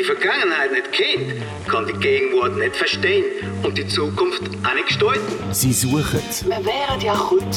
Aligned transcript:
die 0.00 0.04
Vergangenheit 0.04 0.72
nicht 0.72 0.92
kennt, 0.92 1.42
kann 1.68 1.86
die 1.86 1.92
Gegenwart 1.92 2.56
nicht 2.56 2.74
verstehen 2.74 3.24
und 3.62 3.76
die 3.76 3.86
Zukunft 3.86 4.40
auch 4.64 4.74
nicht 4.74 4.86
gestalten. 4.86 5.20
Sie 5.52 5.72
suchen 5.74 6.20
Wir 6.46 6.64
wären 6.64 7.00
ja 7.02 7.14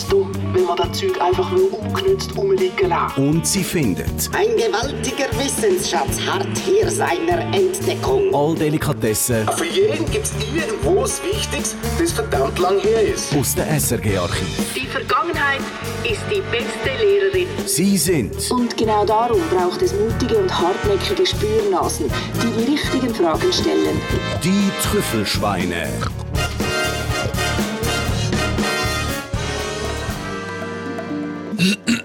dumm, 0.10 0.30
wenn 0.54 0.66
wir 0.66 0.76
das 0.76 1.00
Zeug 1.00 1.22
einfach 1.22 1.50
nur 1.52 1.80
ungenützt 1.80 2.36
rumliegen 2.36 2.90
lassen. 2.90 3.30
und 3.30 3.48
sie 3.48 3.64
finden 3.64 4.04
Ein 4.34 4.58
gewaltiger 4.58 5.28
Wissensschatz 5.40 6.20
harrt 6.28 6.48
hier 6.66 6.90
seiner 6.90 7.40
Entdeckung. 7.56 8.34
all 8.36 8.56
Delikatessen 8.56 9.48
Für 9.56 9.66
jeden 9.66 10.10
gibt 10.12 10.26
es 10.26 10.34
irgendwo 10.54 11.02
was 11.04 11.22
Wichtiges, 11.24 11.76
das 11.98 12.12
verdammt 12.12 12.60
lang 12.60 12.78
her 12.80 13.02
ist. 13.14 13.34
aus 13.36 13.56
dem 13.56 13.68
SRG-Archiv. 13.70 14.48
Die 14.76 14.88
Vergangenheit 14.88 15.62
ist 16.04 16.22
die 16.30 16.42
beste 16.52 17.02
Lehrerin. 17.04 17.48
Sie 17.66 17.98
sind 17.98 18.36
Und 18.52 18.76
genau 18.76 19.06
darum 19.06 19.40
braucht 19.50 19.82
es 19.82 19.94
mutige 19.94 20.38
und 20.38 20.52
hartnäckige 20.60 21.26
Spürnasen, 21.26 22.12
die 22.42 22.64
die 22.66 22.72
richtigen 22.72 23.14
Fragen 23.14 23.52
stellen. 23.54 24.00
die 24.44 24.72
Trüffelschweine. 24.84 25.88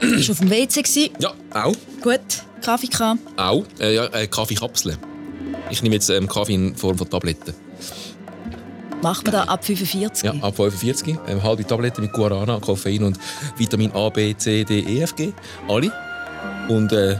Bist 0.00 0.28
du 0.28 0.32
auf 0.32 0.38
dem 0.38 0.50
WC? 0.50 0.82
Gewesen? 0.82 1.10
Ja, 1.20 1.32
auch. 1.54 1.74
Gut. 2.02 2.20
Kaffee 2.62 2.88
gehabt? 2.88 3.20
Auch. 3.36 3.64
Äh, 3.80 3.94
ja, 3.94 4.06
äh, 4.06 4.26
Kaffeekapseln. 4.26 4.96
Ich 5.70 5.82
nehme 5.82 5.94
jetzt 5.94 6.10
ähm, 6.10 6.28
Kaffee 6.28 6.54
in 6.54 6.74
Form 6.74 6.98
von 6.98 7.08
Tabletten. 7.08 7.54
Macht 9.00 9.24
man 9.24 9.32
da 9.32 9.42
ab 9.44 9.64
45? 9.64 10.24
Ja, 10.24 10.32
ab 10.42 10.56
45. 10.56 11.16
Ähm, 11.28 11.42
halbe 11.42 11.64
Tabletten 11.64 12.02
mit 12.02 12.12
Guarana, 12.12 12.58
Koffein 12.58 13.04
und 13.04 13.18
Vitamin 13.56 13.92
A, 13.92 14.08
B, 14.08 14.34
C, 14.36 14.64
D, 14.64 14.80
E, 14.80 15.02
F, 15.02 15.14
G. 15.14 15.32
Alle. 15.68 15.92
Und 16.68 16.92
äh, 16.92 17.16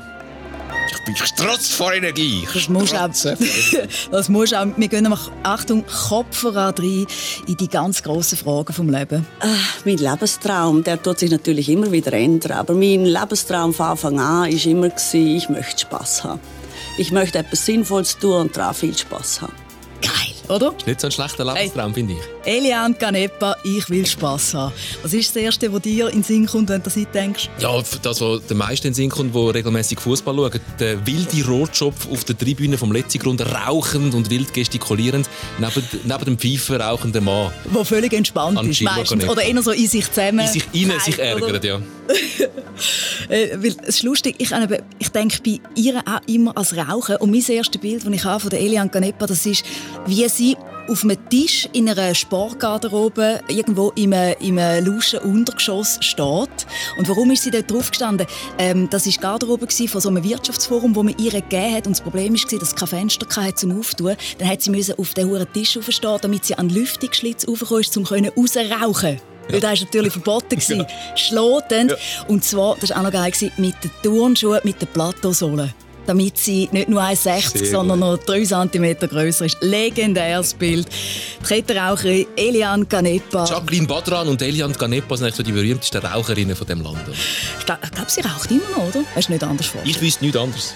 ich 1.08 1.14
bin 1.14 1.26
strotz 1.26 1.68
vor 1.70 1.92
Energie. 1.92 2.46
Das 2.52 2.68
musst 2.68 2.92
du 2.92 2.96
auch, 2.96 3.14
strotze. 3.14 3.38
das 4.10 4.28
musst 4.28 4.54
auch. 4.54 4.66
Wir 4.76 4.88
gehen 4.88 5.02
nämlich, 5.02 5.20
Achtung, 5.42 5.84
Kopf 6.08 6.38
voran 6.38 6.74
rein 6.76 7.06
in 7.46 7.56
die 7.56 7.68
ganz 7.68 8.02
grossen 8.02 8.36
Fragen 8.36 8.72
vom 8.72 8.90
Leben. 8.90 9.26
Mein 9.84 9.96
Lebenstraum, 9.96 10.84
der 10.84 11.02
tut 11.02 11.18
sich 11.18 11.30
natürlich 11.30 11.68
immer 11.68 11.90
wieder 11.90 12.12
ändern. 12.12 12.52
Aber 12.52 12.74
mein 12.74 13.04
Lebenstraum 13.04 13.72
von 13.72 13.86
Anfang 13.86 14.20
an 14.20 14.40
war 14.40 14.48
immer, 14.48 14.90
ich 15.12 15.48
möchte 15.48 15.78
Spass 15.78 16.24
haben. 16.24 16.40
Ich 16.98 17.12
möchte 17.12 17.38
etwas 17.38 17.64
Sinnvolles 17.64 18.18
tun 18.18 18.40
und 18.40 18.56
daran 18.56 18.74
viel 18.74 18.96
Spass 18.96 19.40
haben. 19.40 19.67
Oder? 20.48 20.74
Ist 20.76 20.86
nicht 20.86 21.00
so 21.00 21.08
ein 21.08 21.10
schlechter 21.10 21.44
Lebenstraum, 21.44 21.94
finde 21.94 22.14
ich. 22.14 22.20
Eliane 22.44 22.94
Canepa, 22.94 23.56
ich 23.64 23.88
will 23.90 24.06
Spass 24.06 24.54
haben. 24.54 24.72
Was 25.02 25.12
ist 25.12 25.34
das 25.34 25.42
Erste, 25.42 25.72
was 25.72 25.82
dir 25.82 26.08
in 26.08 26.14
den 26.14 26.22
Sinn 26.22 26.46
kommt, 26.46 26.68
wenn 26.70 26.82
du 26.82 26.90
das 26.90 26.98
denkst? 27.12 27.50
Ja, 27.58 27.82
das, 28.02 28.20
was 28.20 28.46
den 28.46 28.56
meisten 28.56 28.86
in 28.86 28.92
den 28.92 28.94
Sinn 28.94 29.10
kommt, 29.10 29.34
die 29.34 29.38
regelmäßig 29.38 30.00
Fußball 30.00 30.34
schauen, 30.34 30.60
der 30.78 31.06
wilde 31.06 31.46
Rohrschopf 31.46 32.10
auf 32.10 32.24
der 32.24 32.36
Tribüne 32.38 32.78
vom 32.78 32.92
Letzigrund, 32.92 33.42
rauchend 33.42 34.14
und 34.14 34.30
wild 34.30 34.54
gestikulierend, 34.54 35.28
neben, 35.58 35.84
neben 36.04 36.24
dem 36.24 36.38
Pfeifen 36.38 36.80
rauchenden 36.80 37.24
Mann. 37.24 37.52
Wo 37.66 37.84
völlig 37.84 38.12
entspannt 38.12 38.62
ist, 38.62 38.80
meistens. 38.80 39.28
Oder 39.28 39.42
eher 39.42 39.62
so 39.62 39.72
in 39.72 39.86
sich 39.86 40.10
zusammen. 40.10 40.40
In 40.40 40.48
sich 40.48 40.64
innen 40.72 40.88
Nein, 40.88 41.00
sich 41.00 41.18
ärgert, 41.18 41.64
ja. 41.64 41.80
Äh, 43.28 43.56
weil 43.56 43.74
es 43.82 43.96
ist 43.96 44.02
lustig, 44.04 44.36
ich, 44.38 44.52
ich 44.98 45.08
denke 45.08 45.38
bei 45.44 45.60
ihr 45.74 45.98
auch 46.06 46.20
immer 46.26 46.56
als 46.56 46.76
Rauchen. 46.76 47.16
Und 47.16 47.30
mein 47.30 47.44
erstes 47.46 47.80
Bild, 47.80 48.06
das 48.06 48.12
ich 48.12 48.24
habe 48.24 48.40
von 48.40 48.50
der 48.50 48.60
Eliane 48.60 48.88
Canepa, 48.88 49.26
das 49.26 49.44
ist, 49.44 49.64
wie 50.06 50.28
sie 50.28 50.37
auf 50.88 51.04
einem 51.04 51.18
Tisch 51.28 51.68
in 51.72 51.88
einer 51.88 52.14
Sportgarderobe 52.14 53.40
irgendwo 53.48 53.92
im, 53.94 54.12
im 54.12 54.58
luschen 54.84 55.20
Untergeschoss 55.20 55.98
steht. 56.00 56.66
Und 56.96 57.08
warum 57.08 57.30
ist 57.30 57.44
sie 57.44 57.50
dort 57.50 57.70
drauf 57.70 57.90
gestanden? 57.90 58.26
Ähm, 58.58 58.88
das 58.90 59.04
war 59.04 59.12
die 59.12 59.18
Garderobe 59.18 59.66
von 59.68 60.00
so 60.00 60.08
einem 60.08 60.24
Wirtschaftsforum, 60.24 60.94
wo 60.96 61.02
man 61.02 61.14
ihr 61.18 61.30
gegeben 61.30 61.74
hat. 61.74 61.86
Und 61.86 61.92
das 61.92 62.00
Problem 62.00 62.32
war, 62.34 62.58
dass 62.58 62.68
es 62.68 62.74
kein 62.74 62.88
Fenster 62.88 63.26
hatte 63.36 63.54
zum 63.54 63.78
Auftun. 63.78 64.16
Dann 64.38 64.48
hat 64.48 64.62
sie 64.62 64.70
müssen 64.70 64.98
auf 64.98 65.14
den 65.14 65.28
hohen 65.28 65.46
Tisch 65.52 65.76
aufstehen, 65.76 66.18
damit 66.22 66.46
sie 66.46 66.54
an 66.54 66.68
den 66.68 66.78
Lüftungsschlitz 66.78 67.46
raufkommen 67.46 67.90
um 67.96 68.04
rausrauchen 68.44 69.20
Weil 69.48 69.60
das 69.60 69.80
war 69.80 69.86
natürlich 69.86 70.12
verboten. 70.12 70.48
gewesen. 70.50 70.86
Schlotend. 71.16 71.96
Und 72.28 72.44
zwar, 72.44 72.76
das 72.80 72.90
war 72.90 72.98
auch 72.98 73.02
noch 73.02 73.12
geil, 73.12 73.32
mit 73.58 73.74
den 73.84 73.90
Turnschuhen, 74.02 74.60
mit 74.64 74.80
den 74.80 74.88
Plateausohlen. 74.88 75.74
Damit 76.08 76.38
sie 76.38 76.70
nicht 76.72 76.88
nur 76.88 77.02
1,60 77.02 77.58
Sehr 77.58 77.66
sondern 77.66 77.98
noch 77.98 78.16
3 78.16 78.42
cm 78.42 78.96
grösser 79.10 79.44
ist. 79.44 79.58
Legendäres 79.60 80.54
Bild. 80.54 80.88
Die 81.42 81.46
Kettenraucherin 81.46 82.26
Eliane 82.34 82.86
Canepa. 82.86 83.44
Jacqueline 83.44 83.86
Badran 83.86 84.26
und 84.28 84.40
Eliane 84.40 84.72
Canepa 84.72 85.18
sind 85.18 85.26
eigentlich 85.26 85.36
so 85.36 85.42
die 85.42 85.52
berühmtesten 85.52 85.98
Raucherinnen 85.98 86.56
von 86.56 86.66
dem 86.66 86.80
Land. 86.80 87.00
Ich 87.58 87.66
glaube, 87.66 87.82
glaub, 87.94 88.08
sie 88.08 88.22
raucht 88.22 88.50
immer 88.50 88.62
noch, 88.74 88.88
oder? 88.88 89.04
Hast 89.14 89.28
du 89.28 89.32
nicht 89.32 89.44
anders 89.44 89.66
vor? 89.66 89.82
Ich 89.84 90.00
wüsste 90.00 90.24
nichts 90.24 90.40
anderes. 90.40 90.74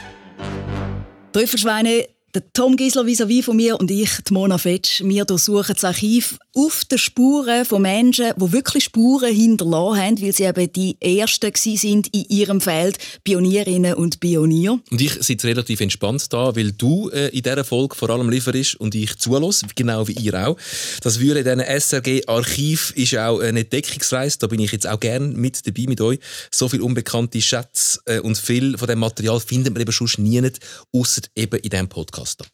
Trüffelschweine, 1.32 2.08
der 2.34 2.42
Tom 2.54 2.76
Gisler 2.76 3.04
vis-à-vis 3.04 3.44
von 3.44 3.56
mir 3.56 3.78
und 3.78 3.90
ich, 3.90 4.10
die 4.26 4.32
Mona 4.32 4.56
Fetsch, 4.56 5.02
wir 5.04 5.26
durchsuchen 5.26 5.74
das 5.74 5.84
Archiv 5.84 6.38
auf 6.54 6.84
den 6.86 6.96
Spuren 6.96 7.66
von 7.66 7.82
Menschen, 7.82 8.32
die 8.36 8.52
wirklich 8.52 8.84
Spuren 8.84 9.34
hinterlassen 9.34 10.00
haben, 10.00 10.22
weil 10.22 10.32
sie 10.32 10.44
eben 10.44 10.72
die 10.72 10.96
Ersten 11.00 11.52
sind 11.54 12.08
in 12.14 12.24
ihrem 12.28 12.60
Feld, 12.62 12.98
Pionierinnen 13.24 13.94
und 13.94 14.20
Pionier. 14.20 14.80
Und 14.90 15.00
ich 15.00 15.12
sitze 15.22 15.46
relativ 15.46 15.80
entspannt 15.80 16.32
da, 16.32 16.56
weil 16.56 16.72
du 16.72 17.10
äh, 17.10 17.28
in 17.28 17.42
dieser 17.42 17.64
Folge 17.64 17.96
vor 17.96 18.08
allem 18.08 18.30
lieferst 18.30 18.76
und 18.76 18.94
ich 18.94 19.18
zulasse, 19.18 19.66
genau 19.74 20.08
wie 20.08 20.12
ihr 20.12 20.48
auch. 20.48 20.56
Das 21.02 21.20
würde 21.20 21.40
in 21.40 21.44
diesem 21.44 21.80
SRG-Archiv 21.80 22.92
ist 22.96 23.16
auch 23.16 23.40
eine 23.40 23.60
Entdeckungsreise. 23.60 24.38
Da 24.38 24.46
bin 24.46 24.60
ich 24.60 24.72
jetzt 24.72 24.86
auch 24.86 25.00
gerne 25.00 25.26
mit 25.26 25.66
dabei 25.66 25.84
mit 25.86 26.00
euch. 26.00 26.18
So 26.50 26.68
viele 26.68 26.84
unbekannte 26.84 27.42
Schätze 27.42 28.00
äh, 28.06 28.20
und 28.20 28.38
viel 28.38 28.78
von 28.78 28.88
dem 28.88 29.00
Material 29.00 29.38
findet 29.38 29.74
man 29.74 29.82
eben 29.82 29.92
sonst 29.92 30.18
nie, 30.18 30.42
außer 30.92 31.22
eben 31.36 31.60
in 31.60 31.70
diesem 31.70 31.88
Podcast. 31.88 32.21
Hier. 32.24 32.46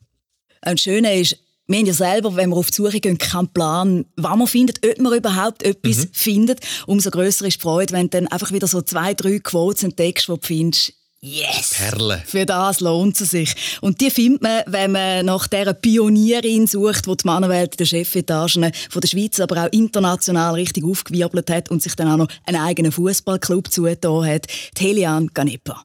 Und 0.66 0.72
das 0.78 0.80
Schöne 0.80 1.20
ist, 1.20 1.36
wir 1.70 1.78
haben 1.78 1.86
ja 1.86 1.92
selber, 1.92 2.34
wenn 2.34 2.48
wir 2.50 2.56
auf 2.56 2.70
die 2.70 2.76
Suche 2.76 2.98
gehen, 2.98 3.18
keinen 3.18 3.48
Plan, 3.52 4.06
was 4.16 4.36
man 4.36 4.46
findet, 4.46 4.84
ob 4.86 4.98
man 5.00 5.12
überhaupt 5.12 5.62
etwas 5.62 5.98
Mhm. 5.98 6.08
findet. 6.12 6.60
Umso 6.86 7.10
grösser 7.10 7.44
ist 7.46 7.56
die 7.58 7.60
Freude, 7.60 7.92
wenn 7.92 8.08
du 8.08 8.18
dann 8.20 8.28
einfach 8.28 8.52
wieder 8.52 8.66
so 8.66 8.80
zwei, 8.80 9.12
drei 9.14 9.38
Quotes 9.38 9.82
entdeckst, 9.82 10.28
die 10.28 10.32
du 10.32 10.38
findest, 10.42 10.94
yes! 11.20 11.74
Perle. 11.76 12.22
Für 12.26 12.46
das 12.46 12.80
lohnt 12.80 13.20
es 13.20 13.30
sich. 13.32 13.54
Und 13.82 14.00
die 14.00 14.10
findet 14.10 14.40
man, 14.40 14.62
wenn 14.66 14.92
man 14.92 15.26
nach 15.26 15.46
dieser 15.46 15.74
Pionierin 15.74 16.66
sucht, 16.66 17.04
die 17.06 17.16
die 17.18 17.26
Mannenwelt 17.26 17.72
in 17.74 17.76
den 17.76 17.86
Chefetagen 17.86 18.72
von 18.88 19.00
der 19.02 19.08
Schweiz, 19.08 19.38
aber 19.38 19.66
auch 19.66 19.72
international 19.72 20.54
richtig 20.54 20.84
aufgewirbelt 20.84 21.50
hat 21.50 21.70
und 21.70 21.82
sich 21.82 21.94
dann 21.96 22.08
auch 22.10 22.16
noch 22.16 22.28
einen 22.46 22.62
eigenen 22.62 22.92
Fußballclub 22.92 23.70
zugetan 23.70 24.24
hat. 24.26 24.46
Die 24.78 24.84
Helian 24.84 25.28
Ganepa. 25.34 25.82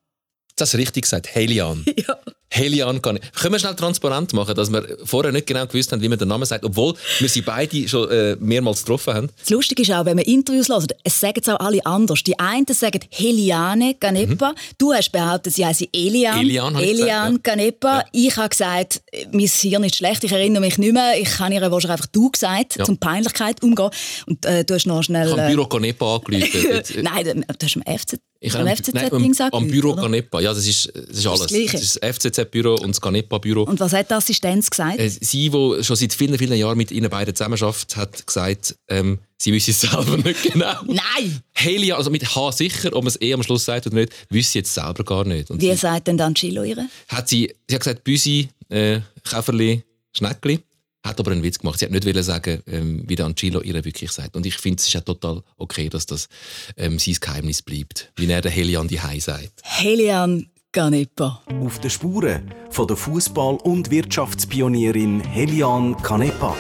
Das 0.56 0.68
hast 0.68 0.74
du 0.76 0.78
richtig 0.78 1.04
gesagt. 1.04 1.28
Helian. 1.36 1.84
Ja. 2.08 2.18
Helian 2.56 3.02
kann 3.02 3.18
ich. 3.18 3.32
Können 3.34 3.54
wir 3.56 3.60
schnell 3.60 3.76
transparent 3.76 4.32
machen, 4.34 4.54
dass 4.54 4.72
wir 4.72 4.86
vorher 5.04 5.32
nicht 5.32 5.48
genau 5.48 5.66
gewusst 5.66 5.92
haben, 5.92 6.02
wie 6.02 6.08
man 6.10 6.20
den 6.20 6.28
Namen 6.28 6.46
sagt, 6.46 6.64
obwohl 6.64 6.94
wir 7.20 7.28
sie 7.30 7.42
beide 7.42 7.88
schon 7.88 8.10
äh, 8.12 8.36
mehrmals 8.40 8.82
getroffen 8.82 9.14
haben. 9.16 9.30
Das 9.40 9.50
Lustige 9.50 9.82
ist 9.82 9.92
auch, 9.92 10.06
wenn 10.06 10.16
man 10.18 10.26
Interviews 10.26 10.70
hört, 10.70 10.92
es 11.04 11.20
sagen 11.20 11.40
es 11.42 11.50
auch 11.50 11.60
alle 11.60 11.84
anders. 11.86 12.22
Die 12.24 12.38
einen 12.38 12.66
sagen 12.70 13.00
Heliane 13.10 13.96
Ganepa. 14.00 14.54
Du 14.78 14.94
hast 14.94 15.12
behauptet, 15.12 15.54
sie 15.54 15.66
heiße 15.66 15.88
Elian. 15.92 16.36
Mhm. 16.36 16.42
Elian, 16.44 16.76
Elian 16.76 17.28
gesagt, 17.30 17.44
Ganepa. 17.44 17.98
Ja. 17.98 18.06
Ich 18.12 18.38
habe 18.38 18.50
gesagt, 18.50 19.02
mein 19.32 19.48
Hirn 19.48 19.84
ist 19.84 19.96
schlecht, 19.96 20.24
ich 20.24 20.32
erinnere 20.32 20.62
mich 20.62 20.78
nicht 20.78 20.94
mehr. 20.94 21.14
Ich 21.20 21.40
habe 21.40 21.54
ihr 21.54 21.62
wahrscheinlich 21.62 21.92
einfach 21.92 22.08
du 22.12 22.30
gesagt, 22.30 22.76
Ja. 22.78 22.86
zum 22.86 22.98
Peinlichkeit 23.00 23.64
umgehen. 23.64 23.90
Und 24.28 24.46
äh, 24.46 24.64
du 24.64 24.76
hast 24.76 24.86
noch 24.86 25.02
schnell... 25.04 25.26
Ich 25.28 25.32
habe 25.34 25.42
äh, 25.44 25.50
Büro 25.56 25.66
Canepa 25.66 26.16
angerufen. 26.18 26.84
Nein, 27.02 27.44
du 27.48 27.66
hast 27.66 27.78
am 27.78 27.98
FZ, 27.98 28.18
Ich 28.46 28.54
am 28.56 28.62
habe- 28.68 28.72
FCZ 28.76 28.94
nein, 28.94 29.10
Dings 29.20 29.40
am, 29.40 29.68
Büro 29.70 29.92
oder? 29.94 30.02
Canepa. 30.02 30.42
Ja, 30.42 30.54
das 30.54 30.68
ist, 30.68 30.92
das 30.94 31.18
ist 31.20 31.26
alles. 31.28 31.40
das 31.48 31.52
ist 31.82 32.02
das 32.04 32.16
FCZ-Büro 32.16 32.74
und 32.76 32.90
das 32.90 33.00
Canepa-Büro. 33.00 33.64
Und 33.64 33.80
was 33.80 33.94
hat 33.94 34.10
die 34.10 34.14
Assistenz 34.16 34.70
gesagt? 34.70 35.00
Äh, 35.00 35.08
Sie, 35.10 35.50
die 35.50 35.84
schon 35.84 35.96
seit 35.96 36.14
vielen, 36.14 36.38
vielen 36.38 36.58
Jahren 36.58 36.78
mit 36.78 36.92
Ihnen 36.92 37.10
beiden 37.10 37.34
zusammenarbeitet, 37.34 37.96
hat 37.96 38.28
gesagt, 38.28 38.76
ähm, 38.90 39.20
sie 39.38 39.54
wissen 39.54 39.72
es 39.72 39.80
selber 39.90 40.18
nicht 40.18 40.44
genau. 40.44 40.74
Nein! 40.86 41.42
Helia, 41.54 41.96
also 41.96 42.12
mit 42.12 42.36
H 42.36 42.52
sicher, 42.52 42.90
ob 42.94 43.04
man 43.06 43.08
es 43.08 43.22
eh 43.22 43.34
am 43.34 43.44
Schluss 43.44 43.64
sagt 43.64 43.88
oder 43.88 43.96
nicht, 43.96 44.12
wissen 44.30 44.52
sie 44.52 44.60
jetzt 44.60 44.74
selber 44.74 45.06
gar 45.06 45.24
nicht. 45.24 45.50
Und 45.50 45.62
Wie 45.62 45.70
sie, 45.72 45.78
sagt 45.78 46.08
denn 46.08 46.18
dann 46.18 46.36
Chilo 46.36 46.64
ihre? 46.64 46.88
hat 47.08 47.30
sie, 47.30 47.54
sie 47.70 47.76
hat 47.76 47.82
gesagt, 47.82 48.04
Büsi, 48.04 48.50
äh, 48.68 49.00
Käferli, 49.24 49.84
Schneckli. 50.12 50.60
Hat 51.04 51.20
aber 51.20 51.32
einen 51.32 51.44
Witz 51.44 51.60
gemacht. 51.60 51.80
Sie 51.80 51.86
hat 51.86 51.92
nicht 51.92 52.06
wollen 52.06 52.24
sagen, 52.24 52.64
ähm, 52.66 53.04
wie 53.06 53.16
der 53.16 53.26
Angelo 53.26 53.62
ihr 53.62 53.84
wirklich 53.84 54.12
sagt. 54.12 54.38
Und 54.38 54.46
ich 54.46 54.56
finde, 54.56 54.80
es 54.80 54.88
ist 54.88 54.94
ja 54.94 55.02
total 55.02 55.44
okay, 55.58 55.90
dass 55.90 56.06
das 56.06 56.30
ähm, 56.78 56.98
sein 56.98 57.18
Geheimnis 57.20 57.62
bleibt. 57.62 58.12
Wie 58.16 58.30
er 58.30 58.42
der 58.42 58.52
Helian 58.52 58.88
die 58.88 59.02
Hei 59.02 59.20
sagt. 59.20 59.62
Helian 59.64 60.48
Ganepa. 60.72 61.44
Auf 61.62 61.80
den 61.80 61.90
Spuren 61.90 62.54
von 62.70 62.88
der 62.88 62.96
Fußball- 62.96 63.62
und 63.64 63.92
Wirtschaftspionierin 63.92 65.20
Helian 65.20 66.02
Canepa. 66.02 66.56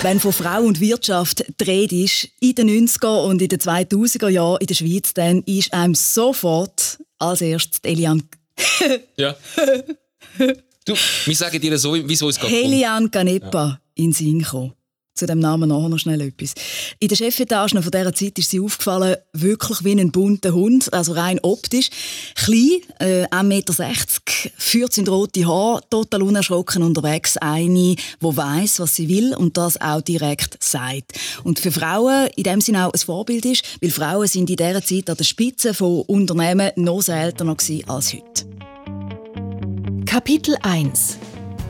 Wenn 0.00 0.18
von 0.18 0.32
Frau 0.32 0.62
und 0.62 0.80
Wirtschaft 0.80 1.44
die 1.60 1.64
Rede 1.64 2.02
ist, 2.02 2.28
in 2.40 2.54
den 2.54 2.88
90er 2.88 3.24
und 3.24 3.40
in 3.40 3.48
den 3.48 3.60
2000er 3.60 4.30
Jahren 4.30 4.58
in 4.60 4.66
der 4.66 4.74
Schweiz, 4.74 5.14
dann 5.14 5.42
ist 5.42 5.72
einem 5.72 5.94
sofort 5.94 6.98
als 7.18 7.40
erstes 7.42 7.82
die 7.82 7.90
Elian, 7.90 8.24
Ja. 9.16 9.36
du, 10.84 10.94
wir 11.24 11.36
sagen 11.36 11.60
dir 11.60 11.78
so, 11.78 11.94
wie 11.94 12.12
es 12.12 12.20
kommt. 12.20 12.52
Helian 12.52 13.10
Ganepa 13.10 13.80
in 13.94 14.06
den 14.06 14.12
Sinn 14.12 14.38
gekommen. 14.40 14.72
Zu 15.14 15.26
dem 15.26 15.38
Namen 15.38 15.68
noch 15.68 15.98
schnell 15.98 16.20
etwas. 16.20 16.54
In 16.98 17.08
der 17.08 17.16
Chefetage 17.16 17.72
von 17.72 17.90
dieser 17.90 18.14
Zeit 18.14 18.38
ist 18.38 18.50
sie 18.50 18.60
aufgefallen, 18.60 19.16
wirklich 19.32 19.84
wie 19.84 19.92
ein 19.92 20.10
bunter 20.10 20.52
Hund, 20.52 20.92
also 20.92 21.12
rein 21.12 21.38
optisch. 21.42 21.90
Klein, 22.34 22.80
äh, 22.98 23.26
1,60 23.26 23.42
Meter, 23.44 23.74
14 24.56 25.06
rote 25.08 25.46
Haare, 25.46 25.82
total 25.90 26.22
unerschrocken 26.22 26.82
unterwegs. 26.82 27.36
Eine, 27.36 27.96
die 27.96 27.96
weiß, 28.20 28.80
was 28.80 28.96
sie 28.96 29.08
will 29.08 29.34
und 29.34 29.56
das 29.56 29.80
auch 29.80 30.00
direkt 30.00 30.62
sagt. 30.62 31.12
Und 31.44 31.60
für 31.60 31.72
Frauen 31.72 32.28
in 32.36 32.44
dem 32.44 32.60
Sinne 32.60 32.86
auch 32.86 32.92
ein 32.92 32.98
Vorbild 32.98 33.44
ist, 33.44 33.64
weil 33.80 33.90
Frauen 33.90 34.26
sind 34.26 34.48
in 34.48 34.56
dieser 34.56 34.82
Zeit 34.82 35.10
an 35.10 35.16
der 35.16 35.24
Spitze 35.24 35.74
von 35.74 36.02
Unternehmen 36.02 36.70
noch 36.76 37.02
seltener 37.02 37.56
als 37.86 38.12
heute. 38.14 38.46
Kapitel 40.06 40.56
1 40.62 41.18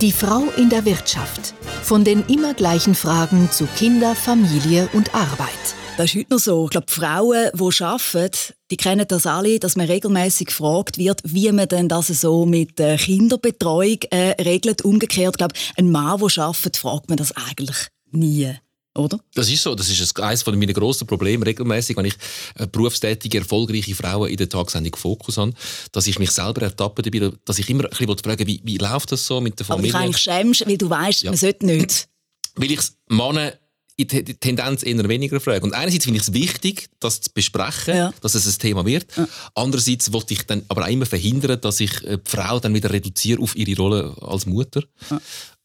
Die 0.02 0.10
Frau 0.10 0.43
in 0.56 0.69
der 0.69 0.84
Wirtschaft. 0.84 1.54
Von 1.84 2.02
den 2.02 2.25
immer 2.26 2.54
gleichen 2.54 2.96
Fragen 2.96 3.49
zu 3.52 3.66
Kinder, 3.66 4.16
Familie 4.16 4.88
und 4.94 5.14
Arbeit. 5.14 5.49
Das 5.96 6.06
ist 6.06 6.16
heute 6.16 6.32
noch 6.32 6.40
so. 6.40 6.64
Ich 6.64 6.70
glaube, 6.70 6.87
Frauen, 6.90 7.50
die 7.54 7.84
arbeiten, 7.84 8.54
die 8.72 8.76
kennen 8.76 9.06
das 9.06 9.26
alle, 9.26 9.60
dass 9.60 9.76
man 9.76 9.87
regelmäßig 9.87 10.49
gefragt 10.49 10.99
wird, 10.99 11.20
wie 11.25 11.52
man 11.52 11.69
denn 11.69 11.88
das 11.88 12.08
so 12.08 12.46
mit 12.46 12.81
der 12.81 12.96
Kinderbetreuung 12.96 13.99
äh, 14.10 14.43
regelt. 14.43 14.82
Umgekehrt, 14.84 15.34
ich 15.34 15.38
glaube, 15.38 15.54
ein 15.76 15.93
Mann, 15.93 16.19
der 16.19 16.46
arbeitet, 16.46 16.78
fragt 16.78 17.08
man 17.08 17.19
das 17.19 17.37
eigentlich 17.37 17.87
nie 18.10 18.56
oder? 18.94 19.21
Das 19.35 19.50
ist 19.50 19.62
so. 19.62 19.75
Das 19.75 19.89
ist 19.89 20.21
eines 20.21 20.47
meiner 20.47 20.73
grossen 20.73 21.06
Probleme 21.06 21.47
regelmäßig, 21.47 21.97
wenn 21.97 22.06
ich 22.06 22.15
äh, 22.56 22.67
berufstätige, 22.67 23.39
erfolgreiche 23.39 23.94
Frauen 23.94 24.31
in 24.31 24.37
der 24.37 24.49
Tagsendung 24.49 24.94
Fokus 24.97 25.39
habe, 25.39 25.53
dass 25.93 26.06
ich 26.06 26.19
mich 26.19 26.31
selber 26.31 26.62
ertappe 26.62 27.03
dabei, 27.03 27.33
dass 27.44 27.59
ich 27.59 27.69
immer 27.71 27.85
ein 27.85 27.91
bisschen 27.91 28.19
fragen 28.19 28.47
wie, 28.47 28.61
wie 28.65 28.77
läuft 28.79 29.12
das 29.12 29.27
so 29.27 29.41
mit 29.41 29.59
der 29.59 29.67
Familie? 29.67 29.94
Aber 29.94 30.00
du 30.00 30.05
eigentlich 30.05 30.23
schämst, 30.23 30.67
weil 30.67 30.79
du 30.79 30.91
weißt, 30.91 31.23
ja. 31.23 31.31
man 31.31 31.39
sollte 31.39 31.67
nicht. 31.67 32.09
Weil 32.55 32.71
ich 32.71 32.81
Männer 33.09 33.55
in 33.97 34.09
die 34.09 34.35
Tendenz 34.35 34.83
eher 34.83 35.09
weniger 35.09 35.41
frage. 35.41 35.65
Und 35.65 35.75
einerseits 35.75 36.05
finde 36.05 36.19
ich 36.19 36.29
es 36.29 36.33
wichtig, 36.33 36.88
das 36.99 37.21
zu 37.21 37.31
besprechen, 37.33 37.97
ja. 37.97 38.15
dass 38.21 38.35
es 38.35 38.47
ein 38.47 38.59
Thema 38.59 38.87
wird. 38.87 39.06
Ja. 39.17 39.29
Andererseits 39.55 40.12
wollte 40.12 40.35
ich 40.35 40.43
dann 40.45 40.62
aber 40.69 40.85
auch 40.85 40.88
immer 40.91 41.06
verhindern, 41.06 41.61
dass 41.61 41.81
ich 41.81 42.03
äh, 42.05 42.19
die 42.19 42.31
Frau 42.31 42.59
dann 42.59 42.75
wieder 42.75 42.91
reduziere 42.91 43.41
auf 43.41 43.55
ihre 43.55 43.81
Rolle 43.81 44.17
als 44.21 44.47
Mutter. 44.47 44.83
Ja. 45.11 45.21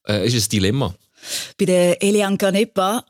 Äh, 0.07 0.27
ist 0.27 0.35
ein 0.35 0.49
Dilemma. 0.49 0.95
Bei 1.59 1.65
der 1.65 2.01
Elian 2.01 2.37
Canepa 2.37 3.03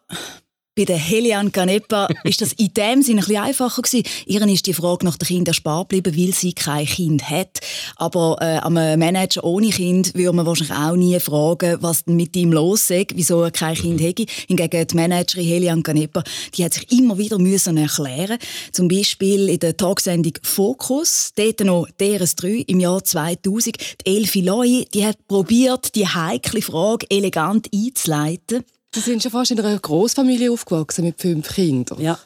bei 0.78 0.86
der 0.86 0.98
Helian 0.98 1.52
Canepa 1.52 2.08
ist 2.24 2.40
das 2.40 2.54
in 2.54 2.72
dem 2.74 3.02
Sinne 3.02 3.22
ein 3.22 3.28
bisschen 3.28 3.44
einfacher 3.44 3.82
gewesen. 3.82 4.08
Ihren 4.28 4.50
ist 4.50 4.68
die 4.68 4.74
Frage 4.74 5.06
nach 5.06 5.18
dem 5.18 5.28
Kind 5.28 5.48
erspart 5.48 5.90
geblieben, 5.90 6.16
weil 6.16 6.34
sie 6.34 6.54
kein 6.54 6.86
Kind 6.86 7.28
hat. 7.30 7.60
Aber 7.96 8.38
äh, 8.40 8.58
am 8.58 8.76
Manager 8.76 9.44
ohne 9.44 9.72
Kind 9.72 10.14
würde 10.14 10.34
man 10.34 10.46
wahrscheinlich 10.46 10.78
auch 10.78 10.96
nie 10.96 11.20
fragen, 11.20 11.78
was 11.82 12.06
denn 12.06 12.16
mit 12.16 12.36
ihm 12.36 12.54
los 12.54 12.92
ist, 12.92 13.08
wieso 13.16 13.42
er 13.42 13.52
kein 13.52 13.74
Kind 13.74 14.02
hätte. 14.02 14.26
Hingegen 14.48 14.88
die 14.88 14.96
Managerin 14.96 15.46
Helian 15.48 15.84
Canepa, 15.84 16.24
die 16.54 16.64
hat 16.64 16.74
sich 16.74 16.92
immer 16.92 17.18
wieder 17.18 17.40
müssen 17.40 17.78
erklären. 17.78 18.38
Zum 18.72 18.88
Beispiel 18.88 19.50
in 19.50 19.60
der 19.60 19.76
Tagsendung 19.76 20.34
Fokus, 20.44 21.32
dort 21.36 21.62
noch 21.62 21.88
DRS3 22.00 22.66
im 22.68 22.80
Jahr 22.80 23.04
2000. 23.04 23.78
Die 24.06 24.16
Elfi 24.16 24.42
Loi, 24.42 24.86
die 24.94 25.06
hat 25.06 25.28
probiert, 25.28 25.96
die 25.96 26.08
heikle 26.08 26.62
Frage 26.62 27.08
elegant 27.10 27.68
einzuleiten. 27.74 28.64
Sie 28.98 29.12
sind 29.12 29.22
schon 29.22 29.32
fast 29.32 29.52
in 29.52 29.60
einer 29.60 29.78
Großfamilie 29.78 30.52
aufgewachsen 30.52 31.06
mit 31.06 31.22
fünf 31.22 31.54
Kindern. 31.54 32.02
Ja. 32.02 32.18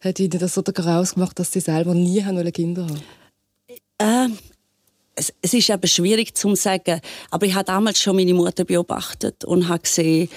Hat 0.00 0.20
Ihnen 0.20 0.38
das 0.38 0.52
so 0.52 0.62
ausgemacht, 0.62 1.38
dass 1.38 1.50
Sie 1.50 1.60
selber 1.60 1.94
nie 1.94 2.22
haben 2.22 2.52
Kinder 2.52 2.82
haben 2.82 3.00
äh, 3.96 4.28
es, 5.14 5.32
es, 5.40 5.54
ist 5.54 5.70
eben 5.70 5.86
schwierig 5.88 6.34
zu 6.34 6.54
sagen, 6.56 7.00
aber 7.30 7.46
ich 7.46 7.54
habe 7.54 7.64
damals 7.64 8.00
schon 8.00 8.16
meine 8.16 8.34
Mutter 8.34 8.64
beobachtet 8.64 9.46
und 9.46 9.68
habe 9.68 9.80
gesehen, 9.80 10.28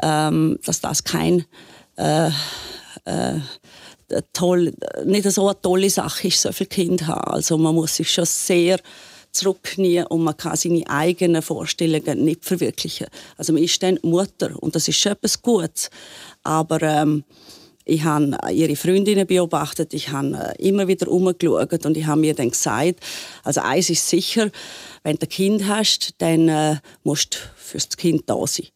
ähm, 0.00 0.58
dass 0.64 0.80
das 0.80 1.04
kein 1.04 1.44
äh, 1.96 2.30
äh, 3.04 3.40
toll, 4.32 4.72
nicht 5.04 5.30
so 5.30 5.48
eine 5.48 5.60
tolle 5.60 5.90
Sache 5.90 6.28
ist, 6.28 6.40
so 6.40 6.50
viele 6.52 6.68
Kinder 6.68 7.08
haben. 7.08 7.30
Also 7.30 7.58
man 7.58 7.74
muss 7.74 7.96
sich 7.96 8.10
schon 8.10 8.24
sehr 8.24 8.80
zurücknehmen 9.32 10.06
und 10.06 10.22
man 10.22 10.36
kann 10.36 10.56
seine 10.56 10.88
eigenen 10.88 11.42
Vorstellungen 11.42 12.24
nicht 12.24 12.44
verwirklichen. 12.44 13.06
Also 13.36 13.52
man 13.52 13.62
ist 13.62 13.82
dann 13.82 13.98
Mutter 14.02 14.52
und 14.60 14.74
das 14.74 14.88
ist 14.88 14.98
schon 14.98 15.12
etwas 15.12 15.40
Gutes. 15.42 15.90
Aber 16.42 16.82
ähm, 16.82 17.24
ich 17.84 18.04
habe 18.04 18.36
ihre 18.52 18.76
Freundinnen 18.76 19.26
beobachtet, 19.26 19.94
ich 19.94 20.10
habe 20.10 20.54
äh, 20.58 20.68
immer 20.68 20.86
wieder 20.86 21.08
umgeschaut 21.08 21.84
und 21.86 21.96
ich 21.96 22.06
habe 22.06 22.20
mir 22.20 22.34
dann 22.34 22.50
gesagt, 22.50 23.00
also 23.42 23.60
eins 23.62 23.90
ist 23.90 24.08
sicher, 24.08 24.50
wenn 25.02 25.16
du 25.16 25.26
ein 25.26 25.28
Kind 25.28 25.66
hast, 25.66 26.14
dann 26.18 26.48
äh, 26.48 26.76
musst 27.02 27.34
du 27.34 27.38
fürs 27.56 27.88
Kind 27.88 28.22
da 28.26 28.46
sein. 28.46 28.66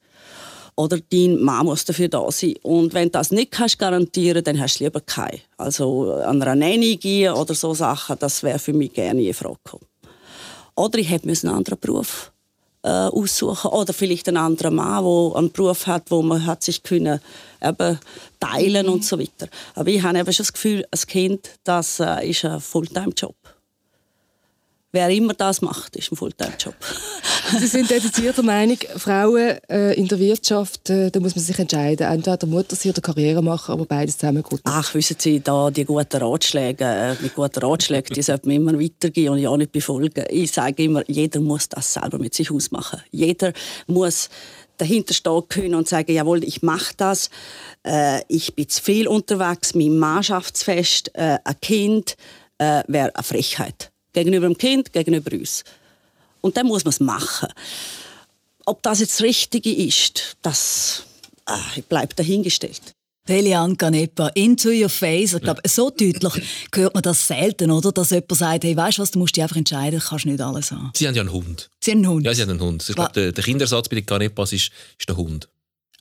Oder 0.77 0.99
dein 0.99 1.41
Mann 1.41 1.67
muss 1.67 1.85
dafür 1.85 2.09
da 2.09 2.29
sein. 2.33 2.55
Und 2.63 2.95
wenn 2.95 3.05
du 3.05 3.11
das 3.11 3.31
nicht 3.31 3.53
kannst 3.53 3.79
garantieren 3.79 4.43
dann 4.43 4.59
hast 4.59 4.81
du 4.81 4.85
lieber 4.85 5.01
keinen. 5.01 5.41
Also 5.57 6.15
an 6.15 6.43
einer 6.43 6.57
Nanny 6.57 6.97
gehen 6.97 7.33
oder 7.33 7.55
so 7.55 7.75
Sachen, 7.75 8.17
das 8.19 8.43
wäre 8.43 8.59
für 8.59 8.73
mich 8.73 8.93
gerne 8.93 9.23
in 9.23 9.35
Frage 9.35 9.59
gekommen. 9.63 9.87
Oder 10.77 10.99
ich 10.99 11.11
hätte 11.11 11.29
einen 11.29 11.55
anderen 11.55 11.79
Beruf 11.79 12.33
äh, 12.83 12.89
aussuchen 12.89 13.71
oder 13.71 13.93
vielleicht 13.93 14.29
einen 14.29 14.37
anderen 14.37 14.75
Mann, 14.75 15.05
der 15.05 15.37
einen 15.37 15.53
Beruf 15.53 15.87
hat, 15.87 16.11
wo 16.11 16.23
man 16.23 16.45
hat 16.45 16.63
sich 16.63 16.83
können 16.83 17.21
eben 17.63 17.99
teilen 18.41 18.87
mhm. 18.87 18.93
und 18.93 19.05
so 19.05 19.19
weiter. 19.19 19.49
Aber 19.75 19.89
ich 19.89 20.03
habe 20.03 20.19
eben 20.19 20.33
schon 20.33 20.45
das 20.45 20.53
Gefühl, 20.53 20.87
ein 20.91 21.01
Kind, 21.07 21.51
das 21.65 22.01
äh, 22.01 22.29
ist 22.29 22.45
ein 22.45 22.61
Fulltime-Job. 22.61 23.35
Wer 24.95 25.11
immer 25.11 25.35
das 25.35 25.61
macht, 25.61 25.97
ist 25.97 26.13
ein 26.13 26.17
Fulltime-Job. 26.17 26.77
Sie 27.59 27.67
sind 27.67 27.91
dediziert 27.91 28.37
der 28.37 28.45
Meinung, 28.45 28.79
Frauen 28.97 29.59
äh, 29.69 29.93
in 29.95 30.07
der 30.07 30.21
Wirtschaft, 30.21 30.89
äh, 30.89 31.11
da 31.11 31.19
muss 31.19 31.35
man 31.35 31.45
sich 31.45 31.59
entscheiden, 31.59 32.07
entweder 32.07 32.47
Mutter 32.47 32.77
sein 32.77 32.93
oder 32.93 33.01
Karriere 33.01 33.43
machen, 33.43 33.73
aber 33.73 33.87
beides 33.87 34.19
zusammen 34.19 34.45
gut. 34.45 34.61
Ach, 34.63 34.95
wissen 34.95 35.17
Sie, 35.19 35.41
da 35.41 35.69
die 35.73 35.85
guten 35.85 36.23
Ratschläge, 36.23 36.85
äh, 36.85 37.17
mit 37.21 37.35
guten 37.35 37.59
Ratschlägen, 37.59 38.15
die 38.15 38.23
sollte 38.23 38.47
man 38.47 38.55
immer 38.55 38.81
weitergehen 38.81 39.31
und 39.31 39.39
ja 39.39 39.57
nicht 39.57 39.73
befolgen. 39.73 40.27
Ich 40.31 40.53
sage 40.53 40.85
immer, 40.85 41.03
jeder 41.11 41.41
muss 41.41 41.69
das 41.69 41.93
selber 41.93 42.19
mit 42.21 42.33
sich 42.33 42.53
ausmachen. 42.53 43.03
Jeder 43.11 43.53
muss 43.89 44.31
dahinter 44.77 45.13
stehen 45.13 45.43
können 45.49 45.75
und 45.75 45.89
sagen, 45.89 46.15
jawohl, 46.15 46.45
ich 46.45 46.63
mache 46.63 46.95
das, 46.97 47.31
äh, 47.85 48.21
ich 48.29 48.55
bin 48.55 48.69
zu 48.69 48.81
viel 48.81 49.09
unterwegs, 49.09 49.75
mein 49.75 49.99
Mannschaftsfest, 49.99 51.11
äh, 51.15 51.39
ein 51.43 51.61
Kind 51.61 52.17
äh, 52.59 52.85
wäre 52.87 53.13
eine 53.13 53.25
Frechheit. 53.25 53.91
Gegenüber 54.15 54.47
dem 54.47 54.57
Kind, 54.57 54.93
gegenüber 54.93 55.31
uns. 55.33 55.65
Und 56.41 56.57
dann 56.57 56.67
muss 56.67 56.85
man 56.85 56.91
es 56.91 57.01
machen. 57.01 57.49
Ob 58.65 58.83
das 58.83 59.01
jetzt 59.01 59.15
das 59.15 59.23
Richtige 59.23 59.71
ist, 59.71 60.37
das 60.41 61.05
äh, 61.47 61.83
bleibt 61.83 62.19
dahingestellt. 62.19 62.81
Delian 63.29 63.77
Canepa, 63.77 64.29
into 64.35 64.69
your 64.69 64.91
face. 64.91 65.33
Ich 65.33 65.43
glaube, 65.43 65.63
so 65.67 65.89
deutlich 65.89 66.43
hört 66.75 66.95
man 66.95 67.03
das 67.03 67.27
selten, 67.27 67.71
oder? 67.71 67.91
Dass 67.91 68.11
jemand 68.11 68.37
sagt, 68.37 68.65
hey, 68.65 68.77
weißt 68.77 68.99
du 68.99 69.03
was, 69.03 69.11
du 69.11 69.19
musst 69.19 69.35
dich 69.37 69.43
einfach 69.43 69.57
entscheiden, 69.57 69.99
du 69.99 70.05
kannst 70.05 70.27
nicht 70.27 70.41
alles 70.41 70.71
haben. 70.71 70.91
Sie 70.95 71.07
haben 71.07 71.15
ja 71.15 71.23
einen 71.23 71.33
Hund. 71.33 71.71
Sie 71.81 71.91
haben 71.91 71.99
einen 71.99 72.09
Hund? 72.09 72.27
Ja, 72.27 72.35
sie 72.35 72.43
haben 72.43 72.51
einen 72.51 72.61
Hund. 72.61 72.87
Ich 72.87 72.95
glaube, 72.95 73.13
der, 73.13 73.33
der 73.33 73.45
Kindersatz 73.45 73.89
bei 73.89 73.97
den 73.97 74.07
Canepas 74.07 74.53
ist, 74.53 74.71
ist 74.99 75.09
der 75.09 75.17
Hund. 75.17 75.49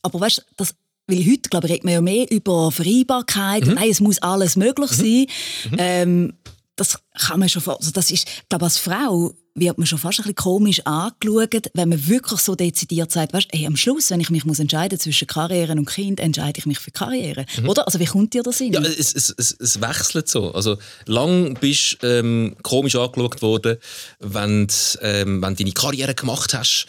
Aber 0.01 0.19
weißt 0.19 0.39
du, 0.39 0.41
das 0.57 0.75
weil 1.07 1.19
heute, 1.19 1.49
glaube 1.49 1.67
ich, 1.67 1.73
redet 1.73 1.83
man 1.83 1.93
ja 1.93 2.01
mehr 2.01 2.31
über 2.31 2.71
Vereinbarkeit. 2.71 3.65
Mhm. 3.65 3.73
Nein, 3.73 3.89
es 3.89 3.99
muss 3.99 4.21
alles 4.21 4.55
möglich 4.55 4.91
mhm. 4.91 4.95
sein. 4.95 5.25
Mhm. 5.69 5.77
Ähm, 5.77 6.33
das 6.75 6.99
kann 7.17 7.39
man 7.39 7.49
schon, 7.49 7.63
also 7.67 7.91
das 7.91 8.11
ist, 8.11 8.27
glaube 8.49 8.65
als 8.65 8.77
Frau 8.77 9.33
wird 9.55 9.77
man 9.77 9.85
schon 9.85 9.99
fast 9.99 10.19
ein 10.19 10.23
bisschen 10.23 10.35
komisch 10.35 10.81
angeschaut, 10.85 11.69
wenn 11.73 11.89
man 11.89 12.07
wirklich 12.07 12.39
so 12.39 12.55
dezidiert 12.55 13.11
sagt, 13.11 13.33
weißt, 13.33 13.49
hey, 13.51 13.67
am 13.67 13.75
Schluss, 13.75 14.09
wenn 14.09 14.19
ich 14.19 14.31
mich 14.31 14.45
muss 14.45 14.59
entscheiden 14.59 14.99
zwischen 14.99 15.27
Karriere 15.27 15.73
und 15.73 15.85
Kind, 15.85 16.19
entscheide 16.19 16.57
ich 16.57 16.65
mich 16.65 16.79
für 16.79 16.91
Karriere. 16.91 17.45
Mhm. 17.61 17.69
Oder? 17.69 17.85
Also 17.85 17.99
wie 17.99 18.05
kommt 18.05 18.33
dir 18.33 18.41
das 18.41 18.59
in? 18.61 18.73
Ja, 18.73 18.81
es, 18.81 19.13
es, 19.13 19.33
es, 19.37 19.55
es 19.59 19.79
wechselt 19.79 20.27
so. 20.27 20.53
Also 20.53 20.77
lang 21.05 21.53
bist 21.59 21.97
du 22.01 22.07
ähm, 22.07 22.55
komisch 22.63 22.95
angeschaut 22.95 23.41
worden, 23.41 23.77
wenn, 24.19 24.67
ähm, 25.01 25.41
wenn 25.41 25.55
du 25.55 25.63
deine 25.63 25.71
Karriere 25.73 26.15
gemacht 26.15 26.53
hast 26.53 26.87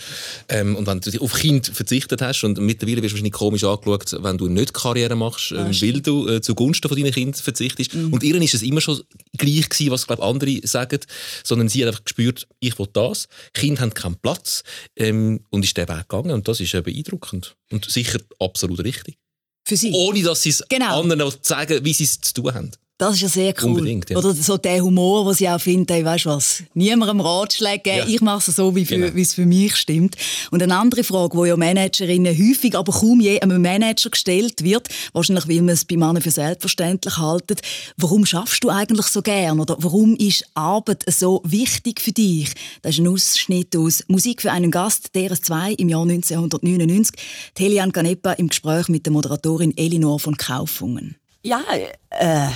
ähm, 0.49 0.75
und 0.77 0.87
wenn 0.87 1.01
du 1.01 1.21
auf 1.21 1.35
Kind 1.35 1.67
verzichtet 1.67 2.23
hast 2.23 2.45
und 2.45 2.59
mittlerweile 2.61 3.03
wirst 3.03 3.13
du 3.13 3.17
wahrscheinlich 3.17 3.33
komisch 3.33 3.65
angeschaut, 3.65 4.17
wenn 4.23 4.39
du 4.39 4.49
nicht 4.49 4.73
Karriere 4.73 5.17
machst, 5.17 5.53
äh, 5.53 5.83
weil 5.83 6.01
du 6.01 6.29
äh, 6.29 6.41
zugunsten 6.41 6.89
von 6.89 6.97
deinen 6.97 7.13
Kindern 7.13 7.35
verzichtest. 7.35 7.95
Mhm. 7.95 8.13
Und 8.13 8.23
ihren 8.23 8.41
ist 8.41 8.55
es 8.55 8.63
immer 8.63 8.81
schon 8.81 9.03
gleich 9.37 9.69
gewesen, 9.69 9.91
was 9.91 10.07
glaube 10.07 10.23
andere 10.23 10.61
sagen, 10.65 11.01
sondern 11.43 11.69
sie 11.69 11.83
hat 11.83 11.89
einfach 11.89 12.05
gespürt, 12.05 12.47
ich 12.67 12.79
will 12.79 12.89
das. 12.93 13.29
Kinder 13.53 13.83
haben 13.83 13.95
keinen 13.95 14.17
Platz 14.17 14.63
ähm, 14.97 15.41
und 15.51 15.65
ist 15.65 15.77
den 15.77 15.89
Weg 15.89 16.09
gegangen 16.09 16.33
und 16.33 16.49
das 16.49 16.61
ist 16.61 16.75
äh, 16.75 16.83
beeindruckend 16.83 17.57
und 17.71 17.91
sicher 17.91 18.21
absolut 18.39 18.83
richtig. 18.85 19.19
Für 19.67 19.77
sie? 19.77 19.93
Ohne, 19.93 20.23
dass 20.23 20.43
sie 20.43 20.51
es 20.51 20.63
genau. 20.69 21.01
anderen 21.01 21.33
sagen, 21.41 21.85
wie 21.85 21.93
sie 21.95 22.05
es 22.05 22.21
zu 22.21 22.35
tun 22.35 22.55
haben. 22.55 22.71
Das 22.97 23.17
ist 23.17 23.23
ja 23.23 23.29
sehr 23.29 23.55
cool. 23.61 23.71
Unbedingt, 23.71 24.09
ja. 24.09 24.17
Oder 24.17 24.33
so 24.33 24.57
der 24.57 24.81
Humor, 24.81 25.25
den 25.25 25.35
sie 25.35 25.49
auch 25.49 25.61
findet, 25.61 25.91
hey, 25.91 26.05
weißt 26.05 26.27
du 26.27 26.29
was, 26.31 26.63
niemandem 26.75 27.21
Ratschläge 27.21 27.81
geben, 27.83 27.97
Ja. 27.99 28.07
ich 28.07 28.21
mache 28.21 28.49
es 28.51 28.57
so, 28.57 28.77
wie, 28.77 28.85
Genau. 28.85 29.09
es 29.09 29.35
für 29.35 29.47
mich 29.47 29.75
stimmt. 29.75 30.15
Und 30.53 30.63
eine 30.63 30.77
andere 30.77 31.03
Frage, 31.03 31.37
die 31.43 31.49
ja 31.49 31.57
Managerinnen 31.57 32.33
häufig, 32.39 32.77
aber 32.79 32.93
kaum 32.93 33.21
je 33.21 33.41
einem 33.41 33.61
Manager 33.61 34.11
gestellt 34.11 34.63
wird, 34.63 34.89
wahrscheinlich 35.13 35.49
weil 35.49 35.57
man 35.63 35.71
es 35.71 35.85
bei 35.85 35.97
Männern 35.97 36.23
für 36.23 36.31
selbstverständlich 36.31 37.17
haltet, 37.19 37.63
warum 37.97 38.25
schaffst 38.27 38.63
du 38.63 38.69
eigentlich 38.71 39.07
so 39.07 39.23
gern? 39.23 39.59
Oder 39.59 39.75
warum 39.81 40.15
ist 40.15 40.45
Arbeit 40.55 41.05
so 41.13 41.43
wichtig 41.45 42.01
für 42.01 42.13
dich? 42.13 42.53
Das 42.83 42.95
ist 42.95 43.01
ein 43.01 43.09
Ausschnitt 43.09 43.75
aus 43.77 44.05
Musik 44.07 44.41
für 44.41 44.53
einen 44.53 44.71
Gast, 44.71 45.11
DRS2 45.17 45.73
im 45.81 45.89
Jahr 45.89 46.03
1999. 46.03 47.17
Die 47.59 47.65
Helian 47.65 47.91
Canepa 47.93 48.35
im 48.35 48.51
Gespräch 48.51 48.87
mit 48.89 49.05
der 49.05 49.13
Moderatorin 49.13 49.77
Elinor 49.77 50.21
von 50.21 50.37
Kaufungen. 50.37 51.17
Ja, 51.47 51.61
äh, 52.09 52.47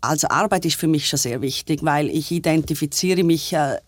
also 0.00 0.28
Arbeit 0.28 0.64
ist 0.64 0.76
für 0.76 0.86
mich 0.86 1.08
schon 1.08 1.18
sehr 1.18 1.42
wichtig, 1.42 1.80
weil 1.82 2.08
ich 2.08 2.30
identifiziere 2.30 3.22
mich, 3.22 3.52
äh, 3.52 3.78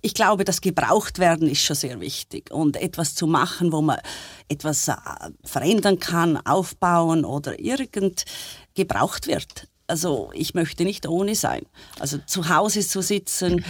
ich 0.00 0.14
glaube, 0.14 0.44
das 0.44 0.60
gebraucht 0.60 1.18
werden 1.18 1.48
ist 1.48 1.62
schon 1.62 1.76
sehr 1.76 2.00
wichtig 2.00 2.50
und 2.50 2.76
etwas 2.76 3.14
zu 3.14 3.26
machen, 3.26 3.72
wo 3.72 3.82
man 3.82 3.98
etwas 4.48 4.88
äh, 4.88 4.94
verändern 5.44 5.98
kann, 5.98 6.36
aufbauen 6.38 7.24
oder 7.24 7.60
irgend 7.60 8.24
gebraucht 8.74 9.26
wird. 9.26 9.68
Also 9.86 10.30
ich 10.32 10.54
möchte 10.54 10.84
nicht 10.84 11.06
ohne 11.06 11.34
sein. 11.34 11.66
Also 11.98 12.18
zu 12.26 12.48
Hause 12.48 12.80
zu 12.86 13.02
sitzen 13.02 13.64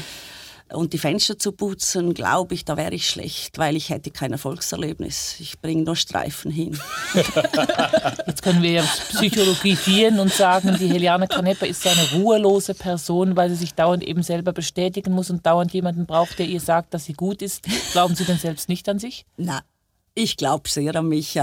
und 0.73 0.93
die 0.93 0.99
Fenster 0.99 1.38
zu 1.38 1.52
putzen, 1.52 2.14
glaube 2.14 2.55
ich, 2.55 2.64
da 2.64 2.76
wäre 2.76 2.95
ich 2.95 3.09
schlecht, 3.09 3.59
weil 3.59 3.76
ich 3.76 3.91
hätte 3.91 4.11
kein 4.11 4.33
Erfolgserlebnis. 4.33 5.37
Ich 5.41 5.61
bringe 5.61 5.83
nur 5.83 5.97
Streifen 5.97 6.50
hin. 6.50 6.79
Jetzt 8.26 8.43
können 8.43 8.62
wir 8.62 8.71
ja 8.71 8.83
psychologisieren 8.83 10.19
und 10.19 10.33
sagen, 10.33 10.76
die 10.79 10.88
Heliane 10.88 11.29
Canepa 11.29 11.67
ist 11.67 11.87
eine 11.87 12.23
ruhelose 12.23 12.75
Person, 12.75 13.37
weil 13.37 13.50
sie 13.50 13.57
sich 13.57 13.75
dauernd 13.75 14.02
eben 14.02 14.23
selber 14.23 14.52
bestätigen 14.52 15.12
muss 15.12 15.31
und 15.31 15.45
dauernd 15.47 15.73
jemanden 15.73 16.07
braucht, 16.07 16.38
der 16.38 16.47
ihr 16.47 16.61
sagt, 16.61 16.95
dass 16.95 17.05
sie 17.05 17.14
gut 17.14 17.43
ist. 17.43 17.64
Glauben 17.93 18.14
Sie 18.14 18.25
denn 18.25 18.38
selbst 18.38 18.69
nicht 18.69 18.88
an 18.88 18.99
sich? 18.99 19.26
Na, 19.37 19.62
ich 20.14 20.37
glaube 20.37 20.69
sehr 20.69 20.95
an 20.95 21.09
mich. 21.09 21.38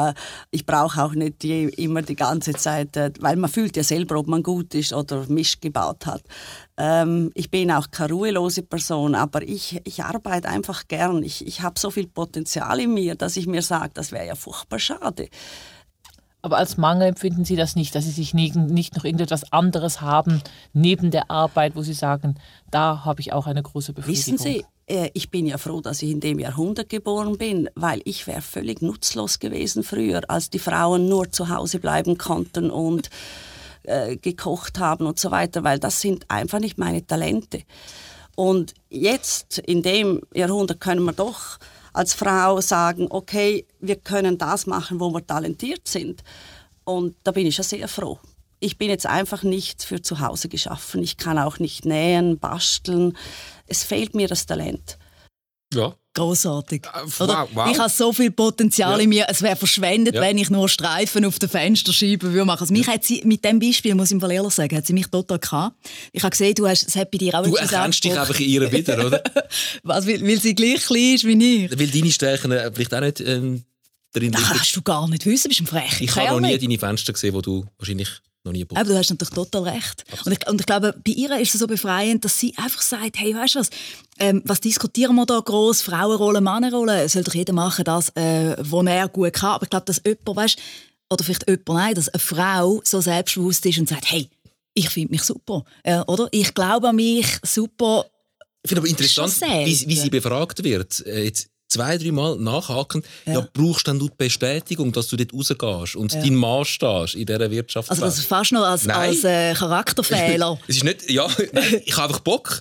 Ich 0.52 0.66
brauche 0.66 1.04
auch 1.04 1.14
nicht 1.14 1.44
je, 1.44 1.66
immer 1.66 2.02
die 2.02 2.16
ganze 2.16 2.54
Zeit, 2.54 2.96
äh, 2.98 3.12
weil 3.20 3.36
man 3.36 3.50
fühlt 3.50 3.76
ja 3.76 3.84
selber, 3.84 4.18
ob 4.18 4.28
man 4.28 4.44
gut 4.44 4.76
ist 4.76 4.94
oder 4.94 5.26
Mist 5.28 5.62
gebaut 5.62 6.06
hat. 6.06 6.22
Ähm, 6.78 7.32
ich 7.34 7.50
bin 7.50 7.72
auch 7.72 7.90
keine 7.92 8.14
ruhelose 8.14 8.64
Person, 8.64 9.16
aber 9.16 9.42
ich, 9.42 9.82
ich 9.84 10.04
arbeite 10.04 10.50
einfach 10.50 10.88
gern. 10.88 11.24
Ich, 11.24 11.46
ich 11.46 11.62
habe 11.62 11.80
so 11.80 11.90
viel 11.90 12.08
Potenzial 12.08 12.80
in 12.80 12.94
mir, 12.94 13.16
dass 13.16 13.38
ich 13.38 13.48
mir 13.48 13.62
sage, 13.62 13.92
das 13.94 14.12
wäre 14.12 14.28
ja 14.28 14.36
furchtbar 14.36 14.80
schade. 14.80 15.30
Aber 16.42 16.58
als 16.58 16.78
Mangel 16.78 17.10
empfinden 17.10 17.44
Sie 17.44 17.58
das 17.58 17.76
nicht, 17.76 17.94
dass 17.96 18.06
Sie 18.06 18.12
sich 18.12 18.34
nie, 18.34 18.52
nicht 18.52 18.96
noch 18.96 19.04
irgendetwas 19.04 19.52
anderes 19.52 20.00
haben 20.00 20.42
neben 20.72 21.12
der 21.12 21.30
Arbeit, 21.30 21.76
wo 21.76 21.82
Sie 21.82 21.94
sagen, 21.94 22.36
da 22.72 23.04
habe 23.04 23.20
ich 23.20 23.34
auch 23.34 23.46
eine 23.46 23.62
große 23.62 23.92
Befriedigung. 23.92 24.36
Wissen 24.36 24.38
Sie, 24.38 24.64
ich 25.14 25.30
bin 25.30 25.46
ja 25.46 25.58
froh, 25.58 25.82
dass 25.82 26.02
ich 26.02 26.10
in 26.10 26.20
dem 26.20 26.40
Jahrhundert 26.40 26.90
geboren 26.90 27.38
bin, 27.38 27.70
weil 27.76 28.02
ich 28.06 28.26
wäre 28.26 28.42
völlig 28.42 28.82
nutzlos 28.82 29.40
gewesen 29.40 29.84
früher, 29.84 30.22
als 30.28 30.50
die 30.50 30.60
Frauen 30.60 31.08
nur 31.08 31.32
zu 31.32 31.50
Hause 31.50 31.80
bleiben 31.80 32.18
konnten 32.18 32.72
und 32.72 33.10
äh, 33.84 34.18
gekocht 34.18 34.80
haben 34.80 35.06
und 35.06 35.20
so 35.20 35.32
weiter, 35.32 35.64
weil 35.64 35.80
das 35.80 36.02
sind 36.02 36.26
einfach 36.30 36.60
nicht 36.60 36.78
meine 36.78 37.06
Talente. 37.06 37.62
Und 38.36 38.74
jetzt, 38.90 39.60
in 39.60 39.82
dem 39.82 40.22
Jahrhundert, 40.34 40.80
können 40.80 41.04
wir 41.04 41.14
doch 41.14 41.60
als 41.94 42.14
Frau 42.14 42.62
sagen, 42.62 43.08
okay, 43.10 43.66
wir 43.80 43.98
können 43.98 44.38
das 44.38 44.66
machen, 44.66 45.00
wo 45.00 45.12
wir 45.12 45.26
talentiert 45.26 45.88
sind. 45.88 46.24
Und 46.84 47.16
da 47.24 47.32
bin 47.32 47.46
ich 47.46 47.56
schon 47.56 47.66
sehr 47.66 47.88
froh. 47.88 48.20
Ich 48.60 48.78
bin 48.78 48.90
jetzt 48.90 49.06
einfach 49.06 49.44
nicht 49.44 49.84
für 49.84 50.02
zu 50.02 50.20
Hause 50.20 50.50
geschaffen. 50.50 51.02
Ich 51.02 51.18
kann 51.18 51.38
auch 51.40 51.60
nicht 51.60 51.86
nähen, 51.86 52.40
basteln. 52.40 53.18
Es 53.68 53.84
fehlt 53.84 54.16
mir 54.16 54.28
das 54.28 54.46
Talent. 54.46 54.98
Ja. 55.74 55.96
Großartig. 56.16 56.82
wow, 56.92 57.22
Oder? 57.22 57.48
wow. 57.54 57.70
Ich 57.72 57.78
habe 57.80 57.90
so 57.90 58.12
viel 58.12 58.32
Potenzial 58.32 58.98
Ja. 58.98 59.04
in 59.04 59.10
mir. 59.10 59.26
Es 59.30 59.42
wäre 59.44 59.56
verschwendet, 59.56 60.16
Ja. 60.16 60.22
wenn 60.22 60.38
ich 60.40 60.50
nur 60.50 60.68
Streifen 60.68 61.24
auf 61.24 61.38
den 61.40 61.48
Fensterscheiben 61.48 62.34
würde 62.34 62.46
machen. 62.46 62.62
Also 62.62 62.74
mich 62.74 62.88
hat 62.88 63.04
sie 63.06 63.22
mit 63.24 63.46
dem 63.46 63.60
Beispiel, 63.60 63.94
muss 63.96 64.08
ich 64.08 64.14
im 64.14 64.20
Fall 64.20 64.32
ehrlich 64.32 64.52
sagen, 64.54 64.76
hat 64.76 64.88
sie 64.88 64.94
mich 64.94 65.08
total 65.08 65.38
gehabt. 65.40 65.78
Ich 66.12 66.24
habe 66.24 66.32
gesehen, 66.32 66.56
du 66.56 66.68
hast, 66.68 66.88
es 66.88 66.96
hat 66.96 67.12
bei 67.12 67.20
dir 67.20 67.36
auch 67.36 67.44
Du 67.44 67.56
etwas 67.56 67.72
erkennst 67.72 68.04
dich 68.04 68.20
einfach 68.20 68.38
in 68.40 68.50
ihr 68.50 68.72
wieder, 68.72 69.06
oder? 69.06 69.24
Was, 69.84 70.08
weil, 70.08 70.22
weil 70.28 70.42
sie 70.42 70.56
gleich 70.56 70.82
klein 70.84 71.14
ist 71.16 71.26
wie 71.26 71.66
ich. 71.66 71.80
Weil 71.80 71.88
deine 71.88 72.12
Stärken 72.12 72.52
äh, 72.52 72.72
vielleicht 72.74 72.94
auch 72.96 73.02
nicht 73.02 73.20
ähm, 73.22 73.64
drin 74.12 74.32
Das 74.32 74.42
liegen. 74.42 74.54
kannst 74.58 74.76
du 74.76 74.82
gar 74.82 75.08
nicht 75.08 75.26
wissen, 75.28 75.48
bist 75.50 75.62
ein 75.62 75.68
frecher 75.68 76.02
Ich 76.04 76.16
habe 76.16 76.42
noch 76.42 76.50
nie 76.50 76.58
deine 76.58 76.80
Fenster 76.80 77.14
gesehen, 77.14 77.36
wo 77.36 77.42
du 77.42 77.66
wahrscheinlich 77.78 78.10
noch 78.44 78.54
nie 78.54 78.66
Aber 78.74 78.84
du 78.84 78.98
hast 78.98 79.10
natürlich 79.10 79.34
total 79.34 79.70
recht. 79.70 80.04
Und 80.26 80.32
ich, 80.32 80.48
und 80.48 80.60
ich 80.62 80.66
glaube, 80.66 80.94
bei 81.06 81.12
ihr 81.12 81.38
ist 81.40 81.54
es 81.54 81.60
so 81.60 81.68
befreiend, 81.68 82.24
dass 82.24 82.40
sie 82.40 82.54
einfach 82.58 82.82
sagt, 82.82 83.20
hey, 83.20 83.36
weißt 83.36 83.56
du 83.56 83.60
was, 83.60 83.70
ähm, 84.18 84.42
was 84.46 84.62
diskutieren 84.62 85.16
wir 85.16 85.26
da 85.26 85.40
groß 85.40 85.82
Frauenrolle, 85.82 86.42
Männerrolle? 86.42 87.08
Soll 87.10 87.24
doch 87.24 87.34
jeder 87.34 87.54
machen 87.54 87.84
das, 87.86 88.10
äh, 88.16 88.56
was 88.58 88.86
er 88.86 89.08
gut 89.10 89.34
kann. 89.34 89.52
Aber 89.52 89.64
ich 89.64 89.70
glaube, 89.70 89.86
dass 89.86 90.02
jemand, 90.06 90.36
weißt, 90.36 90.58
oder 91.12 91.24
vielleicht 91.24 91.48
jemand, 91.50 91.68
nein, 91.70 91.96
dass 91.96 92.10
eine 92.10 92.20
Frau 92.20 92.82
so 92.84 93.02
selbstbewusst 93.02 93.66
ist 93.66 93.80
und 93.80 93.90
sagt, 93.90 94.10
hey, 94.12 94.30
ich 94.74 94.90
finde 94.90 95.12
mich 95.12 95.24
super, 95.24 95.66
äh, 95.84 96.00
oder? 96.08 96.28
Ich 96.32 96.54
glaube 96.54 96.90
an 96.90 96.96
mich, 96.96 97.28
super. 97.44 98.06
Ich 98.64 98.70
finde 98.70 98.82
aber 98.82 98.90
interessant, 98.90 99.42
wie, 99.42 99.88
wie 99.88 99.96
sie 99.96 100.10
befragt 100.10 100.64
wird. 100.64 101.06
Äh, 101.06 101.26
Jetzt 101.26 101.50
zwei, 101.70 101.98
drei 101.98 102.12
Mal 102.12 102.38
nachhaken. 102.38 103.04
Ja. 103.26 103.48
brauchst 103.54 103.88
dann 103.88 104.00
du 104.00 104.10
die 104.10 104.16
Bestätigung, 104.18 104.92
dass 104.92 105.08
du 105.08 105.16
dort 105.16 105.34
rausgehst 105.34 105.96
und 105.96 106.14
Ja. 106.14 106.22
dein 106.22 106.36
Mann 106.36 106.66
stehst 106.66 107.16
in 107.16 107.26
dieser 107.26 107.50
Wirtschaft? 107.50 107.90
Also 107.90 108.02
das 108.02 108.18
ist 108.18 108.26
fast 108.26 108.52
noch 108.52 108.64
als, 108.64 108.88
als 108.88 109.24
äh, 109.24 109.54
Charakterfehler. 109.54 110.60
Es 110.68 110.78
ist 110.78 110.84
nicht, 110.84 111.10
ja, 111.10 111.28
nein, 111.54 111.82
ich 111.86 111.96
habe 111.96 112.08
einfach 112.10 112.20
Bock. 112.20 112.60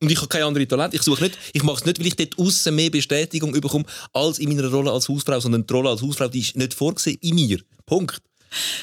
Und 0.00 0.10
ich 0.10 0.16
habe 0.18 0.26
keine 0.28 0.46
andere 0.46 0.66
Talent. 0.66 0.94
Ich 0.94 1.02
suche 1.02 1.22
nicht, 1.22 1.38
ich 1.52 1.62
mache 1.62 1.76
es 1.76 1.84
nicht, 1.84 2.00
weil 2.00 2.06
ich 2.08 2.16
dort 2.16 2.36
außen 2.38 2.74
mehr 2.74 2.90
Bestätigung 2.90 3.52
bekomme 3.52 3.84
als 4.12 4.40
in 4.40 4.48
meiner 4.48 4.68
Rolle 4.68 4.90
als 4.90 5.08
Hausfrau, 5.08 5.38
sondern 5.38 5.64
die 5.66 5.72
Rolle 5.72 5.90
als 5.90 6.02
Hausfrau, 6.02 6.26
die 6.28 6.40
ist 6.40 6.56
nicht 6.56 6.74
vorgesehen 6.74 7.18
in 7.20 7.36
mir. 7.36 7.60
Punkt. 7.86 8.20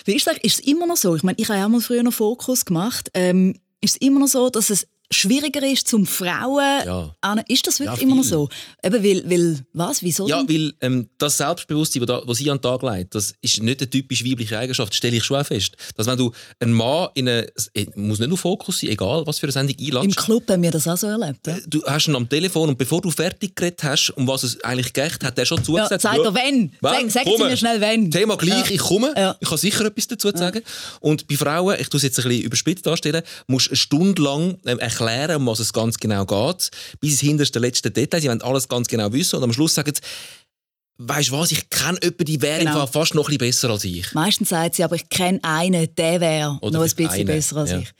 Wie 0.05 0.15
ist, 0.15 0.25
das, 0.27 0.37
ist 0.37 0.59
es 0.59 0.65
immer 0.65 0.87
noch 0.87 0.95
so? 0.97 1.15
Ich 1.15 1.23
meine, 1.23 1.37
ich 1.37 1.49
habe 1.49 1.59
ja 1.59 1.65
auch 1.65 1.69
mal 1.69 1.81
früher 1.81 2.03
noch 2.03 2.13
Fokus 2.13 2.63
gemacht. 2.65 3.09
Ähm, 3.13 3.59
ist 3.81 3.95
es 3.95 3.97
immer 3.97 4.19
noch 4.21 4.27
so, 4.27 4.49
dass 4.49 4.69
es 4.69 4.87
schwieriger 5.11 5.65
ist 5.67 5.87
zum 5.87 6.05
Frauen? 6.05 6.81
Ja. 6.85 7.15
an- 7.21 7.43
Ist 7.47 7.65
das 7.67 7.79
wirklich 7.79 7.99
Ja, 8.01 8.03
immer 8.07 8.15
noch 8.15 8.23
so? 8.23 8.49
Eben 8.83 9.03
weil, 9.03 9.29
weil 9.29 9.59
was? 9.73 10.03
Wieso? 10.03 10.27
Ja, 10.27 10.43
denn? 10.43 10.49
weil 10.49 10.73
ähm, 10.81 11.09
das 11.17 11.37
Selbstbewusstsein, 11.37 12.05
das 12.05 12.21
da, 12.25 12.33
sie 12.33 12.49
an 12.51 12.57
den 12.57 12.61
Tag 12.61 12.83
legt, 12.83 13.15
das 13.15 13.33
ist 13.41 13.61
nicht 13.61 13.81
eine 13.81 13.89
typisch 13.89 14.23
weibliche 14.23 14.57
Eigenschaft, 14.57 14.93
stelle 14.93 15.17
ich 15.17 15.23
schon 15.23 15.37
auch 15.41 15.45
fest. 15.45 15.75
Dass 15.97 16.07
wenn 16.07 16.17
du 16.17 16.31
einen 16.59 16.73
Mann 16.73 17.09
in 17.15 17.27
eine, 17.27 17.47
es 17.55 17.71
muss 17.95 18.19
nicht 18.19 18.29
nur 18.29 18.37
Fokus 18.37 18.79
sein, 18.81 18.91
egal 18.91 19.25
was 19.25 19.39
für 19.39 19.45
eine 19.47 19.51
Sendung 19.53 19.75
Im 19.79 19.97
einlädst, 19.97 20.17
Club 20.17 20.49
haben 20.49 20.61
wir 20.61 20.71
das 20.71 20.87
auch 20.87 20.97
so 20.97 21.07
erlebt. 21.07 21.45
Ja? 21.47 21.57
du 21.67 21.83
hast 21.85 22.07
ihn 22.07 22.15
am 22.15 22.27
Telefon 22.29 22.69
und 22.69 22.77
bevor 22.77 23.01
du 23.01 23.09
fertig 23.11 23.55
geredet 23.55 23.83
hast, 23.83 24.11
um 24.11 24.27
was 24.27 24.43
es 24.43 24.63
eigentlich 24.63 24.93
geht, 24.93 25.23
hat 25.23 25.37
er 25.37 25.45
schon 25.45 25.57
Ja, 25.59 25.63
zugesagt. 25.63 26.01
sag 26.01 26.15
doch 26.17 26.35
wenn. 26.35 26.71
Sag, 26.81 27.11
sagen 27.11 27.29
Sie 27.29 27.35
komme. 27.37 27.49
mir 27.49 27.57
schnell 27.57 27.81
wenn. 27.81 28.11
Thema 28.11 28.37
gleich, 28.37 28.67
Ja. 28.69 28.75
ich 28.75 28.79
komme. 28.81 29.13
Ja. 29.17 29.35
Ich 29.39 29.47
habe 29.49 29.57
sicher 29.57 29.85
etwas 29.85 30.07
dazu 30.07 30.31
zu 30.31 30.37
sagen. 30.37 30.61
Und 30.99 31.27
bei 31.27 31.35
Frauen, 31.35 31.77
ich 31.79 31.89
tue 31.89 31.97
es 31.97 32.03
jetzt 32.03 32.19
ein 32.19 32.27
bisschen 32.27 32.43
überspitzt 32.43 32.85
darstellen, 32.85 33.23
musst 33.47 33.67
du 33.67 33.71
eine 33.71 33.77
Stunde 33.77 34.21
lang 34.21 34.57
ähm, 34.65 34.77
erklären, 34.99 35.37
um 35.37 35.47
was 35.47 35.59
es 35.59 35.73
ganz 35.73 35.97
genau 35.97 36.25
geht, 36.25 36.69
bis 36.99 37.11
ins 37.11 37.21
hinterste 37.21 37.59
letzte 37.59 37.91
Detail. 37.91 38.21
Sie 38.21 38.27
wollen 38.27 38.41
alles 38.41 38.67
ganz 38.67 38.87
genau 38.87 39.11
wissen 39.11 39.37
und 39.37 39.43
am 39.43 39.53
Schluss 39.53 39.75
sagen 39.75 39.91
sie, 39.93 40.01
weißt 40.97 41.29
du 41.29 41.33
was, 41.33 41.51
ich 41.51 41.69
kenne 41.69 41.97
jemanden, 42.01 42.25
die 42.25 42.41
wäre 42.41 42.59
Genau. 42.59 42.85
fast 42.87 43.15
noch 43.15 43.29
ein 43.29 43.37
bisschen 43.37 43.37
besser 43.37 43.69
als 43.69 43.83
ich. 43.85 44.13
Meistens 44.13 44.49
sagt 44.49 44.75
sie, 44.75 44.83
aber 44.83 44.95
ich 44.95 45.07
kenne 45.09 45.39
einen, 45.43 45.93
der 45.95 46.19
wäre 46.19 46.59
noch 46.61 46.73
ein 46.73 46.81
bisschen 46.81 47.07
einen, 47.07 47.25
besser 47.25 47.57
als 47.57 47.71
ja. 47.71 47.79
ich. 47.79 47.91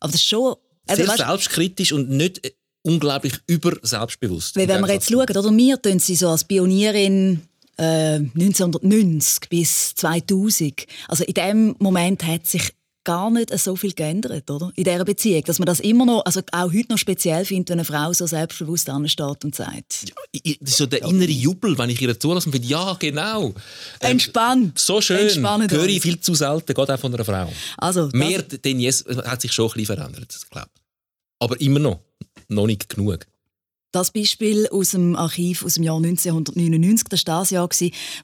Aber 0.00 0.12
das 0.12 0.20
ist 0.20 0.28
schon... 0.28 0.56
Sehr 0.86 0.98
eben, 0.98 1.16
selbstkritisch 1.16 1.92
und 1.92 2.10
nicht 2.10 2.44
äh, 2.44 2.52
unglaublich 2.82 3.32
über 3.46 3.72
selbstbewusst. 3.80 4.54
Wenn 4.54 4.68
wir 4.68 4.92
jetzt 4.92 5.10
schauen, 5.10 5.22
oder 5.22 5.50
wir 5.50 5.80
tun 5.80 5.98
sie 5.98 6.14
so 6.14 6.28
als 6.28 6.44
Pionierin 6.44 7.40
äh, 7.78 8.16
1990 8.16 9.48
bis 9.48 9.94
2000. 9.94 10.86
Also 11.08 11.24
in 11.24 11.32
dem 11.32 11.76
Moment 11.78 12.22
hat 12.24 12.46
sich 12.46 12.70
gar 13.04 13.30
nicht 13.30 13.56
so 13.58 13.76
viel 13.76 13.92
geändert, 13.92 14.50
oder? 14.50 14.72
In 14.76 14.84
dieser 14.84 15.04
Beziehung, 15.04 15.42
dass 15.44 15.58
man 15.58 15.66
das 15.66 15.80
immer 15.80 16.04
noch, 16.06 16.24
also 16.24 16.40
auch 16.52 16.72
heute 16.72 16.88
noch 16.90 16.98
speziell 16.98 17.44
findet, 17.44 17.70
wenn 17.70 17.78
eine 17.78 17.84
Frau 17.84 18.12
so 18.12 18.26
selbstbewusst 18.26 18.88
ansteht 18.90 19.44
und 19.44 19.54
sagt, 19.54 20.06
ich- 20.32 20.58
Das 20.60 20.70
ist 20.70 20.76
so 20.78 20.86
der 20.86 21.02
innere 21.04 21.30
Jubel, 21.30 21.76
wenn 21.78 21.90
ich 21.90 22.00
ihr 22.02 22.18
zulasse 22.18 22.46
und 22.48 22.52
finde, 22.52 22.66
ja, 22.68 22.94
genau. 22.94 23.48
Ähm, 23.48 23.54
entspannt. 24.00 24.78
So 24.78 25.00
schön. 25.00 25.18
Entspannt 25.18 25.70
Höre 25.70 25.86
ich 25.86 26.02
viel 26.02 26.18
zu 26.18 26.34
selten, 26.34 26.74
gerade 26.74 26.94
auch 26.94 26.98
von 27.00 27.14
einer 27.14 27.24
Frau. 27.24 27.52
Also, 27.78 28.08
Mehr 28.12 28.42
denn 28.42 28.80
jetzt 28.80 29.06
hat 29.08 29.40
sich 29.42 29.52
schon 29.52 29.66
ein 29.70 29.74
bisschen 29.74 29.96
verändert, 29.96 30.36
glaube 30.50 30.68
ich. 30.74 30.80
Aber 31.40 31.60
immer 31.60 31.78
noch. 31.80 32.00
Noch 32.48 32.66
nicht 32.66 32.88
genug. 32.88 33.26
Das 33.94 34.10
Beispiel 34.10 34.66
aus 34.72 34.90
dem 34.90 35.14
Archiv 35.14 35.64
aus 35.64 35.74
dem 35.74 35.84
Jahr 35.84 35.98
1999, 35.98 37.06
das 37.10 37.24
war 37.28 37.38
das 37.38 37.50
Jahr, 37.50 37.68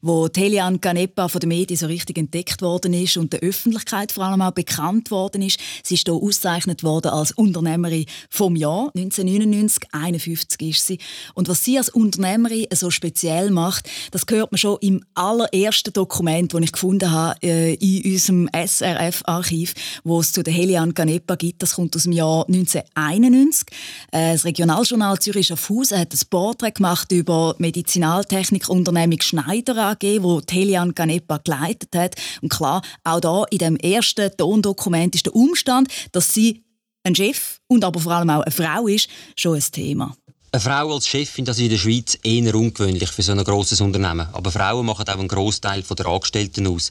wo 0.03 0.27
Telian 0.27 0.81
Canepa 0.81 1.29
von 1.29 1.39
den 1.39 1.51
Medien 1.51 1.79
so 1.79 1.87
richtig 1.87 2.19
entdeckt 2.19 2.61
worden 2.61 2.93
ist 2.93 3.17
und 3.17 3.33
der 3.33 3.39
Öffentlichkeit 3.39 4.11
vor 4.11 4.25
allem 4.25 4.43
auch 4.43 4.51
bekannt 4.51 5.13
worden 5.13 5.43
ist. 5.43 5.61
Sie 5.85 5.95
ist 5.95 6.09
hier 6.09 6.15
ausgezeichnet 6.15 6.83
worden 6.83 7.13
als 7.13 7.31
Unternehmerin 7.31 8.07
vom 8.31 8.57
Jahr 8.57 8.91
1999, 8.97 9.85
51 9.93 10.61
ist 10.71 10.87
sie. 10.89 10.99
Und 11.35 11.49
was 11.49 11.65
sie 11.65 11.79
als 11.79 11.89
Unternehmerin 11.89 12.67
so 12.75 12.91
speziell 12.91 13.53
macht, 13.53 13.89
das 14.11 14.25
hört 14.29 14.51
man 14.51 14.59
schon 14.59 14.77
im 14.81 15.05
allerersten 15.15 15.93
Dokument, 15.93 16.53
das 16.53 16.63
ich 16.63 16.73
gefunden 16.73 17.13
habe 17.13 17.41
äh, 17.45 17.75
in 17.75 18.13
unserem 18.13 18.49
SRF-Archiv, 18.53 19.75
wo 20.03 20.19
es 20.19 20.33
zu 20.33 20.43
der 20.43 20.53
Helian 20.53 20.95
Canepa 20.95 21.37
gibt. 21.37 21.63
Das 21.63 21.77
kommt 21.77 21.95
aus 21.95 22.03
dem 22.03 22.13
Jahr 22.13 22.45
1991. 22.49 23.69
Äh, 24.11 24.33
das 24.33 24.45
Regionaljournal 24.45 25.17
Zürich 25.21 25.60
Schaffhausen 25.61 25.99
hat 25.99 26.15
ein 26.15 26.21
Porträt 26.31 26.73
gemacht 26.73 27.13
über 27.13 27.55
Medizinaltechnikunternehmung 27.59 29.21
Schneider 29.21 29.91
AG, 29.91 30.23
wo 30.23 30.41
Helian 30.49 30.95
Canepa 30.95 31.39
geleitet 31.39 31.95
hat. 31.95 32.15
Und 32.41 32.49
klar, 32.49 32.83
auch 33.05 33.21
da 33.21 33.45
in 33.51 33.59
dem 33.59 33.77
ersten 33.77 34.35
Tondokument 34.37 35.15
ist 35.15 35.27
der 35.27 35.37
Umstand, 35.37 35.89
dass 36.13 36.33
sie 36.33 36.65
ein 37.05 37.15
Chef 37.15 37.59
und 37.67 37.85
aber 37.85 38.01
vor 38.01 38.13
allem 38.13 38.31
auch 38.31 38.43
eine 38.43 38.51
Frau 38.51 38.87
ist, 38.87 39.09
schon 39.37 39.57
ein 39.57 39.65
Thema. 39.73 40.17
Eine 40.53 40.61
Frau 40.61 40.95
als 40.95 41.07
Chefin, 41.07 41.45
das 41.45 41.59
ist 41.59 41.65
in 41.65 41.71
der 41.71 41.79
Schweiz 41.79 42.19
eher 42.23 42.55
ungewöhnlich 42.55 43.11
für 43.11 43.23
so 43.23 43.33
ein 43.33 43.45
grosses 43.45 43.81
Unternehmen. 43.81 44.29
Aber 44.33 44.51
Frauen 44.51 44.87
machen 44.87 45.07
auch 45.09 45.19
einen 45.19 45.29
Großteil 45.29 45.83
der 45.83 46.07
Angestellten 46.07 46.67
aus. 46.67 46.91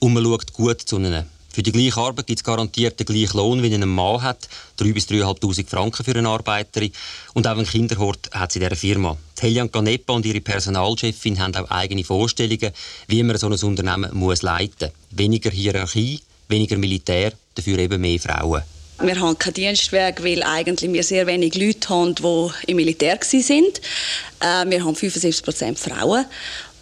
Und 0.00 0.12
man 0.12 0.24
schaut 0.24 0.52
gut 0.52 0.82
zu 0.82 0.96
ihnen. 0.98 1.24
Für 1.58 1.64
die 1.64 1.72
gleiche 1.72 1.98
Arbeit 1.98 2.28
gibt 2.28 2.38
es 2.38 2.44
garantiert 2.44 3.00
den 3.00 3.06
gleichen 3.06 3.36
Lohn, 3.36 3.64
wie 3.64 3.74
ein 3.74 3.88
Mann 3.88 4.22
hat. 4.22 4.48
3.000 4.78 4.94
bis 4.94 5.08
3'500 5.08 5.68
Franken 5.68 6.04
für 6.04 6.14
eine 6.14 6.28
Arbeiterin. 6.28 6.92
Und 7.34 7.48
auch 7.48 7.56
einen 7.56 7.66
Kinderhort 7.66 8.30
hat 8.30 8.52
sie 8.52 8.60
in 8.60 8.68
dieser 8.68 8.76
Firma. 8.76 9.16
Helian 9.40 9.72
Canepa 9.72 10.12
und 10.12 10.24
ihre 10.24 10.40
Personalchefin 10.40 11.40
haben 11.40 11.56
auch 11.56 11.68
eigene 11.68 12.04
Vorstellungen, 12.04 12.70
wie 13.08 13.24
man 13.24 13.36
so 13.38 13.48
ein 13.48 13.54
Unternehmen 13.54 14.08
muss 14.14 14.42
leiten 14.42 14.92
muss. 15.10 15.18
Weniger 15.18 15.50
Hierarchie, 15.50 16.20
weniger 16.46 16.78
Militär, 16.78 17.32
dafür 17.56 17.80
eben 17.80 18.00
mehr 18.00 18.20
Frauen. 18.20 18.62
Wir 19.02 19.18
haben 19.18 19.36
keinen 19.36 19.54
Dienstweg, 19.54 20.22
weil 20.22 20.44
eigentlich 20.44 20.92
wir 20.92 21.02
sehr 21.02 21.26
wenig 21.26 21.56
Leute 21.56 21.88
haben, 21.88 22.14
die 22.14 22.70
im 22.70 22.76
Militär 22.76 23.18
waren. 23.18 24.68
Äh, 24.68 24.70
wir 24.70 24.84
haben 24.84 24.94
75% 24.94 25.76
Frauen 25.76 26.24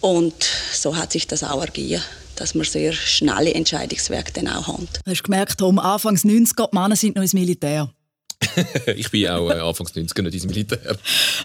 und 0.02 0.34
so 0.74 0.94
hat 0.94 1.12
sich 1.12 1.26
das 1.26 1.44
auch 1.44 1.62
ergeben 1.62 2.02
dass 2.36 2.54
wir 2.54 2.64
sehr 2.64 2.92
schnelle 2.92 3.54
Entscheidungswege 3.54 4.32
dann 4.32 4.48
auch 4.48 4.68
haben. 4.68 4.88
Du 5.04 5.10
hast 5.10 5.24
gemerkt, 5.24 5.58
Tom, 5.58 5.78
Anfangs 5.78 6.24
90er, 6.24 6.70
die 6.70 6.76
Männer 6.78 6.96
sind 6.96 7.16
noch 7.16 7.22
ins 7.22 7.34
Militär. 7.34 7.90
ich 8.96 9.10
bin 9.10 9.28
auch 9.28 9.50
äh, 9.50 9.54
Anfangs 9.54 9.92
90er 9.92 10.22
nicht 10.22 10.34
ins 10.34 10.46
Militär. 10.46 10.96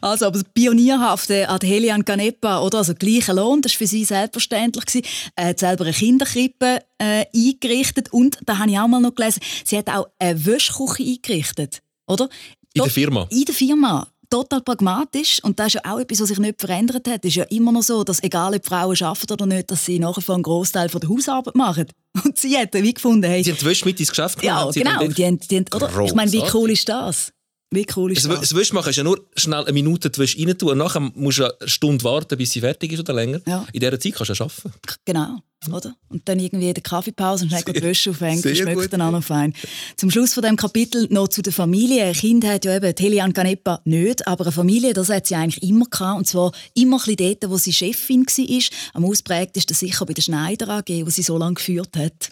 Also, 0.01 0.25
aber 0.25 0.39
das 0.39 0.47
Pionierhafte 0.53 1.47
an 1.47 1.59
Helian 1.61 2.03
Canepa, 2.03 2.61
oder? 2.61 2.79
Also, 2.79 2.93
gleicher 2.93 3.33
Lohn, 3.33 3.61
das 3.61 3.73
war 3.73 3.79
für 3.79 3.87
sie 3.87 4.03
selbstverständlich. 4.03 4.85
Gewesen. 4.85 5.05
Er 5.35 5.47
hat 5.47 5.59
selber 5.59 5.85
eine 5.85 5.93
Kinderkrippe 5.93 6.79
äh, 6.97 7.25
eingerichtet 7.33 8.11
und, 8.11 8.37
da 8.45 8.57
habe 8.57 8.69
ich 8.69 8.77
auch 8.77 8.87
mal 8.87 8.99
noch 8.99 9.15
gelesen, 9.15 9.41
sie 9.63 9.77
hat 9.77 9.89
auch 9.89 10.07
eine 10.19 10.45
Wäschküche 10.45 11.03
eingerichtet, 11.03 11.81
oder? 12.07 12.29
In 12.73 12.83
der 12.83 12.91
Firma? 12.91 13.27
In 13.29 13.45
der 13.45 13.55
Firma 13.55 14.07
total 14.31 14.61
pragmatisch 14.61 15.43
und 15.43 15.59
das 15.59 15.67
ist 15.67 15.73
ja 15.75 15.81
auch 15.93 15.99
etwas, 15.99 16.21
was 16.21 16.29
sich 16.29 16.39
nicht 16.39 16.59
verändert 16.59 17.07
hat. 17.07 17.23
Es 17.23 17.29
ist 17.29 17.35
ja 17.35 17.43
immer 17.45 17.71
noch 17.71 17.83
so, 17.83 18.03
dass 18.03 18.23
egal 18.23 18.55
ob 18.55 18.65
Frauen 18.65 18.97
arbeiten 18.99 19.33
oder 19.33 19.45
nicht, 19.45 19.69
dass 19.69 19.85
sie 19.85 19.99
nachher 19.99 20.33
einen 20.33 20.41
Großteil 20.41 20.87
der 20.87 21.09
Hausarbeit 21.09 21.55
machen. 21.55 21.85
Und 22.23 22.37
sie 22.37 22.57
hat 22.57 22.73
wie 22.73 22.93
gefunden, 22.93 23.29
hey... 23.29 23.43
Sie 23.43 23.51
haben 23.51 23.59
die 23.59 23.65
Wäsche 23.65 23.85
mit 23.85 23.99
ins 23.99 24.09
Geschäft 24.09 24.39
genommen. 24.39 24.71
Ja, 24.73 24.83
genau. 24.83 25.13
Die 25.13 25.25
haben, 25.25 25.39
die 25.39 25.57
haben, 25.57 25.65
oder? 25.75 26.01
Ich 26.05 26.15
meine, 26.15 26.31
wie 26.31 26.43
cool 26.53 26.71
ist 26.71 26.89
das? 26.89 27.31
Wie 27.73 27.85
cool 27.95 28.11
ist 28.11 28.25
das? 28.25 28.39
Das 28.41 28.53
Wäschmachen 28.53 28.89
ist 28.89 28.97
ja 28.97 29.03
nur 29.03 29.25
schnell 29.37 29.63
eine 29.63 29.71
Minute 29.71 30.09
die 30.09 30.19
Wäsche 30.19 30.37
rein 30.45 30.57
tun 30.57 30.71
und 30.71 30.77
nachher 30.77 30.99
musst 30.99 31.39
du 31.39 31.45
eine 31.45 31.69
Stunde 31.69 32.03
warten, 32.03 32.37
bis 32.37 32.51
sie 32.51 32.59
fertig 32.59 32.91
ist 32.91 32.99
oder 32.99 33.13
länger. 33.13 33.39
Ja. 33.47 33.65
In 33.71 33.79
dieser 33.79 33.97
Zeit 33.97 34.13
kannst 34.13 34.29
du 34.29 34.33
ja 34.33 34.45
arbeiten. 34.45 34.73
Genau. 35.05 35.37
Oder? 35.71 35.95
Und 36.09 36.27
dann 36.27 36.39
irgendwie 36.39 36.67
in 36.67 36.73
der 36.73 36.83
Kaffeepause 36.83 37.45
und 37.45 37.51
schnell 37.51 37.63
die 37.63 37.81
Wäsche 37.81 38.09
aufhängen. 38.09 38.41
Das 38.41 38.57
schmeckt 38.57 38.77
gut. 38.77 38.91
dann 38.91 39.01
auch 39.03 39.11
noch 39.11 39.23
fein. 39.23 39.53
Zum 39.95 40.11
Schluss 40.11 40.33
von 40.33 40.43
dem 40.43 40.57
Kapitel 40.57 41.07
noch 41.11 41.29
zu 41.29 41.41
der 41.41 41.53
Familie. 41.53 42.05
Ein 42.05 42.13
Kind 42.13 42.45
hat 42.45 42.65
ja 42.65 42.75
eben 42.75 42.93
Helian 42.97 43.31
Canepa 43.31 43.79
nicht, 43.85 44.27
aber 44.27 44.43
eine 44.43 44.51
Familie, 44.51 44.93
das 44.93 45.09
hat 45.09 45.27
sie 45.27 45.35
eigentlich 45.35 45.63
immer 45.63 45.85
gehabt. 45.85 46.17
Und 46.17 46.27
zwar 46.27 46.51
immer 46.73 46.97
ein 46.97 47.15
bisschen 47.15 47.37
dort, 47.39 47.51
wo 47.51 47.57
sie 47.57 47.71
Chefin 47.71 48.25
war. 48.25 48.63
Am 48.95 49.05
ausprägtesten 49.05 49.75
sicher 49.75 50.05
bei 50.05 50.13
der 50.13 50.23
Schneider 50.23 50.67
AG, 50.67 51.05
wo 51.05 51.09
sie 51.09 51.23
so 51.23 51.37
lange 51.37 51.53
geführt 51.53 51.95
hat. 51.95 52.31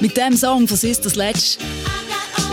Mit 0.00 0.16
dem 0.16 0.36
Song 0.36 0.68
von 0.68 0.76
Sister 0.76 1.08
Sledge 1.08 1.56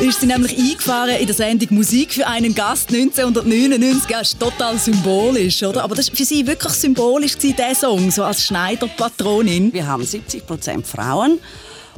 ist 0.01 0.21
sie 0.21 0.25
nämlich 0.25 0.57
eingefahren 0.57 1.15
in 1.15 1.27
der 1.27 1.35
Sendung 1.35 1.75
Musik 1.75 2.13
für 2.13 2.25
einen 2.25 2.55
Gast 2.55 2.89
1999. 2.89 4.09
Das 4.09 4.33
ist 4.33 4.39
total 4.39 4.77
symbolisch, 4.77 5.61
oder? 5.61 5.83
Aber 5.83 5.95
das 5.95 6.09
war 6.09 6.15
für 6.15 6.25
sie 6.25 6.45
wirklich 6.47 6.73
symbolisch, 6.73 7.37
dieser 7.37 7.75
Song, 7.75 8.09
so 8.09 8.23
als 8.23 8.43
Schneiderpatronin. 8.43 9.71
Wir 9.71 9.85
haben 9.85 10.03
70% 10.03 10.85
Frauen. 10.85 11.39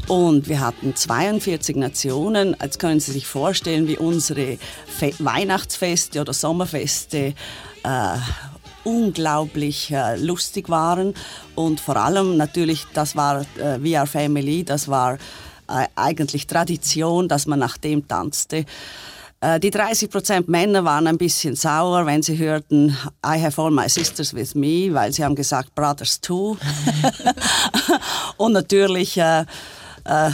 Und 0.07 0.49
wir 0.49 0.59
hatten 0.59 0.95
42 0.95 1.77
Nationen. 1.77 2.57
Jetzt 2.61 2.77
können 2.77 2.99
Sie 2.99 3.13
sich 3.13 3.25
vorstellen, 3.25 3.87
wie 3.87 3.97
unsere 3.97 4.57
Fe 4.85 5.13
Weihnachtsfeste 5.19 6.19
oder 6.19 6.33
Sommerfeste 6.33 7.33
äh, 7.83 8.17
unglaublich 8.83 9.91
äh, 9.91 10.17
lustig 10.17 10.67
waren. 10.67 11.13
Und 11.55 11.79
vor 11.79 11.95
allem 11.95 12.35
natürlich, 12.35 12.85
das 12.93 13.15
war 13.15 13.41
äh, 13.57 13.81
We 13.81 13.97
Are 13.97 14.07
Family, 14.07 14.65
das 14.65 14.89
war 14.89 15.17
eigentlich 15.67 16.47
Tradition, 16.47 17.27
dass 17.27 17.47
man 17.47 17.59
nach 17.59 17.77
dem 17.77 18.07
tanzte. 18.07 18.65
Äh, 19.43 19.59
die 19.59 19.71
30% 19.71 20.45
Männer 20.47 20.85
waren 20.85 21.07
ein 21.07 21.17
bisschen 21.17 21.55
sauer, 21.55 22.05
wenn 22.05 22.21
sie 22.21 22.37
hörten 22.37 22.97
I 23.25 23.41
have 23.41 23.61
all 23.61 23.71
my 23.71 23.89
sisters 23.89 24.33
with 24.33 24.55
me, 24.55 24.93
weil 24.93 25.11
sie 25.11 25.23
haben 25.23 25.35
gesagt 25.35 25.75
Brothers 25.75 26.21
too. 26.21 26.57
Und 28.37 28.53
natürlich 28.53 29.17
äh, 29.17 29.41
äh, 30.05 30.29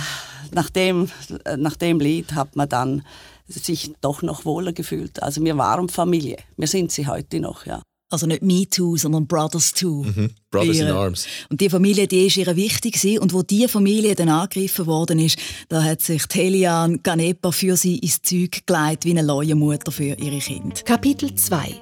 nach, 0.52 0.70
dem, 0.70 1.10
nach 1.58 1.76
dem 1.76 2.00
Lied 2.00 2.34
hat 2.34 2.56
man 2.56 2.70
dann 2.70 3.04
sich 3.48 3.94
doch 4.02 4.22
noch 4.22 4.46
wohler 4.46 4.74
gefühlt. 4.74 5.24
Also 5.24 5.44
wir 5.44 5.58
waren 5.58 5.90
Familie. 5.90 6.38
Wir 6.56 6.68
sind 6.68 6.92
sie 6.92 7.08
heute 7.08 7.40
noch, 7.40 7.66
ja. 7.66 7.82
Also 8.12 8.26
nicht 8.26 8.42
Me 8.42 8.68
Too, 8.68 8.98
sondern 8.98 9.28
Brothers 9.28 9.74
Too. 9.74 10.04
Mhm. 10.04 10.32
Brothers 10.50 10.80
in 10.80 10.88
Arms. 10.88 11.28
Und 11.50 11.62
die 11.62 11.70
Familie, 11.70 12.08
die 12.08 12.26
ist 12.26 12.38
ihr 12.38 12.56
wichtig 12.56 12.94
gewesen. 12.94 13.20
Und 13.20 13.34
wo 13.34 13.44
die 13.44 13.68
Familie 13.68 14.16
dann 14.16 14.30
angegriffen 14.30 14.88
worden 14.88 15.20
ist, 15.20 15.38
da 15.68 15.84
hat 15.84 16.02
sich 16.02 16.24
Helian 16.32 17.04
Ganepa 17.04 17.52
für 17.52 17.78
sie 17.78 18.00
ins 18.00 18.22
Zeug 18.24 18.66
gelegt 18.66 19.06
wie 19.06 19.12
eine 19.12 19.22
neue 19.22 19.54
Mutter 19.54 19.92
für 19.92 20.16
ihre 20.16 20.40
Kinder. 20.40 20.76
Kapitel 20.84 21.36
2 21.36 21.76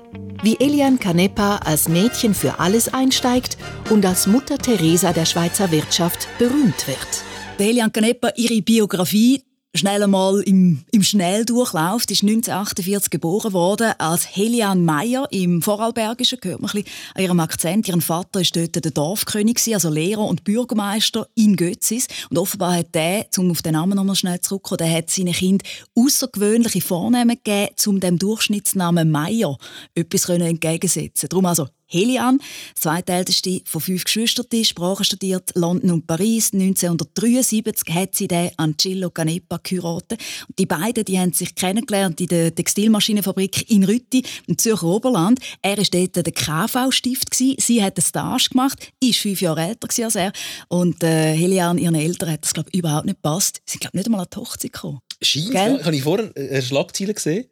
Wie 0.43 0.57
Elian 0.59 0.99
Canepa 0.99 1.57
als 1.57 1.87
Mädchen 1.87 2.33
für 2.33 2.59
alles 2.59 2.93
einsteigt 2.93 3.57
und 3.89 4.05
als 4.05 4.27
Mutter 4.27 4.57
Teresa 4.57 5.13
der 5.13 5.25
Schweizer 5.25 5.71
Wirtschaft 5.71 6.27
berühmt 6.37 6.87
wird. 6.87 7.23
Elian 7.57 7.91
Canepa, 7.91 8.31
ihre 8.35 8.61
Biografie, 8.61 9.43
schnell 9.77 10.03
einmal 10.03 10.41
im, 10.41 10.83
im 10.91 11.03
Schnelldurchlauf. 11.03 12.05
Die 12.05 12.13
ist 12.13 12.23
1948 12.23 13.09
geboren 13.09 13.53
worden 13.53 13.93
als 13.97 14.35
Helian 14.35 14.83
Meyer 14.83 15.27
im 15.31 15.61
Vorarlbergischen. 15.61 16.39
Hört 16.41 16.61
man 16.61 16.71
ein 16.71 16.83
an 17.15 17.23
ihrem 17.23 17.39
Akzent. 17.39 17.87
Ihr 17.87 18.01
Vater 18.01 18.39
war 18.39 18.47
dort 18.53 18.83
der 18.83 18.91
Dorfkönig, 18.91 19.73
also 19.73 19.89
Lehrer 19.89 20.25
und 20.25 20.43
Bürgermeister 20.43 21.27
in 21.35 21.55
Götzis. 21.55 22.07
Und 22.29 22.37
offenbar 22.37 22.75
hat 22.75 22.95
der, 22.95 23.27
um 23.37 23.51
auf 23.51 23.61
den 23.61 23.73
Namen 23.73 23.95
nochmal 23.95 24.15
schnell 24.15 24.41
zurückzukommen, 24.41 24.91
hat 24.91 25.09
seinen 25.09 25.33
Kind 25.33 25.63
außergewöhnliche 25.95 26.81
Vornamen 26.81 27.39
gegeben, 27.43 27.75
um 27.85 27.99
dem 27.99 28.17
Durchschnittsnamen 28.19 29.09
Meyer 29.09 29.57
etwas 29.95 30.29
entgegensetzen 30.29 31.29
Darum 31.29 31.45
also 31.45 31.67
Helian, 31.89 32.39
zweitälteste 32.75 33.61
von 33.63 33.79
fünf 33.79 34.03
Geschwistern, 34.03 34.45
Sprachen 34.65 35.05
studiert, 35.05 35.51
London 35.55 35.91
und 35.91 36.05
Paris. 36.05 36.51
1973 36.53 37.95
hat 37.95 38.13
sie 38.13 38.27
den 38.27 38.51
Ancillo 38.57 39.09
Canepa 39.09 39.59
geheiratet. 39.63 40.19
Und 40.49 40.59
die 40.59 40.65
beiden 40.65 41.05
die 41.05 41.17
haben 41.17 41.31
sich 41.31 41.55
kennengelernt 41.55 42.19
in 42.19 42.27
der 42.27 42.53
Textilmaschinenfabrik 42.53 43.71
in 43.71 43.85
Rütti 43.85 44.23
im 44.47 44.57
Zürcher 44.57 44.87
Oberland. 44.87 45.39
Er 45.61 45.77
war 45.77 45.85
dort 45.89 46.15
der 46.17 46.33
KV-Stift. 46.33 47.33
Sie 47.33 47.81
hat 47.81 47.97
einen 47.97 48.05
Stage 48.05 48.49
gemacht, 48.51 48.91
ist 49.01 49.19
fünf 49.19 49.41
Jahre 49.41 49.61
älter 49.61 49.87
als 50.03 50.15
er. 50.15 50.33
Und 50.67 51.01
äh, 51.03 51.33
Helian, 51.35 51.77
ihren 51.77 51.95
Eltern, 51.95 52.31
hat 52.31 52.43
das 52.43 52.53
glaub, 52.53 52.67
überhaupt 52.73 53.05
nicht 53.05 53.21
gepasst. 53.23 53.61
Sie 53.65 53.73
sind 53.73 53.81
glaub, 53.81 53.93
nicht 53.93 54.07
einmal 54.07 54.21
an 54.21 54.27
die 54.31 54.37
Hochzeit 54.37 54.73
gekommen. 54.73 54.99
Scheint, 55.21 55.53
ja, 55.53 55.85
habe 55.85 55.95
ich 55.95 56.03
vorhin 56.03 56.33
eine 56.35 56.61
Schlagzeile 56.61 57.13
gesehen. 57.13 57.45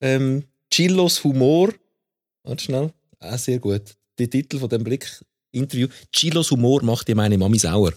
Ähm, 0.00 0.44
Chillos 0.70 1.24
Humor. 1.24 1.72
Warte 2.44 2.64
schnell 2.64 2.92
auch 3.20 3.38
sehr 3.38 3.58
gut. 3.58 3.96
Der 4.18 4.28
Titel 4.28 4.58
von 4.58 4.68
dem 4.68 4.84
Blick-Interview: 4.84 5.88
Chilos 6.12 6.50
Humor 6.50 6.82
macht 6.82 7.08
ja 7.08 7.14
meine 7.14 7.38
Mami 7.38 7.58
sauer. 7.58 7.92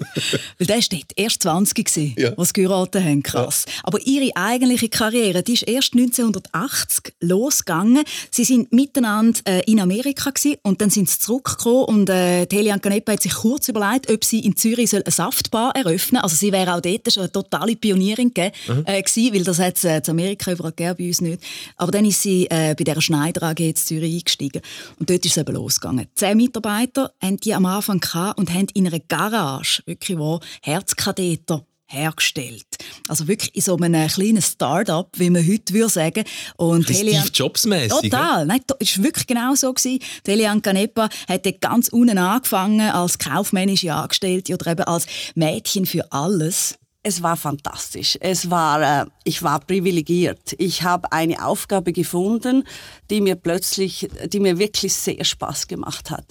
Weil 0.58 0.66
der 0.66 0.76
war 0.78 0.98
erst 1.16 1.42
20 1.42 1.74
gewesen, 1.84 2.14
Ja. 2.18 2.32
als 2.36 2.48
sie 2.48 2.52
geheiratet 2.62 3.04
haben. 3.04 3.22
Krass. 3.22 3.66
Aber 3.82 3.98
ihre 4.04 4.34
eigentliche 4.36 4.88
Karriere, 4.88 5.42
die 5.42 5.54
ist 5.54 5.62
erst 5.68 5.94
1980 5.94 7.14
losgegangen. 7.20 8.04
Sie 8.30 8.44
sind 8.44 8.72
miteinander 8.72 9.40
äh, 9.46 9.62
in 9.70 9.80
Amerika 9.80 10.30
gewesen, 10.30 10.56
und 10.62 10.80
dann 10.80 10.90
sind 10.90 11.08
sie 11.08 11.18
zurückgekommen 11.18 11.84
und 11.84 12.10
äh, 12.10 12.46
Helian 12.50 12.80
Canepa 12.80 13.12
hat 13.12 13.22
sich 13.22 13.32
kurz 13.34 13.68
überlegt, 13.68 14.10
ob 14.10 14.24
sie 14.24 14.40
in 14.40 14.56
Zürich 14.56 14.90
soll 14.90 15.02
eine 15.02 15.12
Saftbar 15.12 15.74
eröffnen 15.76 16.20
Also 16.22 16.36
sie 16.36 16.52
wäre 16.52 16.74
auch 16.74 16.80
dort 16.80 17.12
schon 17.12 17.22
eine 17.24 17.32
totale 17.32 17.76
Pionierin 17.76 18.30
Mhm. 18.30 18.84
äh, 18.86 19.02
gewesen, 19.02 19.34
weil 19.34 19.44
das 19.44 19.58
hat 19.58 19.76
es 19.76 19.84
äh, 19.84 19.98
in 19.98 20.10
Amerika 20.10 20.52
überall 20.52 20.70
gegeben, 20.72 20.94
bei 20.98 21.06
uns 21.08 21.20
nicht. 21.20 21.42
Aber 21.76 21.90
dann 21.92 22.04
ist 22.04 22.22
sie 22.22 22.46
äh, 22.46 22.74
bei 22.76 22.84
dieser 22.84 23.00
Schneider 23.00 23.42
AG 23.48 23.58
in 23.60 23.76
Zürich 23.76 24.14
eingestiegen 24.14 24.62
und 24.98 25.10
dort 25.10 25.24
ist 25.24 25.32
es 25.32 25.36
eben 25.36 25.54
losgegangen. 25.54 26.06
Zehn 26.14 26.36
Mitarbeiter 26.36 27.12
haben 27.22 27.36
die 27.38 27.54
am 27.54 27.66
Anfang 27.66 28.00
gehabt 28.00 28.38
und 28.38 28.50
haben 28.52 28.66
in 28.74 28.86
einer 28.86 28.98
Garage 29.00 29.82
wirklich 29.90 30.16
wo 30.18 30.40
Herzkatheter 30.62 31.66
hergestellt. 31.86 32.66
Also 33.08 33.26
wirklich 33.26 33.54
in 33.56 33.62
so 33.62 33.76
einem 33.76 34.06
kleinen 34.08 34.40
Start-up, 34.42 35.10
wie 35.18 35.28
man 35.28 35.44
heute 35.46 35.74
würde 35.74 35.88
sagen. 35.88 36.24
Und 36.56 36.88
Helian- 36.88 37.20
Steve 37.22 37.32
Jobs-mässig, 37.34 38.10
Total. 38.10 38.46
Nein, 38.46 38.60
to- 38.66 38.76
ist 38.78 39.02
wirklich 39.02 39.26
genau 39.26 39.54
so 39.56 39.72
gewesen. 39.74 39.98
Die 40.24 40.30
Elian 40.30 40.62
Canepa 40.62 41.08
hat 41.28 41.60
ganz 41.60 41.88
unten 41.88 42.16
angefangen 42.16 42.80
als 42.90 43.18
kaufmännische 43.18 43.92
Angestellte 43.92 44.54
oder 44.54 44.70
eben 44.70 44.84
als 44.84 45.06
Mädchen 45.34 45.84
für 45.84 46.10
alles. 46.12 46.76
Es 47.02 47.22
war 47.22 47.36
fantastisch. 47.36 48.16
Es 48.20 48.50
war, 48.50 49.02
äh, 49.02 49.06
ich 49.24 49.42
war 49.42 49.58
privilegiert. 49.60 50.54
Ich 50.58 50.82
habe 50.82 51.10
eine 51.12 51.44
Aufgabe 51.44 51.92
gefunden, 51.92 52.62
die 53.10 53.20
mir 53.22 53.34
plötzlich, 53.36 54.06
die 54.26 54.38
mir 54.38 54.58
wirklich 54.58 54.92
sehr 54.94 55.24
Spaß 55.24 55.66
gemacht 55.66 56.10
hat, 56.10 56.26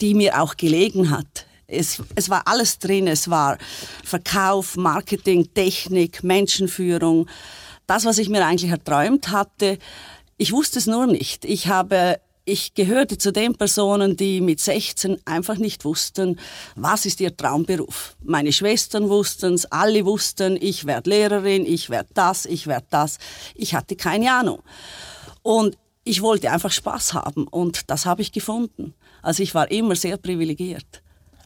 die 0.00 0.14
mir 0.14 0.40
auch 0.42 0.56
gelegen 0.56 1.10
hat. 1.10 1.46
Es, 1.72 2.02
es 2.14 2.28
war 2.28 2.46
alles 2.46 2.78
drin. 2.78 3.06
Es 3.06 3.28
war 3.30 3.58
Verkauf, 4.04 4.76
Marketing, 4.76 5.52
Technik, 5.54 6.22
Menschenführung. 6.22 7.28
Das, 7.86 8.04
was 8.04 8.18
ich 8.18 8.28
mir 8.28 8.44
eigentlich 8.44 8.70
erträumt 8.70 9.30
hatte. 9.30 9.78
Ich 10.36 10.52
wusste 10.52 10.78
es 10.78 10.86
nur 10.86 11.06
nicht. 11.06 11.44
Ich 11.44 11.68
habe 11.68 12.20
ich 12.44 12.74
gehörte 12.74 13.18
zu 13.18 13.32
den 13.32 13.54
Personen, 13.54 14.16
die 14.16 14.40
mit 14.40 14.58
16 14.58 15.18
einfach 15.24 15.58
nicht 15.58 15.84
wussten, 15.84 16.40
was 16.74 17.06
ist 17.06 17.20
ihr 17.20 17.36
Traumberuf. 17.36 18.16
Meine 18.20 18.52
Schwestern 18.52 19.08
wussten 19.08 19.54
es, 19.54 19.66
alle 19.66 20.04
wussten, 20.04 20.58
ich 20.60 20.84
werde 20.84 21.10
Lehrerin, 21.10 21.64
ich 21.64 21.88
werde 21.88 22.08
das, 22.14 22.46
ich 22.46 22.66
werde 22.66 22.86
das. 22.90 23.18
Ich 23.54 23.74
hatte 23.74 23.94
keine 23.94 24.32
Ahnung. 24.32 24.60
Und 25.42 25.78
ich 26.04 26.20
wollte 26.20 26.50
einfach 26.50 26.72
Spaß 26.72 27.14
haben 27.14 27.46
und 27.46 27.88
das 27.90 28.06
habe 28.06 28.22
ich 28.22 28.32
gefunden. 28.32 28.94
Also 29.22 29.42
ich 29.42 29.54
war 29.54 29.70
immer 29.70 29.94
sehr 29.94 30.16
privilegiert. 30.16 31.01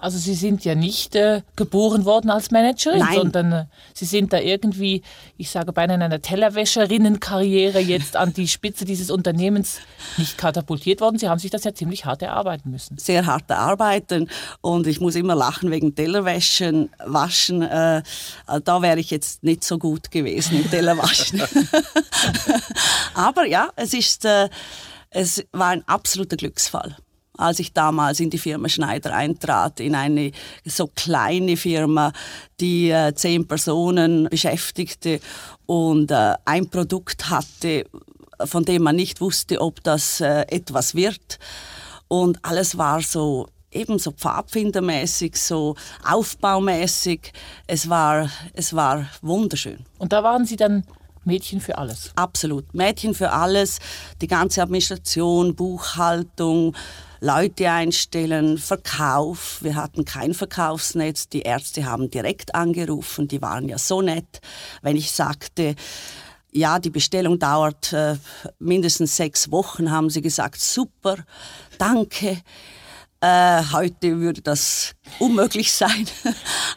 Also 0.07 0.19
Sie 0.19 0.35
sind 0.35 0.65
ja 0.65 0.77
nicht 0.77 1.17
äh, 1.17 1.43
geboren 1.57 2.05
worden 2.05 2.31
als 2.31 2.53
Managerin, 2.53 3.01
Nein. 3.01 3.17
sondern 3.17 3.53
äh, 3.53 3.65
Sie 3.93 4.05
sind 4.05 4.33
da 4.33 4.39
irgendwie, 4.39 5.03
ich 5.37 5.51
sage 5.51 5.73
beinahe 5.73 5.97
in 5.97 6.03
einer 6.03 6.23
Tellerwäscherinnenkarriere 6.23 7.81
jetzt 7.81 8.15
an 8.15 8.33
die 8.33 8.47
Spitze 8.47 8.85
dieses 8.85 9.11
Unternehmens 9.11 9.81
nicht 10.17 10.39
katapultiert 10.39 11.01
worden. 11.01 11.19
Sie 11.19 11.29
haben 11.29 11.41
sich 11.41 11.51
das 11.51 11.65
ja 11.65 11.75
ziemlich 11.75 12.05
hart 12.05 12.23
erarbeiten 12.23 12.71
müssen. 12.71 12.97
Sehr 12.99 13.27
hart 13.27 13.51
arbeiten 13.51 14.31
und 14.61 14.87
ich 14.87 15.01
muss 15.01 15.17
immer 15.17 15.35
lachen 15.35 15.73
wegen 15.73 15.97
Tellerwäschen, 15.97 16.91
waschen. 17.05 17.63
Äh, 17.63 18.05
da 18.63 18.83
wäre 18.83 19.01
ich 19.01 19.11
jetzt 19.11 19.43
nicht 19.43 19.65
so 19.65 19.77
gut 19.77 20.13
gewesen 20.13 20.61
im 20.63 20.71
Tellerwaschen. 20.71 21.43
Aber 23.15 23.45
ja, 23.45 23.71
es 23.75 23.93
ist, 23.93 24.25
äh, 24.25 24.49
es 25.11 25.45
war 25.51 25.71
ein 25.71 25.83
absoluter 25.89 26.37
Glücksfall. 26.37 26.95
Als 27.37 27.59
ich 27.59 27.73
damals 27.73 28.21
in 28.21 28.31
die 28.31 28.39
Firma 28.39 28.69
Schneider 28.69 29.15
eintrat, 29.15 29.81
in 29.81 29.95
eine 29.95 30.33
so 30.65 30.87
kleine 30.89 31.57
Firma, 31.57 32.13
die 32.61 32.91
äh, 32.91 33.15
zehn 33.15 33.47
Personen 33.47 34.29
beschäftigte 34.31 35.21
und 35.67 36.11
äh, 36.11 36.35
ein 36.45 36.69
Produkt 36.71 37.31
hatte, 37.31 37.85
von 38.45 38.65
dem 38.65 38.83
man 38.83 38.97
nicht 38.97 39.21
wusste, 39.21 39.61
ob 39.61 39.83
das 39.83 40.21
äh, 40.21 40.43
etwas 40.49 40.95
wird. 40.95 41.39
Und 42.09 42.39
alles 42.45 42.79
war 42.79 43.03
so 43.03 43.49
eben 43.73 43.99
so 43.99 44.13
pfadfindermäßig, 44.13 45.37
so 45.37 45.77
aufbaumäßig. 46.05 47.33
Es 47.67 47.89
war, 47.89 48.31
es 48.55 48.75
war 48.75 49.07
wunderschön. 49.23 49.85
Und 49.99 50.13
da 50.13 50.23
waren 50.23 50.47
Sie 50.47 50.57
dann 50.57 50.85
Mädchen 51.25 51.61
für 51.61 51.77
alles? 51.77 52.13
Absolut. 52.15 52.73
Mädchen 52.73 53.13
für 53.13 53.33
alles. 53.33 53.81
Die 54.21 54.29
ganze 54.29 54.63
Administration, 54.63 55.55
Buchhaltung, 55.57 56.75
Leute 57.21 57.71
einstellen, 57.71 58.59
Verkauf. 58.59 59.59
Wir 59.63 59.75
hatten 59.75 60.05
kein 60.05 60.35
Verkaufsnetz. 60.35 61.29
Die 61.29 61.43
Ärzte 61.43 61.87
haben 61.87 62.11
direkt 62.11 62.55
angerufen. 62.55 63.29
Die 63.29 63.41
waren 63.41 63.69
ja 63.69 63.79
so 63.79 64.03
nett. 64.03 64.41
Wenn 64.83 64.97
ich 64.97 65.13
sagte, 65.13 65.75
ja, 66.53 66.79
die 66.79 66.91
Bestellung 66.91 67.39
dauert 67.39 67.93
äh, 67.93 68.17
mindestens 68.59 69.17
sechs 69.17 69.51
Wochen, 69.51 69.91
haben 69.91 70.11
sie 70.11 70.23
gesagt, 70.23 70.61
super, 70.61 71.17
danke. 71.79 72.39
Äh, 73.21 73.63
heute 73.73 74.21
würde 74.21 74.43
das 74.43 74.95
unmöglich 75.19 75.73
sein. 75.75 76.07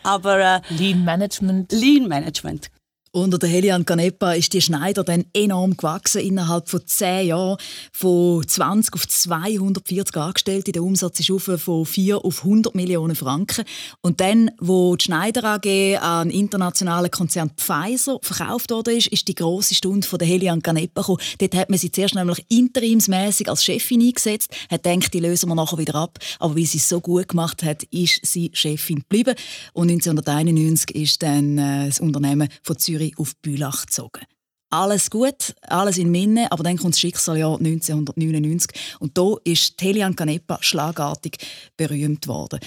Aber 0.03 0.39
äh, 0.39 0.61
Lean 0.69 1.03
Management. 1.03 1.71
Lean 1.71 2.07
Management. 2.07 2.69
Unter 3.11 3.39
der 3.39 3.49
Helian 3.49 3.85
Canepa 3.85 4.33
ist 4.33 4.53
die 4.53 4.61
Schneider 4.61 5.03
dann 5.03 5.25
enorm 5.33 5.75
gewachsen 5.75 6.21
innerhalb 6.21 6.69
von 6.69 6.85
zehn 6.85 7.29
Jahren. 7.29 7.57
Von 7.91 8.47
20 8.47 8.93
auf 8.93 9.07
240 9.07 10.15
Angestellte. 10.15 10.71
Der 10.71 10.83
Umsatz 10.83 11.19
ist 11.19 11.31
auf 11.31 11.49
von 11.57 11.85
4 11.87 12.23
auf 12.23 12.43
100 12.43 12.75
Millionen 12.75 13.15
Franken. 13.15 13.65
Und 14.01 14.21
dann, 14.21 14.51
wo 14.59 14.95
die 14.95 15.05
Schneider 15.05 15.43
AG 15.43 15.97
an 15.97 16.29
internationalen 16.29 17.09
Konzern 17.09 17.49
Pfizer 17.57 18.19
verkauft 18.21 18.69
worden 18.69 18.95
ist, 18.95 19.07
ist 19.07 19.27
die 19.27 19.33
grosse 19.33 19.73
Stunde 19.73 20.07
von 20.07 20.19
der 20.19 20.27
Helian 20.27 20.61
Canepa 20.61 21.01
gekommen. 21.01 21.19
Dort 21.39 21.55
hat 21.55 21.71
man 21.71 21.79
sie 21.79 21.91
zuerst 21.91 22.13
nämlich 22.13 22.45
interimsmäßig 22.49 23.49
als 23.49 23.63
Chefin 23.63 24.01
eingesetzt, 24.01 24.51
hat 24.69 24.83
gedacht, 24.83 25.15
die 25.15 25.19
lösen 25.19 25.49
wir 25.49 25.55
nachher 25.55 25.79
wieder 25.79 25.95
ab. 25.95 26.19
Aber 26.37 26.55
weil 26.55 26.65
sie 26.65 26.77
es 26.77 26.87
so 26.87 27.01
gut 27.01 27.29
gemacht 27.29 27.63
hat, 27.63 27.81
ist 27.85 28.19
sie 28.23 28.51
Chefin 28.53 28.99
geblieben. 28.99 29.33
Und 29.73 29.89
1991 29.89 30.93
ist 30.93 31.23
dann 31.23 31.57
äh, 31.57 31.87
das 31.87 31.99
Unternehmen 31.99 32.49
von 32.61 32.77
Zürich 32.77 32.98
auf 33.17 33.35
Bülach 33.37 33.85
gezogen. 33.85 34.25
Alles 34.71 35.09
gut, 35.09 35.55
alles 35.61 35.97
in 35.97 36.11
Minne, 36.11 36.51
aber 36.51 36.63
dann 36.63 36.77
kommt 36.77 36.93
das 36.93 36.99
Schicksaljahr 36.99 37.57
1999 37.57 38.99
und 38.99 39.17
da 39.17 39.35
ist 39.43 39.77
Telian 39.77 40.15
Canepa 40.15 40.59
schlagartig 40.61 41.37
berühmt 41.75 42.27
worden. 42.27 42.59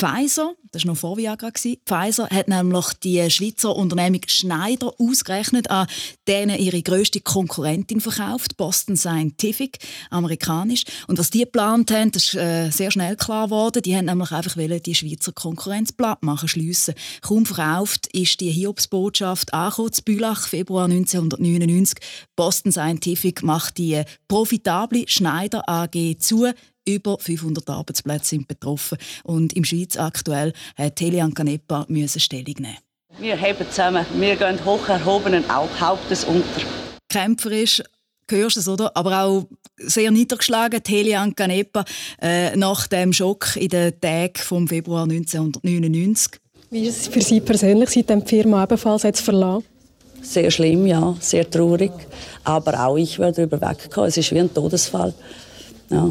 Pfizer, 0.00 0.54
das 0.72 0.86
war 0.86 0.92
noch 0.92 0.98
vor 0.98 1.18
Viagra, 1.18 1.50
Pfizer 1.50 2.28
hat 2.30 2.48
nämlich 2.48 2.86
die 3.02 3.30
Schweizer 3.30 3.76
Unternehmung 3.76 4.22
Schneider 4.26 4.94
ausgerechnet 4.98 5.70
an 5.70 5.88
denen 6.26 6.58
ihre 6.58 6.80
grösste 6.80 7.20
Konkurrentin 7.20 8.00
verkauft, 8.00 8.56
Boston 8.56 8.96
Scientific, 8.96 9.76
amerikanisch. 10.08 10.84
Und 11.06 11.18
was 11.18 11.28
die 11.28 11.40
geplant 11.40 11.90
haben, 11.90 12.12
das 12.12 12.28
ist 12.28 12.34
äh, 12.34 12.70
sehr 12.70 12.90
schnell 12.90 13.14
klar 13.16 13.48
geworden. 13.48 13.82
Die 13.82 13.94
haben 13.94 14.06
nämlich 14.06 14.30
einfach 14.32 14.56
die 14.56 14.94
Schweizer 14.94 15.32
Konkurrenz 15.32 15.92
platt 15.92 16.22
machen, 16.22 16.48
schliessen. 16.48 16.94
Kaum 17.20 17.44
verkauft 17.44 18.06
ist 18.14 18.40
die 18.40 18.50
Hiobsbotschaft 18.50 19.52
angekommen, 19.52 19.92
zu 19.92 20.02
Bülach, 20.02 20.48
Februar 20.48 20.86
1999. 20.86 21.98
Boston 22.36 22.72
Scientific 22.72 23.42
macht 23.42 23.76
die 23.76 24.02
profitable 24.28 25.04
Schneider 25.08 25.68
AG 25.68 26.16
zu. 26.20 26.50
Über 26.86 27.18
500 27.18 27.68
Arbeitsplätze 27.68 28.30
sind 28.30 28.48
betroffen. 28.48 28.98
Und 29.24 29.52
im 29.54 29.64
Schweiz 29.64 29.96
aktuell 29.96 30.52
hat 30.76 31.00
Helian 31.00 31.34
Canepa 31.34 31.84
müssen 31.88 32.20
Stellung 32.20 32.54
nehmen. 32.58 32.78
Wir 33.18 33.36
heben 33.36 33.68
zusammen, 33.68 34.06
wir 34.14 34.36
gehen 34.36 34.64
hoch 34.64 34.88
erhobenen 34.88 35.44
Hauptes 35.48 36.24
unter. 36.24 36.62
kämpferisch, 37.08 37.82
hörst 38.30 38.56
du 38.56 38.60
es, 38.60 38.68
oder? 38.68 38.96
Aber 38.96 39.24
auch 39.24 39.46
sehr 39.76 40.10
niedergeschlagen, 40.10 40.80
Helian 40.86 41.34
Canepa, 41.34 41.84
äh, 42.20 42.56
nach 42.56 42.86
dem 42.86 43.12
Schock 43.12 43.56
in 43.56 43.68
den 43.68 44.00
Tagen 44.00 44.36
vom 44.36 44.68
Februar 44.68 45.06
1999. 45.06 46.40
Wie 46.70 46.86
ist 46.86 47.00
es 47.00 47.08
für 47.08 47.20
Sie 47.20 47.40
persönlich, 47.40 47.90
seitdem 47.90 48.24
die 48.24 48.28
Firma 48.28 48.62
ebenfalls 48.62 49.02
jetzt 49.02 49.22
verlassen? 49.22 49.64
Sehr 50.22 50.50
schlimm, 50.50 50.86
ja, 50.86 51.16
sehr 51.18 51.50
traurig. 51.50 51.92
Aber 52.44 52.86
auch 52.86 52.96
ich 52.96 53.18
werde 53.18 53.48
darüber 53.48 53.68
weggekommen. 53.68 54.08
Es 54.08 54.16
ist 54.16 54.30
wie 54.32 54.38
ein 54.38 54.52
Todesfall. 54.52 55.12
Ja. 55.90 56.10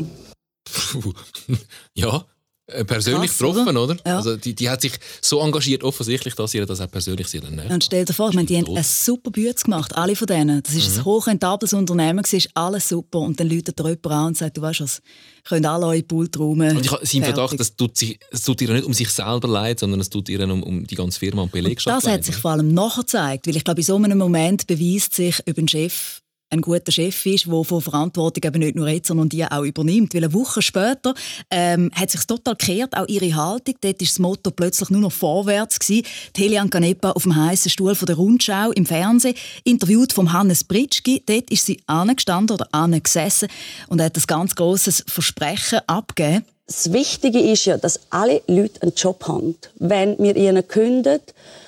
Ja, 1.94 2.26
äh, 2.68 2.86
persönlich 2.86 3.32
Krass, 3.32 3.40
getroffen, 3.40 3.78
oder? 3.78 3.94
oder? 3.96 4.16
Also 4.18 4.38
die, 4.38 4.54
die 4.54 4.70
hat 4.70 4.82
sich 4.82 4.94
so 5.22 5.40
engagiert, 5.42 5.84
offensichtlich, 5.84 6.36
dass 6.36 6.54
ihr 6.54 6.68
das 6.68 6.80
auch 6.82 6.92
persönlich 6.92 7.32
nervt. 7.34 7.72
Und 7.72 7.84
stell 7.84 8.06
dir 8.06 8.14
vor, 8.14 8.30
ich 8.30 8.36
meine, 8.36 8.46
die 8.46 8.58
haben 8.58 8.68
eine 8.68 8.84
super 8.84 9.32
Bütze 9.32 9.64
gemacht, 9.66 9.96
alle 9.98 10.16
von 10.16 10.28
denen. 10.28 10.62
Das 10.62 10.76
ist 10.76 10.90
Mhm. 10.94 11.00
ein 11.00 11.06
hochrentables 11.06 11.74
Unternehmen, 11.74 12.24
es 12.24 12.34
ist 12.34 12.50
alles 12.54 12.88
super. 12.90 13.20
Und 13.20 13.40
dann 13.40 13.50
läutet 13.50 13.80
dir 13.80 13.84
jemand 13.88 14.06
an 14.08 14.26
und 14.28 14.38
sagt, 14.38 14.58
du 14.58 14.62
weißt 14.62 14.82
was, 14.82 15.02
könnt 15.46 15.66
alle 15.66 15.88
eure 15.88 16.04
Pult 16.04 16.38
räumen. 16.38 16.78
Und 16.78 16.86
ich 16.86 16.92
habe. 16.92 17.06
Verdacht, 17.08 17.60
das 17.60 17.76
tut, 17.76 17.98
sich, 17.98 18.20
es 18.30 18.44
tut 18.44 18.62
ihr 18.62 18.72
nicht 18.72 18.86
um 18.86 18.94
sich 18.94 19.10
selber 19.10 19.48
leid, 19.48 19.80
sondern 19.80 20.00
es 20.00 20.10
tut 20.10 20.30
ihr 20.30 20.40
um, 20.48 20.62
um 20.62 20.86
die 20.86 20.96
ganze 20.96 21.18
Firma 21.18 21.42
und 21.42 21.52
Belegschaft 21.52 21.98
Das 21.98 22.04
leid. 22.04 22.20
hat 22.20 22.24
sich 22.26 22.36
vor 22.36 22.52
allem 22.52 22.72
nachher 22.72 23.02
gezeigt, 23.02 23.48
weil 23.48 23.56
ich 23.58 23.64
glaube, 23.64 23.80
in 23.82 23.86
so 23.88 23.96
einem 23.96 24.18
Moment 24.20 24.68
beweist 24.68 25.16
sich, 25.16 25.40
ob 25.50 25.58
ein 25.58 25.68
Chef 25.68 26.22
ein 26.52 26.62
guter 26.62 26.92
Chef 26.92 27.26
ist, 27.26 27.46
der 27.46 27.64
von 27.64 27.82
Verantwortung 27.82 28.44
eben 28.44 28.60
nicht 28.60 28.76
nur 28.76 28.86
redet, 28.86 29.06
sondern 29.06 29.30
die 29.30 29.46
auch 29.46 29.64
übernimmt. 29.64 30.14
Weil 30.14 30.24
eine 30.24 30.34
Woche 30.34 30.62
später 30.62 31.14
ähm, 31.52 31.92
hat 31.94 32.10
sich 32.10 32.26
total 32.26 32.56
gekehrt, 32.56 32.98
auch 32.98 33.08
ihre 33.08 33.36
Haltung. 33.36 33.76
Dort 33.82 34.02
ist 34.02 34.14
das 34.14 34.20
Motto 34.20 34.52
plötzlich 34.52 34.90
nur 34.90 35.02
noch 35.02 35.12
vorwärts 35.12 35.80
gewesen. 35.80 36.06
Die 36.36 36.44
Helian 36.44 36.70
Canepa 36.70 37.12
auf 37.12 37.24
dem 37.24 37.36
heißen 37.36 37.70
Stuhl 37.70 37.96
von 37.96 38.08
der 38.08 38.16
Rundschau 38.16 38.72
im 38.72 38.86
Fernsehen, 38.86 39.36
interviewt 39.64 40.14
vom 40.14 40.34
Hannes 40.34 40.64
Britschgi. 40.64 41.24
Dort 41.26 41.52
ist 41.52 41.66
sie 41.66 41.82
angestanden 41.86 42.56
oder 42.56 42.68
angesessen 42.72 43.50
und 43.88 44.02
hat 44.02 44.18
ein 44.18 44.24
ganz 44.26 44.56
grosses 44.56 45.04
Versprechen 45.08 45.80
abgegeben. 45.88 46.46
Das 46.66 46.94
Wichtige 46.94 47.40
ist 47.40 47.66
ja, 47.66 47.78
dass 47.78 48.00
alle 48.12 48.44
Leute 48.48 48.84
einen 48.84 48.94
Job 48.96 49.28
haben. 49.28 49.56
Wenn 49.80 50.18
wir 50.20 50.36
ihnen 50.36 50.68
kündigen, 50.68 51.22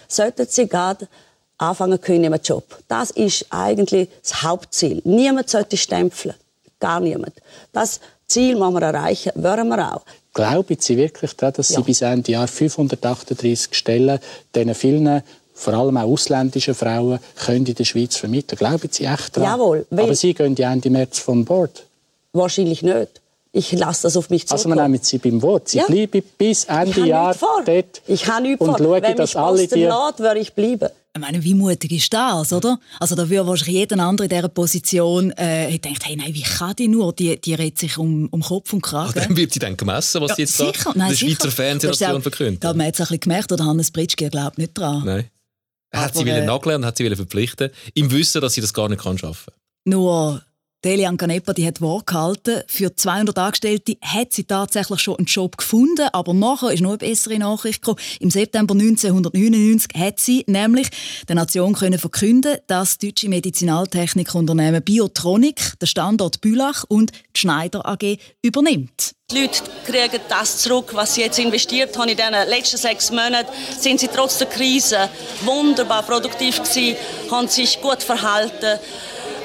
sollten 0.07 0.45
sie 0.47 0.67
gerade 0.67 1.07
anfangen 1.61 2.01
können 2.01 2.25
im 2.25 2.35
Job. 2.43 2.63
Das 2.87 3.11
ist 3.11 3.45
eigentlich 3.49 4.09
das 4.21 4.43
Hauptziel. 4.43 5.01
Niemand 5.05 5.49
sollte 5.49 5.77
stempeln. 5.77 6.35
Gar 6.79 6.99
niemand. 6.99 7.33
Das 7.71 7.99
Ziel 8.27 8.55
müssen 8.55 8.73
wir 8.73 8.81
erreichen, 8.81 9.31
wollen 9.35 9.67
wir 9.67 9.95
auch. 9.95 10.01
Glauben 10.33 10.77
Sie 10.79 10.97
wirklich, 10.97 11.33
dass 11.33 11.67
Sie 11.67 11.73
ja. 11.75 11.81
bis 11.81 12.01
Ende 12.01 12.31
Jahr 12.31 12.47
538 12.47 13.75
Stellen 13.75 14.19
diesen 14.55 14.73
vielen 14.75 15.21
vor 15.53 15.73
allem 15.73 15.97
auch 15.97 16.03
ausländischen 16.03 16.73
Frauen 16.73 17.19
können 17.35 17.65
in 17.65 17.75
der 17.75 17.83
Schweiz 17.83 18.15
vermitteln? 18.15 18.57
Glauben 18.57 18.89
Sie 18.89 19.05
echt 19.05 19.37
daran? 19.37 19.59
Jawohl. 19.59 19.85
Aber 19.91 20.15
Sie 20.15 20.33
gehen 20.33 20.55
ja 20.55 20.71
Ende 20.71 20.89
März 20.89 21.19
vom 21.19 21.45
Bord. 21.45 21.83
Wahrscheinlich 22.33 22.81
nicht. 22.81 23.21
Ich 23.51 23.73
lasse 23.73 24.03
das 24.03 24.15
auf 24.15 24.29
mich 24.29 24.47
zurückkommen. 24.47 24.79
Also 24.79 24.81
wir 24.81 24.87
nehmen 24.87 25.03
Sie 25.03 25.17
beim 25.17 25.41
Wort. 25.41 25.67
Sie 25.67 25.79
ja. 25.79 25.85
bleiben 25.85 26.23
bis 26.37 26.63
Ende 26.63 27.05
Jahr 27.05 27.35
dort 27.65 28.01
ich 28.07 28.25
habe 28.27 28.43
nichts 28.43 28.61
und 28.61 28.69
vor. 28.69 28.77
schauen, 28.77 29.03
Wenn 29.03 29.17
dass 29.17 29.35
alle 29.35 29.67
die... 29.67 29.83
Würde 29.83 30.39
ich 30.39 30.53
bleiben. 30.53 30.89
Ich 31.13 31.19
meine, 31.19 31.43
wie 31.43 31.55
mutig 31.55 31.91
ist 31.91 32.13
das, 32.13 32.53
oder? 32.53 32.79
Also 32.99 33.15
da 33.15 33.29
würde 33.29 33.45
wahrscheinlich 33.45 33.75
jeder 33.75 33.99
andere 33.99 34.27
in 34.27 34.29
dieser 34.29 34.47
Position 34.47 35.31
äh, 35.31 35.77
denkt, 35.77 36.07
hey, 36.07 36.15
nein, 36.15 36.33
wie 36.33 36.41
kann 36.41 36.73
die 36.77 36.87
nur? 36.87 37.13
Die, 37.13 37.39
die 37.39 37.53
redet 37.53 37.79
sich 37.79 37.97
um, 37.97 38.27
um 38.27 38.41
Kopf 38.41 38.71
und 38.71 38.81
Kragen. 38.81 39.13
Ach, 39.17 39.27
dann 39.27 39.35
wird 39.35 39.51
sie 39.51 39.59
dann 39.59 39.75
gemessen, 39.75 40.21
was 40.21 40.29
ja, 40.29 40.35
sie 40.35 40.41
jetzt 40.43 40.57
sicher. 40.57 40.91
da 40.93 40.93
nein, 40.95 41.09
der 41.09 41.17
Schweizer 41.17 41.51
Fernsehnation 41.51 42.21
verkündet. 42.21 42.63
Da 42.63 42.69
hat 42.69 42.77
man 42.77 42.85
jetzt 42.85 43.01
ein 43.01 43.03
bisschen 43.03 43.19
gemerkt, 43.19 43.51
oder 43.51 43.65
Hannes 43.65 43.91
Britschke 43.91 44.29
glaubt 44.29 44.57
nicht 44.57 44.77
dran. 44.77 45.03
Nein. 45.03 45.29
Er 45.93 46.01
hat 46.01 46.15
sie 46.15 46.27
äh, 46.29 46.45
nageln 46.45 46.77
und 46.77 46.85
hat 46.85 46.97
sie 46.97 47.13
verpflichten, 47.13 47.71
im 47.93 48.09
Wissen, 48.11 48.39
dass 48.39 48.53
sie 48.53 48.61
das 48.61 48.73
gar 48.73 48.87
nicht 48.87 49.03
kann 49.03 49.17
schaffen. 49.17 49.51
Nur 49.83 50.41
Delian 50.83 51.15
Canepa 51.15 51.53
die 51.53 51.67
hat 51.67 51.79
Wort 51.79 52.07
gehalten. 52.07 52.63
Für 52.67 52.95
200 52.95 53.37
Angestellte 53.37 53.97
hat 54.01 54.33
sie 54.33 54.45
tatsächlich 54.45 54.99
schon 54.99 55.17
einen 55.17 55.25
Job 55.25 55.57
gefunden, 55.57 56.07
aber 56.11 56.33
nachher 56.33 56.71
ist 56.71 56.81
noch 56.81 56.89
eine 56.89 56.97
bessere 56.97 57.37
Nachricht 57.37 57.83
gekommen. 57.83 57.99
Im 58.19 58.31
September 58.31 58.73
1999 58.73 59.91
hat 59.95 60.19
sie 60.19 60.43
nämlich 60.47 60.89
der 61.27 61.35
Nation 61.35 61.73
können 61.73 61.99
verkünden, 61.99 62.57
dass 62.65 62.97
das 62.97 62.97
deutsche 62.97 63.29
Medizinaltechnikunternehmen 63.29 64.81
Biotronic 64.81 65.79
den 65.79 65.87
Standort 65.87 66.41
Bülach 66.41 66.83
und 66.87 67.11
die 67.35 67.39
Schneider 67.39 67.85
AG 67.87 68.17
übernimmt. 68.41 69.11
Die 69.29 69.39
Leute 69.39 69.61
kriegen 69.85 70.19
das 70.29 70.57
zurück, 70.57 70.89
was 70.93 71.13
sie 71.13 71.21
jetzt 71.21 71.37
investiert 71.37 71.95
haben 71.97 72.09
in 72.09 72.17
den 72.17 72.33
letzten 72.49 72.77
sechs 72.77 73.11
Monaten. 73.11 73.51
Sind 73.77 73.99
sie 73.99 74.07
trotz 74.07 74.39
der 74.39 74.47
Krise 74.47 75.09
wunderbar 75.45 76.01
produktiv 76.03 76.57
gewesen, 76.61 76.97
haben 77.29 77.47
sich 77.47 77.79
gut 77.81 78.01
verhalten 78.01 78.79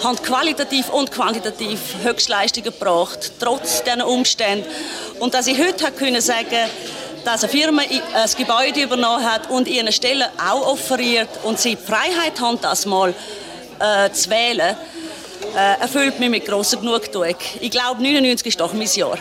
haben 0.03 0.17
qualitativ 0.23 0.91
und 0.91 1.11
quantitativ 1.11 1.79
Höchstleistungen 2.03 2.73
gebracht, 2.73 3.33
trotz 3.41 3.83
dieser 3.83 4.07
Umstände. 4.07 4.69
Und 5.21 5.35
dass 5.35 5.47
ich 5.47 5.59
heute 5.59 5.91
können 5.93 6.21
sagen 6.21 6.71
dass 7.25 7.43
eine 7.43 7.53
Firma 7.53 7.83
ein 7.83 8.31
Gebäude 8.39 8.83
übernommen 8.83 9.25
hat 9.25 9.51
und 9.51 9.67
ihre 9.67 9.91
Stellen 9.91 10.27
auch 10.39 10.65
offeriert 10.65 11.29
und 11.43 11.59
sie 11.59 11.75
die 11.75 11.77
Freiheit 11.77 12.41
haben, 12.41 12.59
das 12.63 12.87
mal 12.87 13.13
äh, 13.81 14.11
zu 14.13 14.31
wählen, 14.31 14.77
äh, 15.57 15.81
erfüllt 15.81 16.21
mich 16.21 16.31
mit 16.31 16.47
grosser 16.47 16.77
Genugtuung. 16.77 17.35
Ich 17.61 17.71
glaube, 17.73 18.01
99 18.01 18.47
ist 18.47 18.61
doch 18.61 18.73
mein 18.73 18.87
Jahr. 18.87 19.19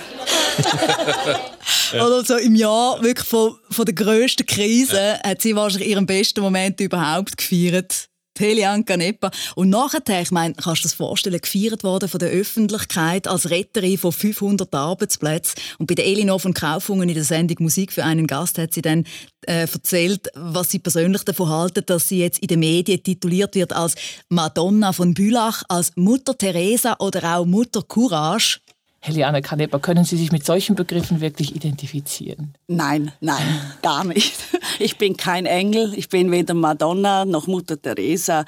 Oder 1.94 2.24
so 2.26 2.36
im 2.36 2.54
Jahr 2.54 3.02
wirklich 3.02 3.28
von, 3.28 3.58
von 3.72 3.86
der 3.86 3.96
grössten 3.96 4.46
Krise 4.46 5.20
hat 5.26 5.42
sie 5.42 5.56
wahrscheinlich 5.56 5.90
ihren 5.90 6.06
besten 6.06 6.42
Moment 6.42 6.80
überhaupt 6.82 7.38
gefeiert. 7.38 8.08
Helian 8.40 8.86
Canepa. 8.86 9.32
Und 9.56 9.70
nachher, 9.70 10.22
ich 10.22 10.32
meine, 10.32 10.54
kannst 10.54 10.84
du 10.84 10.88
dir 10.88 10.90
das 10.90 10.94
vorstellen, 10.94 11.40
gefeiert 11.40 11.84
worden 11.84 12.10
von 12.10 12.20
der 12.20 12.30
Öffentlichkeit 12.30 13.28
als 13.28 13.50
Retterin 13.50 13.98
von 13.98 14.12
500 14.12 14.74
Arbeitsplätzen. 14.74 15.62
Und 15.80 15.88
bei 15.88 15.96
der 15.96 16.06
Elinor 16.06 16.40
von 16.40 16.54
Kaufungen 16.54 17.10
in 17.10 17.16
der 17.16 17.24
Sendung 17.24 17.58
Musik 17.60 17.94
für 17.94 18.04
einen 18.04 18.28
Gast 18.28 18.58
hat 18.58 18.74
sie 18.74 18.82
dann 18.82 19.06
äh, 19.48 19.62
erzählt, 19.62 20.28
was 20.36 20.72
sie 20.72 20.80
persönlich 20.80 21.24
davon 21.24 21.50
halten, 21.50 21.84
dass 21.86 22.08
sie 22.08 22.20
jetzt 22.20 22.40
in 22.40 22.48
den 22.48 22.60
Medien 22.60 23.02
tituliert 23.04 23.56
wird 23.56 23.74
als 23.74 23.96
Madonna 24.30 24.94
von 24.94 25.14
Bülach, 25.14 25.64
als 25.70 25.92
Mutter 25.96 26.38
Teresa 26.38 26.96
oder 27.00 27.38
auch 27.38 27.46
Mutter 27.46 27.82
Courage. 27.84 28.60
Heliane 29.06 29.44
Kanepa, 29.44 29.78
können 29.78 30.04
Sie 30.04 30.18
sich 30.18 30.32
mit 30.32 30.44
solchen 30.44 30.76
Begriffen 30.76 31.22
wirklich 31.22 31.56
identifizieren? 31.56 32.56
Nein, 32.66 33.12
nein, 33.22 33.62
gar 33.84 34.04
nicht. 34.04 34.36
Ich 34.80 34.98
bin 34.98 35.16
kein 35.16 35.46
Engel, 35.46 35.94
ich 35.96 36.10
bin 36.10 36.32
weder 36.32 36.56
Madonna 36.56 37.24
noch 37.24 37.46
Mutter 37.46 37.80
Teresa. 37.80 38.46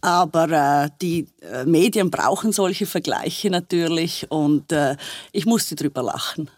Aber 0.00 0.50
äh, 0.50 0.90
die 1.00 1.28
äh, 1.40 1.64
Medien 1.64 2.10
brauchen 2.10 2.52
solche 2.52 2.86
Vergleiche 2.86 3.50
natürlich 3.50 4.30
und 4.30 4.72
äh, 4.72 4.96
ich 5.32 5.46
musste 5.46 5.76
drüber 5.76 6.02
lachen. 6.02 6.50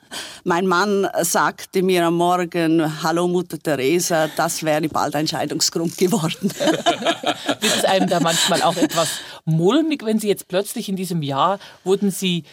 Mein 0.44 0.66
Mann 0.66 1.06
sagte 1.22 1.82
mir 1.82 2.06
am 2.06 2.16
Morgen, 2.16 3.02
hallo 3.02 3.28
Mutter 3.28 3.58
Teresa, 3.58 4.28
das 4.36 4.62
wäre 4.62 4.88
bald 4.88 5.14
ein 5.14 5.28
Scheidungsgrund 5.28 5.96
geworden. 5.96 6.50
Wird 7.60 7.76
es 7.76 7.84
einem 7.84 8.08
da 8.08 8.18
manchmal 8.18 8.62
auch 8.62 8.76
etwas 8.76 9.20
mulmig, 9.50 10.04
wenn 10.04 10.18
Sie 10.18 10.28
jetzt 10.28 10.48
plötzlich 10.48 10.88
in 10.88 10.96
diesem 10.96 11.22
Jahr 11.22 11.58
wurden 11.84 12.10
Sie 12.10 12.44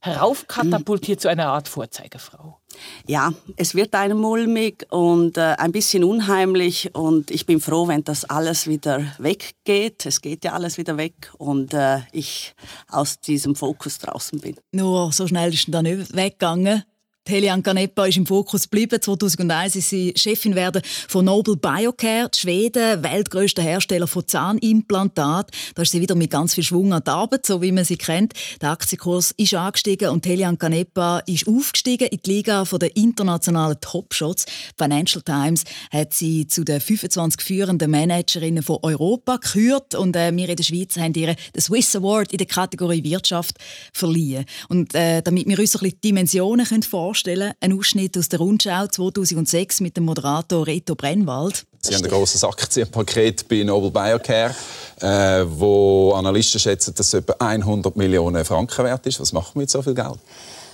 heraufkatapultiert 0.00 1.20
zu 1.20 1.28
einer 1.28 1.46
Art 1.46 1.68
Vorzeigefrau? 1.68 2.58
Ja, 3.06 3.32
es 3.56 3.74
wird 3.74 3.94
einem 3.94 4.18
mulmig 4.18 4.86
und 4.90 5.38
äh, 5.38 5.54
ein 5.58 5.72
bisschen 5.72 6.04
unheimlich 6.04 6.94
und 6.94 7.30
ich 7.30 7.46
bin 7.46 7.60
froh, 7.60 7.88
wenn 7.88 8.04
das 8.04 8.24
alles 8.24 8.66
wieder 8.66 9.06
weggeht. 9.18 10.06
Es 10.06 10.20
geht 10.20 10.44
ja 10.44 10.52
alles 10.52 10.76
wieder 10.76 10.96
weg 10.96 11.32
und 11.38 11.72
äh, 11.72 12.00
ich 12.12 12.54
aus 12.88 13.20
diesem 13.20 13.54
Fokus 13.54 13.98
draußen 13.98 14.40
bin. 14.40 14.56
Nur 14.72 15.12
so 15.12 15.26
schnell 15.26 15.52
ist 15.54 15.72
dann 15.72 15.84
nicht 15.84 16.14
weggegangen. 16.14 16.84
Helian 17.26 17.62
Canepa 17.62 18.04
ist 18.04 18.18
im 18.18 18.26
Fokus 18.26 18.64
geblieben. 18.64 19.00
2001 19.00 19.76
ist 19.76 19.88
sie 19.88 20.12
Chefin 20.14 20.54
werden 20.54 20.82
von 21.08 21.24
Noble 21.24 21.56
Biocare, 21.56 22.28
die 22.28 22.38
Schweden, 22.38 23.02
weltgrößter 23.02 23.62
Hersteller 23.62 24.06
von 24.06 24.28
Zahnimplantat. 24.28 25.50
Da 25.74 25.82
ist 25.82 25.92
sie 25.92 26.02
wieder 26.02 26.16
mit 26.16 26.30
ganz 26.30 26.52
viel 26.52 26.64
Schwung 26.64 26.92
an 26.92 27.02
der 27.02 27.14
Arbeit, 27.14 27.46
so 27.46 27.62
wie 27.62 27.72
man 27.72 27.86
sie 27.86 27.96
kennt. 27.96 28.34
Der 28.60 28.72
Aktienkurs 28.72 29.30
ist 29.38 29.54
angestiegen 29.54 30.10
und 30.10 30.26
Helian 30.26 30.58
Canepa 30.58 31.20
ist 31.20 31.48
aufgestiegen 31.48 32.08
in 32.08 32.20
die 32.22 32.30
Liga 32.30 32.62
der 32.64 32.94
internationalen 32.94 33.80
Topshots. 33.80 34.44
Financial 34.76 35.22
Times 35.22 35.64
hat 35.90 36.12
sie 36.12 36.46
zu 36.46 36.62
den 36.62 36.78
25 36.78 37.40
führenden 37.40 37.90
Managerinnen 37.90 38.62
von 38.62 38.80
Europa 38.82 39.36
gekürt 39.36 39.94
und 39.94 40.14
äh, 40.14 40.30
wir 40.36 40.50
in 40.50 40.56
der 40.56 40.62
Schweiz 40.62 40.98
haben 40.98 41.14
ihr 41.14 41.34
den 41.54 41.62
Swiss 41.62 41.96
Award 41.96 42.32
in 42.32 42.38
der 42.38 42.46
Kategorie 42.46 43.02
Wirtschaft 43.02 43.56
verliehen. 43.94 44.44
Und 44.68 44.94
äh, 44.94 45.22
damit 45.22 45.48
wir 45.48 45.58
uns 45.58 45.74
ein 45.74 45.80
bisschen 45.80 46.00
Dimensionen 46.02 46.66
können 46.66 46.82
vorstellen. 47.14 47.52
Ein 47.60 47.78
Ausschnitt 47.78 48.18
aus 48.18 48.28
der 48.28 48.40
Rundschau 48.40 48.88
2006 48.88 49.78
mit 49.78 49.96
dem 49.96 50.04
Moderator 50.04 50.66
Reto 50.66 50.96
Brennwald. 50.96 51.64
Sie 51.80 51.94
haben 51.94 52.02
ein 52.02 52.10
grosses 52.10 52.42
Aktienpaket 52.42 53.46
bei 53.46 53.62
Noble 53.62 53.92
Biocare, 53.92 54.52
äh, 55.00 55.44
wo 55.46 56.12
Analysten 56.14 56.58
schätzen, 56.58 56.92
dass 56.92 57.06
es 57.06 57.14
etwa 57.14 57.36
100 57.38 57.94
Millionen 57.94 58.44
Franken 58.44 58.84
wert 58.84 59.06
ist. 59.06 59.20
Was 59.20 59.32
macht 59.32 59.54
man 59.54 59.62
mit 59.62 59.70
so 59.70 59.80
viel 59.80 59.94
Geld? 59.94 60.18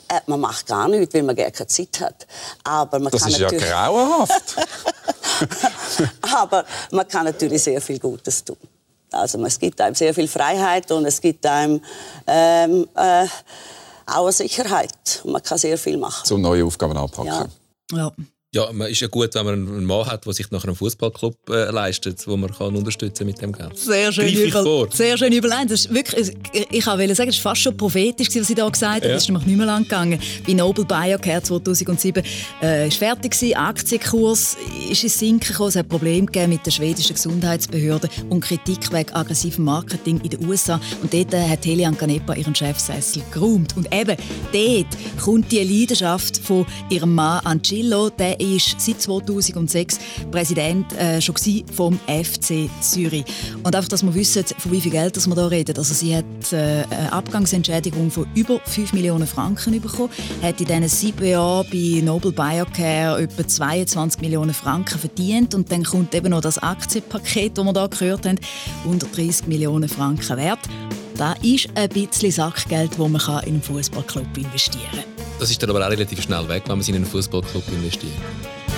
Äh, 0.09 0.21
man 0.29 0.41
macht 0.41 0.67
gar 0.67 0.89
nichts, 0.89 1.13
weil 1.13 1.25
man 1.25 1.37
gar 1.37 1.51
keine 1.51 1.67
Zeit 1.67 2.01
hat. 2.01 2.27
Aber 2.65 2.99
man 2.99 3.13
das 3.13 3.21
kann 3.21 3.33
ist 3.33 3.39
ja 3.39 3.51
grauenhaft. 3.51 4.57
Aber 6.23 6.65
man 6.91 7.07
kann 7.07 7.27
natürlich 7.27 7.63
sehr 7.63 7.83
viel 7.83 7.99
Gutes 7.99 8.43
tun. 8.43 8.57
Also 9.13 9.45
es 9.45 9.59
gibt 9.59 9.79
einem 9.79 9.95
sehr 9.95 10.15
viel 10.15 10.29
Freiheit 10.29 10.91
und 10.91 11.05
es 11.05 11.21
gibt 11.21 11.45
einem 11.45 11.83
ähm, 12.27 12.89
äh, 12.97 13.27
auch 14.17 14.25
eine 14.25 14.33
Sicherheit. 14.33 15.21
Und 15.25 15.33
man 15.33 15.43
kann 15.43 15.59
sehr 15.59 15.79
viel 15.79 15.97
machen. 15.97 16.25
Zum 16.25 16.41
neue 16.41 16.65
Aufgaben 16.65 16.97
anpacken. 16.97 17.27
Ja. 17.27 17.47
ja. 17.93 18.13
Ja, 18.53 18.73
man 18.73 18.91
ist 18.91 18.99
ja 18.99 19.07
gut, 19.07 19.33
wenn 19.37 19.45
man 19.45 19.55
einen 19.55 19.85
Mann 19.85 20.07
hat, 20.07 20.27
der 20.27 20.33
sich 20.33 20.51
nach 20.51 20.65
einem 20.65 20.75
Fußballclub 20.75 21.37
äh, 21.51 21.71
leistet, 21.71 22.27
wo 22.27 22.37
man 22.37 22.53
kann 22.53 22.75
unterstützen 22.75 23.25
mit 23.25 23.41
dem 23.41 23.53
Geld. 23.53 23.79
Sehr 23.79 24.11
schön, 24.11 24.27
über, 24.27 24.89
sehr 24.91 25.17
schön 25.17 25.33
überlegt. 25.33 25.71
Das 25.71 25.85
ist 25.85 25.95
wirklich, 25.95 26.33
ich 26.53 26.85
wollte 26.85 27.15
sagen, 27.15 27.31
es 27.31 27.45
war 27.45 27.53
fast 27.53 27.63
schon 27.63 27.77
prophetisch, 27.77 28.27
was 28.35 28.49
sie 28.49 28.57
da 28.57 28.69
gesagt 28.69 29.03
hat. 29.03 29.05
Ja. 29.05 29.11
Das 29.11 29.23
ist 29.23 29.29
nämlich 29.29 29.47
nicht 29.47 29.57
mehr 29.57 29.67
lang 29.67 29.85
gegangen. 29.85 30.19
Bei 30.45 30.53
Noble 30.53 30.85
Biocare 30.85 31.41
2007 31.41 32.25
äh, 32.61 32.89
ist 32.89 32.97
fertig 32.97 33.31
gewesen. 33.31 33.55
Aktienkurs 33.55 34.57
ist 34.91 35.05
ins 35.05 35.17
Sinken 35.17 35.47
gekommen. 35.47 35.69
Es 35.69 35.77
hat 35.77 35.89
Probleme 35.89 36.27
gegeben 36.27 36.51
mit 36.51 36.67
der 36.67 36.73
schwedischen 36.73 37.15
Gesundheitsbehörde 37.15 38.09
und 38.31 38.41
Kritik 38.41 38.93
wegen 38.93 39.13
aggressivem 39.13 39.65
Marketing 39.65 40.21
in 40.25 40.31
den 40.31 40.45
USA. 40.49 40.81
Und 41.03 41.15
dort 41.15 41.33
äh, 41.35 41.49
hat 41.49 41.65
Helian 41.65 41.97
Canepa 41.97 42.35
ihren 42.35 42.57
Chefsessel 42.57 43.23
geräumt. 43.31 43.77
Und 43.77 43.95
eben 43.95 44.17
dort 44.53 45.23
kommt 45.23 45.53
die 45.53 45.63
Leidenschaft 45.63 46.39
von 46.39 46.67
ihrem 46.89 47.15
Mann 47.15 47.47
Angelo. 47.47 48.11
Der 48.11 48.40
Er 48.41 48.57
ist 48.57 48.81
seit 48.81 49.01
2006 49.01 49.99
Präsident 50.31 50.93
äh, 50.95 51.21
schon 51.21 51.35
vom 51.73 51.99
FC 52.07 52.71
Zürich. 52.81 53.25
Und 53.63 53.75
einfach, 53.75 53.89
dass 53.89 54.03
wir 54.03 54.15
wissen, 54.15 54.45
von 54.59 54.73
wie 54.73 54.81
viel 54.81 54.91
Geld 54.91 55.17
wir 55.17 55.35
hier 55.35 55.51
reden. 55.51 55.77
Also 55.77 55.95
sie 55.95 56.17
hat 56.17 56.53
äh, 56.53 56.85
eine 56.91 57.13
Abgangsentschädigung 57.13 58.11
von 58.11 58.27
über 58.35 58.61
5 58.65 58.93
Millionen 58.93 59.27
Franken 59.27 59.81
bekommen, 59.81 60.11
hat 60.43 60.61
in 60.61 60.67
diesen 60.67 60.89
sieben 60.89 61.27
Jahren 61.27 61.67
bei 61.71 62.01
Noble 62.03 62.33
Biocare 62.33 63.23
etwa 63.23 63.47
22 63.47 64.21
Millionen 64.21 64.55
Franken 64.55 64.99
verdient 64.99 65.55
und 65.55 65.71
dann 65.71 65.85
kommt 65.85 66.15
eben 66.15 66.31
noch 66.31 66.41
das 66.41 66.59
Aktienpaket, 66.59 67.59
das 67.59 67.65
wir 67.65 67.73
hier 67.73 67.89
gehört 67.89 68.27
haben, 68.27 68.39
130 68.85 69.47
Millionen 69.47 69.89
Franken 69.89 70.37
wert. 70.37 70.61
Das 71.17 71.37
ist 71.43 71.69
ein 71.75 71.89
bisschen 71.91 72.33
Sackgeld, 72.33 72.93
das 72.93 72.99
man 72.99 73.21
in 73.21 73.55
einen 73.55 73.63
Fußballclub 73.63 74.39
investieren 74.39 74.89
kann. 74.93 75.20
Das 75.41 75.51
ist 75.51 75.63
dann 75.63 75.71
aber 75.71 75.85
auch 75.85 75.91
relativ 75.91 76.21
schnell 76.23 76.47
weg, 76.51 76.65
wenn 76.67 76.77
man 76.79 76.87
in 76.87 76.97
einen 76.97 77.07
Fußballclub 77.07 77.63
investiert. 77.73 78.13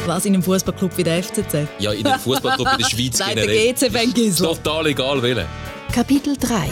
Was 0.07 0.25
in 0.25 0.35
einem 0.35 0.45
Fußballclub 0.45 0.97
wie 0.97 1.03
der 1.03 1.21
FCZ? 1.21 1.55
Ja, 1.81 1.91
in 1.93 2.07
einem 2.07 2.21
Fußballclub 2.21 2.69
in 2.73 2.79
der 2.79 2.85
Schweiz 2.89 3.19
Seit 3.19 3.35
generell. 3.35 3.75
der 3.75 3.89
GC 3.89 3.93
Bengisler. 3.93 4.49
Total 4.49 4.87
egal 4.87 5.21
welchen. 5.23 5.47
Kapitel 5.93 6.37
3 6.37 6.71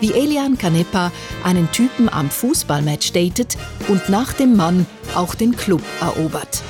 Wie 0.00 0.12
Elian 0.12 0.56
Canepa 0.56 1.10
einen 1.42 1.70
Typen 1.72 2.08
am 2.08 2.30
Fußballmatch 2.30 3.12
datet 3.12 3.56
und 3.88 4.08
nach 4.08 4.32
dem 4.32 4.54
Mann 4.56 4.86
auch 5.16 5.34
den 5.34 5.56
Club 5.56 5.82
erobert. 6.00 6.62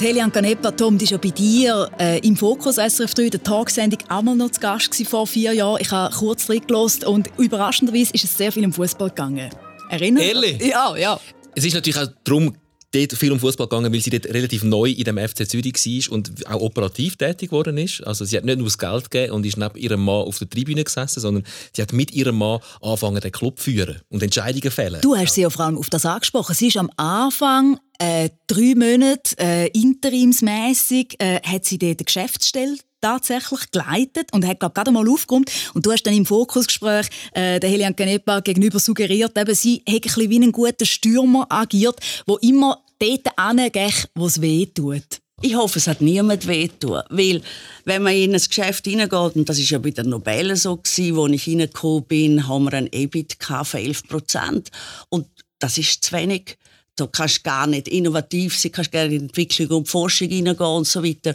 Helian 0.00 0.32
Canepa, 0.32 0.72
Tom, 0.72 0.98
die 0.98 1.06
war 1.06 1.12
ja 1.12 1.18
bei 1.18 1.30
dir 1.30 1.90
äh, 2.00 2.18
im 2.26 2.36
Fokus 2.36 2.76
SRF 2.76 3.14
3, 3.14 3.28
der 3.28 3.42
Tagsendung, 3.44 4.00
auch 4.08 4.22
mal 4.22 4.34
noch 4.34 4.50
zu 4.50 4.60
Gast 4.60 4.90
gewesen 4.90 5.08
vor 5.08 5.26
vier 5.26 5.52
Jahren. 5.52 5.78
Ich 5.80 5.90
habe 5.92 6.12
kurz 6.14 6.50
reingelassen 6.50 7.04
und 7.04 7.30
überraschenderweise 7.38 8.12
ist 8.12 8.24
es 8.24 8.36
sehr 8.36 8.50
viel 8.50 8.64
um 8.64 8.72
Fußball 8.72 9.10
gegangen. 9.10 9.50
Erinnert? 9.88 10.24
Ehrlich? 10.24 10.60
Ja, 10.62 10.96
ja. 10.96 11.20
Es 11.56 11.64
ist 11.64 11.74
natürlich 11.74 11.98
auch 11.98 12.12
darum 12.24 12.56
dort 12.94 13.12
viel 13.12 13.32
um 13.32 13.40
Fußball 13.40 13.66
gegangen, 13.66 13.92
weil 13.92 14.00
sie 14.00 14.10
dort 14.10 14.26
relativ 14.26 14.62
neu 14.62 14.90
in 14.90 15.04
dem 15.04 15.18
FC 15.18 15.48
Zürich 15.48 15.74
war 15.74 16.12
und 16.12 16.46
auch 16.46 16.60
operativ 16.60 17.16
tätig 17.16 17.50
geworden 17.50 17.76
ist. 17.78 18.06
Also 18.06 18.24
sie 18.24 18.36
hat 18.36 18.44
nicht 18.44 18.58
nur 18.58 18.66
das 18.66 18.78
Geld 18.78 19.10
gegeben 19.10 19.32
und 19.32 19.46
ist 19.46 19.56
neben 19.56 19.76
ihrem 19.76 20.04
Mann 20.04 20.22
auf 20.22 20.38
der 20.38 20.48
Tribüne 20.48 20.84
gesessen, 20.84 21.20
sondern 21.20 21.44
sie 21.72 21.82
hat 21.82 21.92
mit 21.92 22.12
ihrem 22.12 22.38
Mann 22.38 22.60
angefangen, 22.80 23.20
den 23.20 23.32
Club 23.32 23.58
zu 23.58 23.64
führen 23.64 24.00
und 24.10 24.22
Entscheidungen 24.22 24.62
zu 24.62 24.70
fällen. 24.70 25.00
Du 25.00 25.16
hast 25.16 25.34
sie 25.34 25.42
ja 25.42 25.50
vor 25.50 25.64
allem 25.64 25.78
auf 25.78 25.90
das 25.90 26.06
angesprochen. 26.06 26.54
Sie 26.54 26.68
ist 26.68 26.76
am 26.76 26.90
Anfang 26.96 27.78
äh, 27.98 28.30
drei 28.46 28.74
Monate 28.76 29.36
äh, 29.38 29.68
interimsmäßig 29.68 31.16
äh, 31.18 31.40
hat 31.42 31.64
sie 31.64 31.78
dort 31.78 31.98
eine 31.98 32.04
Geschäftsstelle 32.04 32.76
tatsächlich 33.04 33.70
geleitet 33.70 34.32
und 34.32 34.46
hat 34.46 34.60
glaub, 34.60 34.74
gerade 34.74 34.90
mal 34.90 35.06
aufgeräumt. 35.06 35.50
Und 35.74 35.84
du 35.84 35.92
hast 35.92 36.04
dann 36.04 36.14
im 36.14 36.24
Fokusgespräch 36.24 37.08
äh, 37.32 37.60
der 37.60 37.68
Helian 37.68 37.94
Canepa 37.94 38.40
gegenüber 38.40 38.78
suggeriert, 38.78 39.36
eben, 39.38 39.54
sie 39.54 39.82
hätte 39.86 40.08
ein 40.20 40.30
wie 40.30 40.40
ein 40.40 40.52
guter 40.52 40.86
Stürmer 40.86 41.46
agiert, 41.50 42.00
der 42.26 42.42
immer 42.42 42.82
dort 42.98 43.28
hingeht, 43.38 44.08
wo 44.14 44.26
es 44.26 44.40
weh 44.40 44.64
tut. 44.66 45.02
Ich 45.42 45.54
hoffe, 45.54 45.78
es 45.78 45.86
hat 45.86 46.00
niemand 46.00 46.46
wehtun. 46.46 47.02
Weil, 47.10 47.42
wenn 47.84 48.02
man 48.02 48.14
in 48.14 48.34
ein 48.34 48.40
Geschäft 48.40 48.86
hineingeht, 48.86 49.36
und 49.36 49.48
das 49.48 49.58
war 49.58 49.64
ja 49.64 49.78
bei 49.78 49.90
der 49.90 50.04
Nobel 50.04 50.56
so, 50.56 50.76
gewesen, 50.76 51.16
wo 51.16 51.26
ich 51.26 51.44
hineingekommen 51.44 52.04
bin, 52.04 52.48
haben 52.48 52.64
wir 52.64 52.72
ein 52.72 52.88
EBIT 52.90 53.36
von 53.38 53.80
11 53.80 54.08
Prozent. 54.08 54.70
Und 55.10 55.26
das 55.58 55.76
ist 55.76 56.04
zu 56.04 56.12
wenig. 56.12 56.56
Da 56.96 57.06
kannst 57.08 57.38
du 57.38 57.42
gar 57.42 57.66
nicht 57.66 57.88
innovativ 57.88 58.56
sein, 58.56 58.72
kannst 58.72 58.92
gerne 58.92 59.12
in 59.12 59.18
die 59.18 59.24
Entwicklung 59.24 59.78
und 59.78 59.88
Forschung 59.88 60.28
hineingehen 60.28 60.70
und 60.70 60.86
so 60.86 61.04
weiter. 61.04 61.34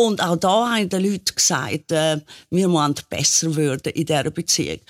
Und 0.00 0.22
auch 0.22 0.36
da 0.36 0.70
haben 0.70 0.88
die 0.88 0.96
Leute 0.96 1.34
gesagt, 1.34 1.92
äh, 1.92 2.22
wir 2.48 2.68
müssen 2.68 2.94
besser 3.10 3.54
werden 3.54 3.92
in 3.92 4.06
dieser 4.06 4.30
Beziehung. 4.30 4.80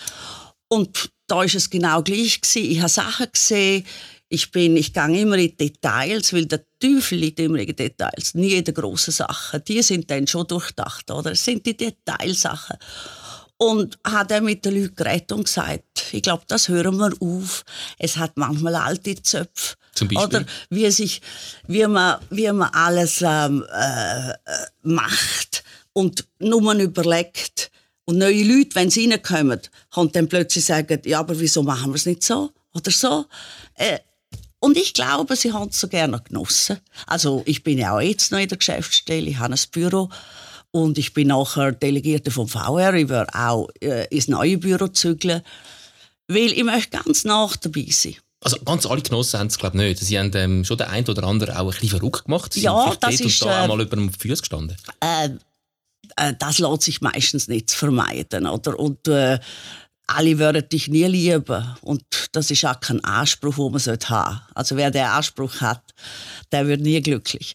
Und 0.68 1.10
da 1.26 1.38
war 1.38 1.44
es 1.44 1.68
genau 1.68 2.00
gleich. 2.00 2.40
Gewesen. 2.40 2.70
Ich 2.70 2.78
habe 2.78 2.88
Sachen 2.88 3.26
gesehen, 3.32 3.84
ich, 4.28 4.52
bin, 4.52 4.76
ich 4.76 4.92
gehe 4.92 5.20
immer 5.20 5.36
in 5.36 5.56
Details, 5.56 6.32
weil 6.32 6.46
der 6.46 6.64
Teufel 6.78 7.18
liegt 7.18 7.40
immer 7.40 7.58
in 7.58 7.74
Details. 7.74 8.34
Nie 8.34 8.52
in 8.52 8.64
den 8.64 8.72
grossen 8.72 9.10
Sachen. 9.10 9.64
Die 9.64 9.82
sind 9.82 10.08
dann 10.12 10.28
schon 10.28 10.46
durchdacht, 10.46 11.10
oder? 11.10 11.32
Es 11.32 11.44
sind 11.44 11.66
die 11.66 11.76
Detailsachen. 11.76 12.76
Und 13.56 13.98
hat 14.04 14.30
er 14.30 14.40
mit 14.40 14.64
den 14.64 14.80
Leuten 14.80 14.94
geredet 14.94 15.32
und 15.32 15.44
gesagt, 15.44 15.89
ich 16.12 16.22
glaube, 16.22 16.44
das 16.48 16.68
hören 16.68 16.96
wir 16.98 17.12
auf. 17.20 17.64
Es 17.98 18.16
hat 18.16 18.36
manchmal 18.36 18.74
alte 18.76 19.20
Zöpfe. 19.22 19.76
Zum 19.94 20.08
Beispiel? 20.08 20.26
Oder 20.26 20.46
wie, 20.70 20.90
sich, 20.90 21.20
wie, 21.66 21.86
man, 21.86 22.20
wie 22.30 22.50
man 22.52 22.70
alles 22.72 23.22
ähm, 23.22 23.64
äh, 23.72 24.34
macht 24.82 25.64
und 25.92 26.26
nur 26.38 26.74
überlegt. 26.74 27.70
Und 28.04 28.18
neue 28.18 28.42
Leute, 28.42 28.74
wenn 28.74 28.90
sie 28.90 29.08
reinkommen, 29.08 29.60
und 29.94 30.16
dann 30.16 30.28
plötzlich 30.28 30.64
sagen, 30.64 31.00
ja, 31.04 31.20
aber 31.20 31.38
wieso 31.38 31.62
machen 31.62 31.90
wir 31.90 31.96
es 31.96 32.06
nicht 32.06 32.22
so? 32.22 32.50
Oder 32.74 32.90
so. 32.90 33.26
Äh, 33.74 33.98
und 34.58 34.76
ich 34.76 34.94
glaube, 34.94 35.36
sie 35.36 35.52
haben 35.52 35.70
es 35.70 35.80
so 35.80 35.88
gerne 35.88 36.20
genossen. 36.20 36.78
Also 37.06 37.42
ich 37.46 37.62
bin 37.62 37.78
ja 37.78 37.94
auch 37.94 38.00
jetzt 38.00 38.30
noch 38.30 38.38
in 38.38 38.48
der 38.48 38.58
Geschäftsstelle, 38.58 39.30
ich 39.30 39.38
habe 39.38 39.54
ein 39.54 39.60
Büro 39.72 40.10
und 40.70 40.98
ich 40.98 41.14
bin 41.14 41.28
nachher 41.28 41.72
Delegierte 41.72 42.30
vom 42.30 42.46
VR. 42.46 42.94
Ich 42.94 43.08
werde 43.08 43.34
auch 43.34 43.68
äh, 43.80 44.06
ins 44.08 44.28
neue 44.28 44.58
Büro 44.58 44.88
zügeln, 44.88 45.42
weil 46.30 46.52
ich 46.52 46.64
möchte 46.64 46.90
ganz 46.90 47.24
nach 47.24 47.56
dabei 47.56 47.86
sein. 47.90 48.16
Also 48.42 48.56
ganz 48.64 48.86
alle 48.86 49.02
Genossen 49.02 49.38
haben 49.38 49.48
es 49.48 49.58
glaube 49.58 49.76
ich 49.76 49.82
nicht. 49.82 50.00
Sie 50.00 50.18
haben 50.18 50.30
ähm, 50.34 50.64
schon 50.64 50.78
den 50.78 50.86
einen 50.86 51.06
oder 51.06 51.24
anderen 51.24 51.56
auch 51.56 51.66
ein 51.66 51.70
bisschen 51.70 51.90
verrückt 51.90 52.24
gemacht. 52.24 52.54
Sie 52.54 52.62
Ja, 52.62 52.88
sind 52.88 53.02
das 53.02 53.20
ist, 53.20 53.42
und 53.42 53.48
da 53.48 53.60
äh, 53.60 53.64
auch 53.64 53.68
mal 53.68 53.80
über 53.82 53.96
den 53.96 54.10
Füßen 54.10 54.38
gestanden. 54.40 54.76
Äh, 55.00 55.30
äh, 56.16 56.34
das 56.38 56.58
lässt 56.58 56.82
sich 56.82 57.00
meistens 57.00 57.48
nicht 57.48 57.70
vermeiden, 57.70 58.46
oder? 58.46 58.78
Und 58.78 59.08
äh, 59.08 59.38
alle 60.06 60.38
würden 60.38 60.68
dich 60.68 60.88
nie 60.88 61.04
lieben. 61.04 61.76
Und 61.82 62.02
das 62.32 62.50
ist 62.50 62.64
auch 62.64 62.80
kein 62.80 63.04
Anspruch, 63.04 63.56
den 63.56 63.72
man 63.72 63.72
haben 63.74 63.78
sollte. 63.78 64.40
Also 64.54 64.76
wer 64.76 64.90
den 64.90 65.04
Anspruch 65.04 65.60
hat, 65.60 65.82
der 66.50 66.66
wird 66.66 66.80
nie 66.80 67.00
glücklich. 67.00 67.54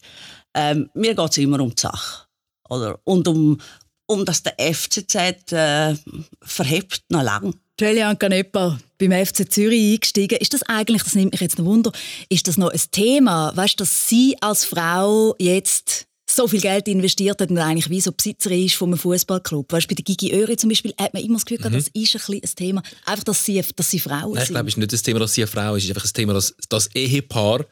Ähm, 0.54 0.88
mir 0.94 1.14
geht 1.14 1.30
es 1.30 1.38
immer 1.38 1.60
um 1.60 1.74
die 1.74 1.80
Sache. 1.80 2.26
Oder? 2.68 2.98
Und 3.04 3.28
um, 3.28 3.60
um 4.06 4.24
dass 4.24 4.42
der 4.42 4.54
FCZ 4.58 5.52
äh, 5.52 5.96
verhebt 6.42 7.02
noch 7.10 7.22
lang. 7.22 7.54
Julian 7.78 8.18
Canepa 8.18 8.78
beim 8.98 9.12
FC 9.26 9.50
Zürich 9.52 9.94
eingestiegen. 9.94 10.38
Ist 10.40 10.54
das 10.54 10.62
eigentlich, 10.62 11.02
das 11.02 11.14
nimmt 11.14 11.32
mich 11.32 11.40
jetzt 11.40 11.58
noch 11.58 11.66
Wunder, 11.66 11.92
ist 12.30 12.48
das 12.48 12.56
noch 12.56 12.70
ein 12.70 12.80
Thema? 12.90 13.52
Weißt 13.54 13.74
du, 13.74 13.84
dass 13.84 14.08
sie 14.08 14.34
als 14.40 14.64
Frau 14.64 15.34
jetzt 15.38 16.06
so 16.28 16.48
viel 16.48 16.60
Geld 16.60 16.88
investiert 16.88 17.40
hat 17.40 17.50
und 17.50 17.58
eigentlich 17.58 17.88
wie 17.90 18.00
so 18.00 18.10
Besitzerin 18.12 18.64
ist 18.66 18.74
von 18.74 18.88
einem 18.88 18.98
Fußballclub. 18.98 19.70
Weißt 19.72 19.84
du, 19.84 19.88
bei 19.88 19.94
der 19.94 20.04
Gigi 20.04 20.32
Öri 20.34 20.56
zum 20.56 20.70
Beispiel 20.70 20.92
hat 20.98 21.12
man 21.14 21.22
immer 21.22 21.34
das 21.34 21.44
Gefühl, 21.44 21.58
gehabt, 21.58 21.74
Mhm. 21.74 21.78
das 21.78 21.88
ist 21.88 21.94
ein, 21.94 22.02
bisschen 22.18 22.34
ein 22.42 22.56
Thema. 22.56 22.82
Einfach, 23.04 23.24
dass 23.24 23.44
sie, 23.44 23.62
dass 23.76 23.90
sie 23.90 24.00
Frauen 24.00 24.32
Nein, 24.34 24.42
ich 24.42 24.48
glaube, 24.48 24.66
es 24.68 24.74
ist 24.74 24.78
nicht 24.78 24.92
das 24.92 25.02
Thema, 25.02 25.20
dass 25.20 25.34
sie 25.34 25.42
eine 25.42 25.46
Frau 25.50 25.74
ist. 25.76 25.82
Es 25.82 25.84
ist 25.84 25.90
einfach 25.90 26.02
das 26.02 26.12
Thema, 26.14 26.32
dass 26.32 26.54
das 26.68 26.88
Ehepaar, 26.94 27.66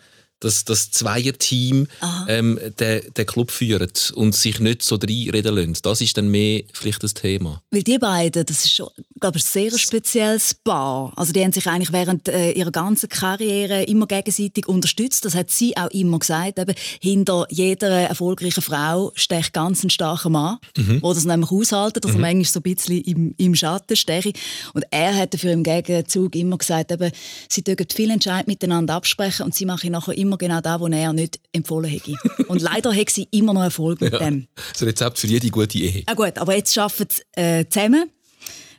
das, 0.45 0.65
das 0.65 0.91
Zweierteam 0.91 1.87
ähm, 2.29 2.59
den, 2.79 3.03
den 3.15 3.27
Club 3.27 3.51
führt 3.51 4.13
und 4.15 4.35
sich 4.35 4.61
nicht 4.61 4.83
so 4.83 4.97
reinreden 4.97 5.55
lassen. 5.55 5.79
Das 5.83 6.01
ist 6.01 6.17
dann 6.17 6.29
mehr 6.29 6.63
vielleicht 6.73 7.03
das 7.03 7.15
Thema. 7.15 7.63
Weil 7.71 7.83
die 7.83 7.99
beiden, 7.99 8.45
das 8.45 8.65
ist 8.65 8.75
schon, 8.75 8.89
glaube 9.21 9.39
ich, 9.39 9.45
ein 9.45 9.71
sehr 9.71 9.79
spezielles 9.79 10.55
Paar. 10.55 11.13
Also 11.17 11.33
die 11.33 11.43
haben 11.43 11.53
sich 11.53 11.67
eigentlich 11.67 11.93
während 11.93 12.29
äh, 12.29 12.53
ihrer 12.53 12.71
ganzen 12.71 13.09
Karriere 13.09 13.83
immer 13.85 14.07
gegenseitig 14.07 14.67
unterstützt. 14.69 15.25
Das 15.25 15.35
hat 15.35 15.51
sie 15.51 15.77
auch 15.77 15.91
immer 15.91 16.19
gesagt. 16.19 16.59
Eben, 16.59 16.75
hinter 17.01 17.47
jeder 17.51 17.89
erfolgreichen 17.89 18.63
Frau 18.63 19.13
steckt 19.15 19.53
ganz 19.53 19.83
ein 19.85 19.91
starker 19.91 20.29
Mann, 20.31 20.59
Mhm. 20.77 21.01
der 21.01 21.15
das 21.15 21.25
nämlich 21.25 21.51
aushaltet, 21.51 22.05
dass 22.05 22.13
er 22.13 22.17
Mhm. 22.17 22.21
manchmal 22.23 22.45
so 22.45 22.61
ein 22.61 22.63
bisschen 22.75 23.01
im, 23.03 23.35
im 23.39 23.55
Schatten 23.55 23.97
stehe. 23.97 24.33
Und 24.75 24.85
er 24.91 25.15
hat 25.17 25.35
dafür 25.35 25.53
im 25.53 25.63
Gegenzug 25.63 26.35
immer 26.37 26.59
gesagt, 26.59 26.93
eben, 26.93 27.11
sie 27.49 27.63
dürfen 27.63 27.87
viele 27.95 28.13
Entscheidungen 28.15 28.45
miteinander 28.49 28.95
absprechen 28.95 29.45
und 29.45 29.55
sie 29.55 29.65
machen 29.67 29.93
nachher 29.93 30.17
immer 30.17 30.34
genau 30.39 30.61
das, 30.61 30.81
was 30.81 30.91
er 30.91 31.13
nicht 31.13 31.41
empfohlen 31.53 31.91
hätte. 31.91 32.15
und 32.49 32.63
leider 32.63 32.95
hat 32.95 33.11
sie 33.11 33.29
immer 33.31 33.53
noch 33.55 33.63
Erfolg 33.63 34.01
mit 34.01 34.13
dem. 34.13 34.47
Das 34.73 34.83
Rezept 34.83 35.19
für 35.19 35.27
jede 35.27 35.51
gute 35.51 35.79
Ehe. 35.79 36.03
Ah 36.07 36.15
gut, 36.15 36.39
aber 36.39 36.57
jetzt 36.57 36.77
arbeiten 36.77 37.09
sie 37.11 37.41
äh, 37.41 37.69
zusammen. 37.69 38.11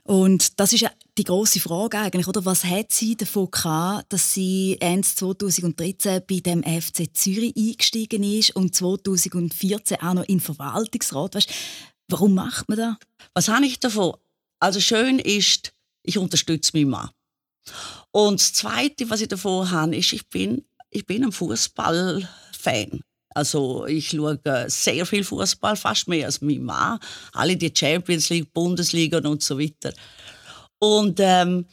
Und 0.03 0.59
das 0.59 0.71
ist 0.71 0.81
ja 0.81 0.91
die 1.17 1.23
große 1.23 1.59
Frage 1.59 1.97
eigentlich, 1.97 2.27
oder? 2.27 2.45
Was 2.45 2.63
hat 2.63 2.91
sie 2.91 3.15
davon 3.15 3.49
gehabt, 3.49 4.13
dass 4.13 4.33
sie 4.33 4.77
Ende 4.79 5.07
2013 5.07 6.21
bei 6.29 6.39
dem 6.41 6.61
FC 6.61 7.09
Zürich 7.11 7.55
eingestiegen 7.57 8.21
ist 8.21 8.55
und 8.55 8.75
2014 8.75 10.01
auch 10.01 10.13
noch 10.13 10.23
in 10.23 10.37
den 10.37 10.41
Verwaltungsrat? 10.41 11.33
Weißt, 11.33 11.49
warum 12.07 12.35
macht 12.35 12.69
man 12.69 12.77
das? 12.77 12.95
Was 13.33 13.47
habe 13.47 13.65
ich 13.65 13.79
davon? 13.79 14.13
Also 14.59 14.79
schön 14.79 15.17
ist, 15.17 15.73
ich 16.03 16.19
unterstütze 16.19 16.71
meinen 16.75 16.91
Mann. 16.91 17.09
Und 18.11 18.39
das 18.39 18.53
Zweite, 18.53 19.09
was 19.09 19.21
ich 19.21 19.27
davon 19.27 19.71
habe, 19.71 19.95
ist, 19.95 20.13
ich 20.13 20.29
bin, 20.29 20.65
ich 20.95 21.05
bin 21.05 21.25
ein 21.25 21.31
Fußballfan. 21.31 23.01
Also 23.35 23.85
ich 23.85 24.09
schaue 24.09 24.39
sehr 24.67 25.05
viel 25.05 25.25
Fußball, 25.25 25.75
fast 25.75 26.07
mehr 26.07 26.25
als 26.25 26.41
mein 26.41 26.63
Mann. 26.63 26.99
Alle 27.33 27.57
die 27.57 27.73
Champions 27.75 28.29
League, 28.29 28.53
Bundesliga 28.53 29.17
und 29.17 29.43
so 29.43 29.59
weiter. 29.59 29.93
Und, 30.79 31.19
ähm, 31.21 31.65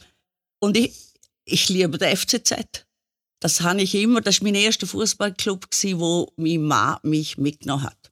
und 0.61 0.77
ich, 0.77 0.93
ich 1.45 1.69
liebe 1.69 1.99
den 1.99 2.17
FCZ. 2.17 2.85
Das 3.41 3.61
habe 3.61 3.83
ich 3.83 3.95
immer. 3.95 4.21
Das 4.21 4.41
war 4.41 4.47
mein 4.47 4.57
erster 4.57 4.89
Fußballclub, 4.89 5.67
wo 5.95 6.33
mein 6.37 6.63
Mann 6.63 6.99
mich 7.05 7.39
mitgenommen 7.39 7.85
hat. 7.85 8.11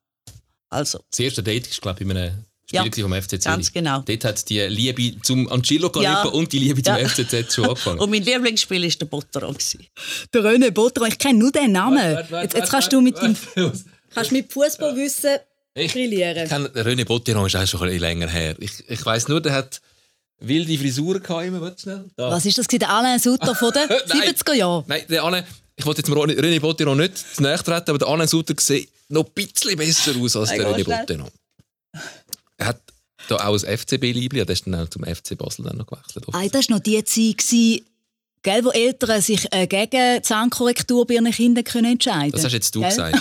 Also 0.69 1.01
Das 1.11 1.19
erste 1.19 1.43
Date 1.43 1.69
war, 1.71 1.81
glaube 1.81 2.05
ich, 2.05 2.11
in 2.11 2.17
einem 2.17 2.45
Spieler 2.79 2.85
Ja, 2.97 3.03
vom 3.03 3.13
FC 3.15 3.29
Zürich. 3.31 3.45
ganz 3.45 3.73
genau. 3.73 4.03
Dort 4.07 4.25
hat 4.25 4.49
die 4.49 4.61
Liebe 4.61 5.21
zum 5.23 5.51
Angelo 5.51 5.91
Canepa 5.91 6.25
Ja. 6.25 6.29
und 6.31 6.53
die 6.53 6.59
Liebe 6.59 6.83
zum 6.83 6.97
Ja. 6.97 7.09
FCZ 7.09 7.53
schon 7.55 7.65
angefangen. 7.69 7.99
Und 8.01 8.11
mein 8.11 8.23
Lieblingsspiel 8.23 8.83
war 8.83 8.89
der 8.91 9.07
Botteron. 9.07 9.57
Der 10.35 10.43
René 10.43 10.71
Botteron, 10.71 11.09
ich 11.09 11.19
kenne 11.19 11.39
nur 11.39 11.53
den 11.53 11.73
Namen. 11.73 11.97
Warte, 12.15 12.31
warte, 12.31 12.45
jetzt, 12.45 12.55
jetzt 12.55 12.55
warte, 12.55 12.71
kannst 12.71 12.93
du 12.93 13.01
mit 13.01 13.17
dem 13.21 13.37
kannst 14.15 14.33
mit 14.33 14.53
Fußballwissen 14.53 15.37
brillieren. 15.75 16.45
Ich 16.45 16.49
kenne 16.51 16.69
René 16.69 17.05
Bottiron 17.05 17.47
ist 17.47 17.57
auch 17.57 17.67
schon 17.67 17.81
ein 17.81 17.87
bisschen 17.87 18.01
länger 18.01 18.29
her. 18.29 18.55
Ich, 18.59 18.73
ich 18.89 19.05
weiss 19.05 19.29
nur, 19.29 19.41
der 19.41 19.53
hat 19.53 19.81
wilde 20.41 20.77
Frisuren 20.79 21.23
gehabt, 21.23 21.47
immer. 21.47 21.61
Warte 21.61 21.83
schnell. 21.83 22.05
Da. 22.17 22.31
Was 22.31 22.47
ist 22.47 22.57
das? 22.59 22.67
Der 22.67 22.89
Alain 22.89 23.19
Sutter 23.19 23.55
von 23.55 23.73
den 23.73 23.89
Nein. 24.09 24.23
70er 24.35 24.55
Jahren? 24.55 24.85
Nein, 24.87 25.03
der 25.09 25.25
Anne, 25.25 25.45
ich 25.77 25.85
wollte 25.87 26.03
jetzt 26.03 26.11
René 26.11 26.61
Bottiron 26.61 26.99
nicht 26.99 27.19
zu 27.19 27.43
nahe 27.43 27.57
treten, 27.59 27.91
aber 27.91 27.99
der 27.99 28.09
Anne 28.09 28.27
Sutter 28.29 28.55
sieht 28.59 28.89
noch 29.09 29.25
ein 29.27 29.33
bisschen 29.35 29.77
besser 29.77 30.13
aus 30.21 30.37
als 30.37 30.51
der 30.51 30.67
René 30.69 30.85
Bottiron. 30.85 31.29
Er 32.61 32.67
hat 32.67 32.81
da 33.29 33.37
auch 33.37 33.63
ein 33.63 33.79
FCB-Liebli, 33.79 34.45
der 34.45 34.51
ist 34.51 34.67
dann 34.67 34.75
auch 34.75 34.89
zum 34.89 35.05
FC 35.05 35.37
Basel 35.37 35.65
dann 35.65 35.79
noch 35.79 35.87
gewechselt. 35.87 36.25
Ah, 36.33 36.47
das 36.49 36.69
war 36.69 36.77
noch 36.77 36.83
die 36.83 37.03
Zeit, 37.05 37.83
gell, 38.43 38.65
wo 38.65 38.71
Eltern 38.71 39.21
sich 39.21 39.47
äh, 39.51 39.67
gegen 39.67 40.23
Zahnkorrektur 40.23 41.07
bei 41.07 41.15
ihren 41.15 41.31
Kindern 41.31 41.65
können 41.65 41.93
entscheiden 41.93 42.33
Das 42.33 42.45
hast 42.45 42.53
jetzt 42.53 42.75
du 42.75 42.81
Gell? 42.81 42.89
gesagt. 42.91 43.21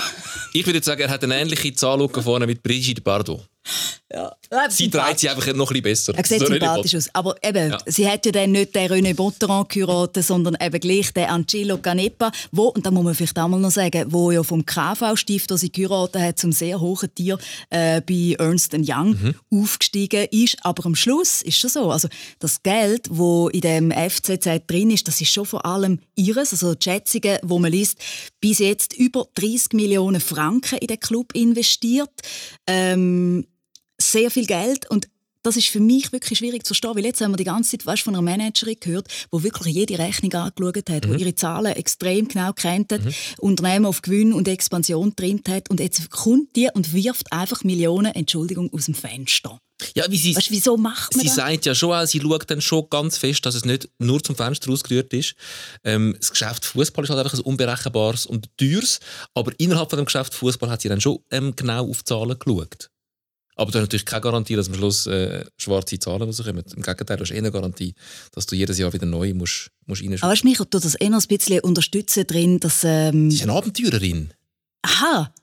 Ich 0.53 0.65
würde 0.65 0.83
sagen, 0.83 1.01
er 1.01 1.09
hat 1.09 1.23
eine 1.23 1.39
ähnliche 1.39 1.73
Zahnlücke 1.73 2.21
vorne 2.23 2.47
mit 2.47 2.63
Brigitte 2.63 3.01
Bardot. 3.01 3.47
Ja, 4.11 4.31
Sie 4.69 4.89
dreht 4.89 5.19
sie 5.19 5.29
einfach 5.29 5.45
noch 5.53 5.69
ein 5.69 5.83
bisschen 5.83 5.83
besser. 5.83 6.13
Er 6.15 6.25
sieht 6.25 6.39
So 6.39 6.47
sympathisch 6.47 6.95
aus. 6.95 7.09
Aber 7.13 7.35
eben, 7.43 7.69
Ja. 7.69 7.77
sie 7.85 8.09
hat 8.09 8.25
ja 8.25 8.31
dann 8.31 8.53
nicht 8.53 8.73
den 8.73 8.91
René 8.91 9.13
Botteron 9.13 9.67
geheiratet, 9.67 10.25
sondern 10.25 10.57
eben 10.59 10.79
gleich 10.79 11.13
den 11.13 11.25
Angelo 11.25 11.77
Canepa, 11.77 12.31
wo, 12.51 12.69
und 12.69 12.83
da 12.83 12.89
muss 12.89 13.03
man 13.03 13.13
vielleicht 13.13 13.37
auch 13.37 13.47
mal 13.47 13.59
noch 13.59 13.69
sagen, 13.69 14.11
wo 14.11 14.31
ja 14.31 14.41
vom 14.41 14.65
KV-Stift, 14.65 15.51
das 15.51 15.61
sie 15.61 15.71
geheiratet 15.71 16.21
hat, 16.23 16.39
zum 16.39 16.51
sehr 16.51 16.79
hohen 16.81 17.13
Tier 17.13 17.37
äh, 17.69 18.01
bei 18.01 18.35
Ernst 18.39 18.73
Young 18.73 19.35
aufgestiegen 19.51 20.25
ist. 20.31 20.57
Aber 20.63 20.87
am 20.87 20.95
Schluss 20.95 21.43
ist 21.43 21.59
schon 21.59 21.69
so, 21.69 21.91
also 21.91 22.07
das 22.39 22.63
Geld, 22.63 23.05
wo 23.11 23.49
in 23.49 23.61
dem 23.61 23.91
FCZ 23.91 24.65
drin 24.65 24.89
ist, 24.89 25.07
das 25.07 25.21
ist 25.21 25.31
schon 25.31 25.45
vor 25.45 25.67
allem 25.67 25.99
ihres, 26.15 26.51
also 26.51 26.73
die 26.73 26.83
Schätzungen, 26.83 27.37
wo 27.43 27.59
man 27.59 27.71
liest, 27.71 27.99
bis 28.41 28.57
jetzt 28.57 28.93
über 28.97 29.27
30 29.35 29.73
Millionen 29.73 30.19
Franken 30.19 30.79
in 30.79 30.87
den 30.87 30.99
Club 30.99 31.35
investiert. 31.35 32.09
Ähm, 32.65 33.45
sehr 34.01 34.31
viel 34.31 34.45
Geld 34.45 34.89
und 34.89 35.07
das 35.41 35.55
ist 35.55 35.67
für 35.67 35.79
mich 35.79 36.11
wirklich 36.11 36.39
schwierig 36.39 36.65
zu 36.65 36.73
verstehen, 36.73 36.95
weil 36.95 37.05
jetzt 37.05 37.21
haben 37.21 37.31
wir 37.31 37.37
die 37.37 37.45
ganze 37.45 37.71
Zeit 37.71 37.85
weißt, 37.85 38.03
von 38.03 38.13
einer 38.13 38.21
Managerin 38.21 38.75
gehört, 38.77 39.07
die 39.33 39.41
wirklich 39.43 39.73
jede 39.73 39.97
Rechnung 39.97 40.33
angeschaut 40.33 40.89
hat, 40.89 41.07
Mhm. 41.07 41.17
ihre 41.17 41.33
Zahlen 41.33 41.71
extrem 41.77 42.27
genau 42.27 42.51
kennt 42.51 42.91
hat, 42.91 42.99
Unternehmen 43.37 43.85
auf 43.85 44.01
Gewinn 44.01 44.33
und 44.33 44.49
Expansion 44.49 45.11
getrimmt 45.11 45.47
hat 45.47 45.69
und 45.69 45.79
jetzt 45.79 46.09
kommt 46.09 46.57
die 46.57 46.67
und 46.73 46.91
wirft 46.93 47.31
einfach 47.31 47.63
Millionen, 47.63 48.13
Entschuldigung, 48.13 48.69
aus 48.73 48.85
dem 48.85 48.95
Fenster. 48.95 49.57
Ja, 49.95 50.03
wie 50.11 50.17
sie, 50.17 50.35
weißt, 50.35 50.51
wieso 50.51 50.75
macht 50.75 51.15
man 51.15 51.21
Sie 51.21 51.27
das? 51.27 51.37
sagt 51.37 51.65
ja 51.65 51.73
schon, 51.73 51.93
auch, 51.93 52.05
sie 52.05 52.19
schaut 52.19 52.51
dann 52.51 52.59
schon 52.59 52.89
ganz 52.89 53.17
fest, 53.17 53.45
dass 53.45 53.55
es 53.55 53.63
nicht 53.63 53.87
nur 53.97 54.21
zum 54.21 54.35
Fenster 54.35 54.69
ausgerührt 54.69 55.13
ist. 55.13 55.35
Ähm, 55.85 56.17
das 56.19 56.31
Geschäft 56.31 56.65
Fußball 56.65 57.05
ist 57.05 57.09
halt 57.11 57.19
einfach 57.25 57.33
ein 57.39 57.45
unberechenbares 57.45 58.25
und 58.25 58.49
teures, 58.57 58.99
aber 59.33 59.53
innerhalb 59.57 59.89
von 59.89 59.95
dem 59.97 60.05
Geschäft 60.05 60.33
Fußball 60.33 60.69
hat 60.69 60.81
sie 60.81 60.89
dann 60.89 60.99
schon 60.99 61.19
ähm, 61.31 61.55
genau 61.55 61.89
auf 61.89 61.99
die 61.99 62.03
Zahlen 62.03 62.37
geschaut. 62.37 62.89
Aber 63.59 63.71
du 63.71 63.77
hast 63.77 63.83
natürlich 63.83 64.05
keine 64.05 64.21
Garantie, 64.21 64.55
dass 64.55 64.69
am 64.69 64.75
Schluss 64.75 65.05
äh, 65.05 65.43
schwarze 65.57 65.99
Zahlen 65.99 66.21
rauskommen. 66.21 66.63
Im 66.75 66.81
Gegenteil, 66.81 67.17
du 67.17 67.23
hast 67.23 67.31
eh 67.31 67.37
eine 67.37 67.51
Garantie, 67.51 67.93
dass 68.31 68.45
du 68.45 68.55
jedes 68.55 68.77
Jahr 68.77 68.93
wieder 68.93 69.05
neu 69.05 69.33
musst, 69.33 69.71
musst 69.85 70.01
Aber 70.01 70.09
reinschauen 70.11 70.31
weißt, 70.31 70.43
mich 70.45 70.57
tut 70.59 70.73
das 70.75 70.95
eher 70.95 71.11
ein 71.11 71.21
bisschen 71.27 71.59
unterstützen 71.59 72.25
drin, 72.25 72.59
dass... 72.61 72.83
Ähm, 72.85 73.29
Sie 73.29 73.35
ist 73.35 73.43
eine 73.43 73.51
Abenteurerin. 73.53 74.33
Aha, 74.83 75.33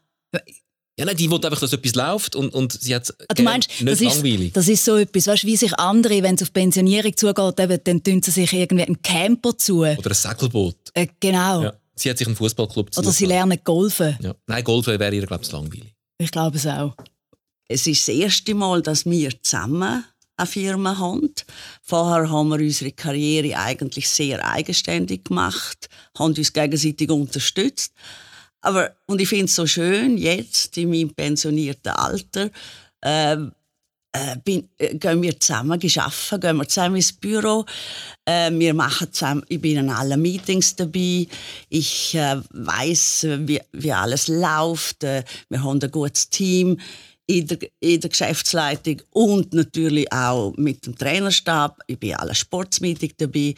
Ja, 0.99 1.05
nein, 1.05 1.14
die 1.14 1.31
will 1.31 1.45
einfach, 1.45 1.61
dass 1.61 1.75
etwas 1.75 1.95
läuft 1.95 2.37
und, 2.37 2.55
und 2.55 2.73
sie 2.81 2.95
hat 2.95 3.14
Ah, 3.29 3.35
Du 3.35 3.43
meinst, 3.43 3.69
nicht 3.69 3.87
das 3.87 4.01
ist, 4.01 4.14
langweilig. 4.14 4.53
das 4.55 4.67
ist 4.67 4.83
so 4.83 4.97
etwas, 4.97 5.27
weißt, 5.27 5.45
wie 5.45 5.57
sich 5.59 5.79
andere, 5.79 6.23
wenn 6.23 6.37
es 6.37 6.43
auf 6.43 6.55
Pensionierung 6.55 7.14
zugeht, 7.14 7.61
eben, 7.61 7.81
dann 7.85 8.03
tun 8.03 8.23
sie 8.23 8.31
sich 8.31 8.51
irgendwie 8.51 8.85
einen 8.85 9.03
Camper 9.03 9.59
zu. 9.59 9.81
Oder 9.81 10.11
ein 10.11 10.14
Segelboot. 10.14 10.77
Äh, 10.95 11.09
genau. 11.21 11.64
Ja. 11.64 11.75
Sie 11.95 12.09
hat 12.09 12.17
sich 12.17 12.27
einen 12.27 12.37
Fußballclub 12.37 12.97
Oder 12.97 13.12
sie 13.12 13.27
lernen 13.27 13.59
golfen. 13.62 14.17
Ja. 14.23 14.35
Nein, 14.47 14.64
Golf 14.64 14.87
wäre 14.87 15.14
ihr, 15.14 15.27
glaube 15.27 15.43
ich, 15.43 15.51
zu 15.51 15.57
langweilig. 15.57 15.95
Ich 16.19 16.31
glaube 16.31 16.57
es 16.57 16.67
auch. 16.67 16.95
Es 17.69 17.87
ist 17.87 18.07
das 18.07 18.14
erste 18.14 18.55
Mal, 18.55 18.83
dass 18.83 19.07
wir 19.07 19.31
zusammen 19.43 20.05
eine 20.37 20.47
Firma 20.47 20.99
haben. 20.99 21.33
Vorher 21.83 22.31
haben 22.31 22.49
wir 22.49 22.59
unsere 22.59 22.93
Karriere 22.93 23.59
eigentlich 23.59 24.09
sehr 24.09 24.47
eigenständig 24.47 25.25
gemacht, 25.25 25.89
haben 26.19 26.35
uns 26.35 26.53
gegenseitig 26.53 27.11
unterstützt. 27.11 27.93
Aber, 28.61 28.97
und 29.07 29.21
ich 29.21 29.29
finde 29.29 29.47
es 29.47 29.55
so 29.55 29.67
schön, 29.67 30.19
jetzt 30.19 30.77
in 30.77 30.91
meinem 30.91 31.14
pensionierten 31.14 31.93
Alter, 31.93 32.51
ähm, 33.03 33.53
äh, 34.12 34.37
bin, 34.45 34.69
äh, 34.79 34.97
gehen 34.97 35.23
wir 35.23 35.39
zusammen 35.39 35.73
arbeiten, 35.73 36.41
gehen 36.41 36.57
wir 36.57 36.69
zusammen 36.69 36.97
ins 36.97 37.12
Büro. 37.12 37.67
Äh, 38.25 38.51
wir 38.53 38.75
machen 38.75 39.12
zusammen, 39.12 39.45
ich 39.49 39.61
bin 39.61 39.79
an 39.79 39.91
allen 39.91 40.23
Meetings 40.23 40.75
dabei. 40.75 41.27
Ich 41.69 42.14
äh, 42.14 42.41
weiß, 42.51 43.27
wie, 43.41 43.61
wie 43.73 43.93
alles 43.93 44.29
läuft. 44.29 45.05
Äh, 45.05 45.25
wir 45.49 45.62
haben 45.62 45.81
ein 45.83 45.91
gutes 45.91 46.31
Team 46.31 46.79
in 47.27 47.47
der, 47.47 47.59
in 47.81 48.01
der 48.01 48.11
Geschäftsleitung 48.11 49.03
und 49.11 49.53
natürlich 49.53 50.11
auch 50.12 50.55
mit 50.57 50.87
dem 50.87 50.97
Trainerstab. 50.97 51.81
Ich 51.87 51.99
bin 51.99 52.14
an 52.14 52.20
allen 52.20 52.35
Sportsmeetings 52.35 53.14
dabei. 53.18 53.55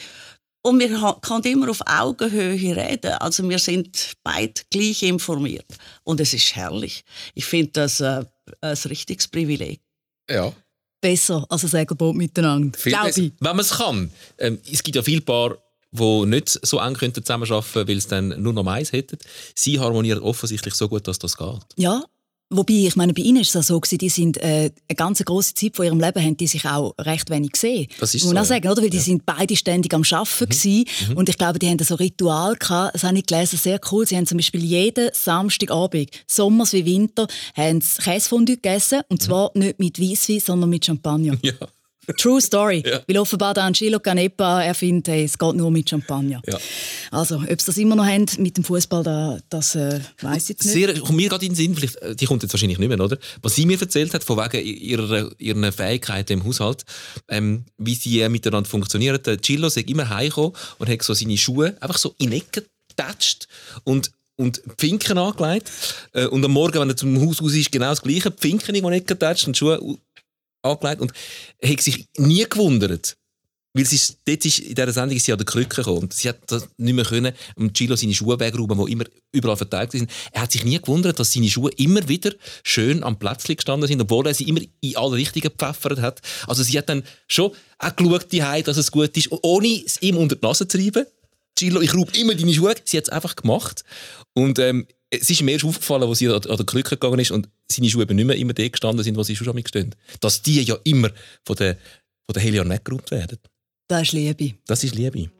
Und 0.63 0.81
wir 0.81 0.89
können 1.23 1.45
immer 1.45 1.71
auf 1.71 1.81
Augenhöhe 1.87 2.77
reden. 2.77 3.13
Also 3.13 3.49
wir 3.49 3.59
sind 3.59 4.15
beide 4.25 4.61
gleich 4.71 5.03
informiert. 5.03 5.67
Und 6.05 6.21
es 6.21 6.35
ist 6.35 6.57
herrlich. 6.57 7.05
Ich 7.35 7.45
finde 7.45 7.71
das 7.73 8.01
äh, 8.01 8.25
ein 8.61 8.77
richtiges 8.87 9.29
Privileg. 9.29 9.81
Ja. 10.29 10.53
Besser 11.01 11.47
als 11.49 11.63
ein 11.63 11.69
Segelboot 11.69 12.17
miteinander. 12.17 12.77
Viel 12.77 12.93
Glaube 12.93 13.07
besser. 13.07 13.23
ich. 13.23 13.33
Wenn 13.39 13.57
man 13.57 13.61
es 13.61 13.71
kann. 13.71 14.11
Ähm, 14.39 14.59
es 14.71 14.83
gibt 14.83 14.97
ja 14.97 15.03
viele 15.03 15.21
Paar, 15.21 15.57
die 15.93 16.27
nicht 16.27 16.59
so 16.67 16.81
eng 16.81 16.97
zusammenarbeiten 16.97 17.73
könnten, 17.73 17.89
weil 17.89 18.01
sie 18.01 18.09
dann 18.09 18.43
nur 18.43 18.53
noch 18.53 18.65
Mais 18.65 18.93
hätten. 18.93 19.19
Sie 19.55 19.79
harmonieren 19.79 20.21
offensichtlich 20.21 20.75
so 20.75 20.89
gut, 20.89 21.07
dass 21.07 21.19
das 21.19 21.37
geht. 21.37 21.61
Ja, 21.77 22.05
wobei, 22.51 22.75
ich 22.75 22.97
meine, 22.97 23.13
bei 23.15 23.23
ihnen 23.23 23.43
ist 23.43 23.55
es 23.55 23.67
so, 23.67 23.79
gewesen, 23.81 23.99
die 23.99 24.09
sind 24.09 24.37
äh, 24.39 24.71
eine 24.89 24.97
ganz 24.97 25.25
grosse 25.25 25.55
Zeit 25.55 25.77
von 25.77 25.87
ihrem 25.87 26.01
Leben, 26.01 26.23
haben 26.23 26.37
die 26.37 26.47
sich 26.47 26.65
auch 26.65 26.95
recht 26.99 27.31
wenig 27.31 27.53
gesehen. 27.53 27.89
Das 28.01 28.15
ist 28.15 28.25
Muss 28.25 28.33
so, 28.33 28.39
auch 28.39 28.45
sagen, 28.45 28.69
oder? 28.69 28.83
Weil 28.83 28.91
die 28.91 28.99
sind 28.99 29.27
beide 29.27 29.57
ständig 29.57 29.95
am 29.95 30.03
Arbeiten 30.11 30.49
gewesen. 30.49 30.85
Mhm. 31.09 31.17
und 31.17 31.29
ich 31.29 31.39
glaube, 31.39 31.59
die 31.59 31.69
haben 31.69 31.79
so 31.79 31.95
ein 31.95 31.99
Ritual 31.99 32.57
gehabt, 32.57 32.95
das 32.95 33.05
habe 33.05 33.19
ich 33.19 33.27
gelesen, 33.27 33.59
sehr 33.59 33.81
cool. 33.91 34.07
Sie 34.07 34.17
haben 34.17 34.27
zum 34.27 34.39
Beispiel 34.39 34.65
jeden 34.65 35.11
Samstagabend, 35.13 36.11
Sommers 36.27 36.73
wie 36.73 36.85
Winter, 36.85 37.27
haben 37.55 37.81
sie 37.81 38.03
Käsefondue 38.03 38.57
gegessen 38.57 39.03
und 39.09 39.23
zwar 39.23 39.51
nicht 39.55 39.79
mit 39.79 40.01
Weisswein, 40.01 40.41
sondern 40.41 40.71
mit 40.71 40.85
Champagner. 40.85 41.37
Ja. 41.49 41.55
True 42.17 42.41
Story. 42.41 42.83
Ja. 42.89 43.01
Weil 43.07 43.19
offenbar 43.19 43.53
der 43.53 43.65
Angelo 43.65 43.99
Canepa, 44.01 44.63
er 44.63 44.75
findet, 44.75 45.09
hey, 45.09 45.25
es 45.25 45.37
geht 45.37 45.55
nur 45.55 45.71
mit 45.71 45.91
Champagner. 45.91 46.41
Ja. 46.47 46.59
Also, 47.11 47.37
ob 47.37 47.61
sie 47.61 47.67
das 47.67 47.77
immer 47.77 47.97
noch 47.97 48.07
haben 48.07 48.25
mit 48.39 48.57
dem 48.57 48.65
Fußball, 48.65 49.03
da, 49.03 49.39
das 49.51 49.75
äh, 49.75 50.01
weiß 50.23 50.45
ich 50.45 50.49
jetzt 50.51 50.65
nicht. 50.65 50.73
Sehr, 50.73 51.01
kommt 51.01 51.17
mir 51.17 51.29
gerade 51.29 51.45
in 51.45 51.53
den 51.53 51.57
Sinn, 51.57 51.75
vielleicht, 51.75 51.97
äh, 51.97 52.15
die 52.15 52.25
kommt 52.25 52.43
jetzt 52.43 52.53
wahrscheinlich 52.53 52.79
nicht 52.79 52.89
mehr, 52.89 52.99
oder? 52.99 53.19
Was 53.43 53.57
sie 53.57 53.67
mir 53.67 53.79
erzählt 53.79 54.15
hat, 54.15 54.25
von 54.25 54.39
wegen 54.39 54.65
ihrer, 54.65 55.31
ihrer 55.39 55.73
Fähigkeiten 55.73 56.35
im 56.35 56.45
Haushalt, 56.45 56.85
ähm, 57.29 57.65
wie 57.77 57.95
sie 57.95 58.21
äh, 58.21 58.29
miteinander 58.31 58.71
funktionieren. 58.71 59.21
Der 59.23 59.37
Gillo 59.37 59.67
ist 59.67 59.77
immer 59.77 60.09
heimgekommen 60.09 60.53
und 60.79 60.89
hat 60.89 61.03
so 61.03 61.13
seine 61.13 61.37
Schuhe 61.37 61.77
einfach 61.81 61.99
so 61.99 62.15
in 62.19 62.33
Ecken 62.33 62.65
getatscht 62.89 63.49
und 63.85 64.13
und 64.39 64.63
Pfinken 64.77 65.19
angelegt. 65.19 65.71
Äh, 66.13 66.27
und 66.27 66.45
am 66.45 66.53
Morgen, 66.53 66.79
wenn 66.79 66.89
er 66.89 66.97
zum 66.97 67.21
Haus 67.21 67.43
aus 67.43 67.55
ist, 67.55 67.73
genau 67.73 67.91
das 67.91 68.03
Gleiche. 68.03 68.31
Pfinken 68.31 68.75
in 68.75 68.85
die 68.85 68.93
Ecke 68.93 69.07
getatscht 69.07 69.47
und 69.49 69.57
Schuhe 69.57 69.81
angelegt. 70.69 71.01
Und 71.01 71.13
hat 71.63 71.81
sich 71.81 72.09
nie 72.17 72.45
gewundert. 72.49 73.17
Weil 73.75 73.85
sie 73.85 73.97
ist, 73.97 74.19
dort 74.27 74.45
ist 74.45 74.59
in 74.61 74.75
dieser 74.75 74.93
Sendung 74.93 75.17
ist 75.17 75.27
sie 75.27 75.33
an 75.33 75.39
der 75.39 75.45
Krücke 75.45 75.77
gekommen. 75.77 75.99
Und 75.99 76.13
sie 76.15 76.29
hat 76.29 76.39
das 76.47 76.69
nicht 76.79 76.95
mehr 76.95 77.05
können, 77.05 77.35
um 77.55 77.73
Gilo 77.73 77.97
seine 77.97 78.15
Schuhe 78.15 78.41
wegräumen, 78.41 78.87
die 78.87 78.93
immer 78.93 79.05
überall 79.31 79.57
verteilt 79.57 79.93
sind. 79.93 80.11
Er 80.33 80.43
hat 80.43 80.53
sich 80.53 80.65
nie 80.65 80.79
gewundert, 80.79 81.21
dass 81.21 81.33
seine 81.33 81.49
Schuhe 81.49 81.71
immer 81.77 82.09
wieder 82.09 82.33
schön 82.65 83.05
am 83.05 83.19
Plätzchen 83.19 83.57
gestanden 83.57 83.87
sind, 83.87 84.01
obwohl 84.01 84.27
er 84.27 84.35
sie 84.35 84.49
immer 84.49 84.61
in 84.81 84.97
alle 84.97 85.17
Richtungen 85.17 85.43
gepfeffert 85.43 86.01
hat. 86.01 86.23
Also 86.47 86.63
sie 86.63 86.79
hat 86.79 86.89
dann 86.89 87.05
schon 87.29 87.53
auch 87.79 87.95
geschaut, 87.95 88.33
die 88.33 88.41
dass 88.41 88.79
es 88.79 88.91
gut 88.91 89.17
ist, 89.17 89.29
ohne 89.31 89.85
es 89.85 90.01
ihm 90.01 90.17
unter 90.17 90.37
die 90.37 90.45
Nase 90.45 90.67
zu 90.67 90.79
reiben. 90.79 91.07
Gilo, 91.57 91.81
ich 91.81 91.95
raube 91.95 92.17
immer 92.17 92.35
deine 92.35 92.55
Schuhe. 92.55 92.75
Sie 92.85 92.97
hat 92.97 93.05
es 93.05 93.11
einfach 93.11 93.37
gemacht. 93.37 93.85
Und 94.33 94.59
ähm, 94.59 94.87
es 95.11 95.29
ist 95.29 95.43
mir 95.43 95.53
erst 95.53 95.65
aufgefallen, 95.65 96.09
als 96.09 96.19
sie 96.19 96.29
an 96.29 96.43
an 96.43 96.67
Krücke 96.67 96.97
gegangen 96.97 97.21
ist 97.21 97.31
und 97.31 97.49
seine 97.71 97.91
Schuhe 97.91 98.03
eben 98.03 98.17
nicht 98.17 98.25
mehr 98.25 98.37
immer 98.37 98.55
dort 98.55 98.73
gestanden 98.73 99.05
sind, 99.05 99.17
wo 99.17 99.23
sie 99.23 99.37
schon 99.37 99.67
stehen. 99.67 99.95
Dass 100.21 100.43
die 100.43 100.63
ja 100.63 100.77
immer 100.85 101.11
von 101.45 101.57
der, 101.57 101.75
von 102.27 102.35
der 102.35 102.43
Helion 102.43 102.69
weggeräumt 102.69 103.11
werden. 103.11 103.39
Das 103.89 104.03
ist 104.03 104.13
Liebe. 104.13 104.55
Das 104.67 104.85
ist 104.85 104.95
Liebe. 104.95 105.31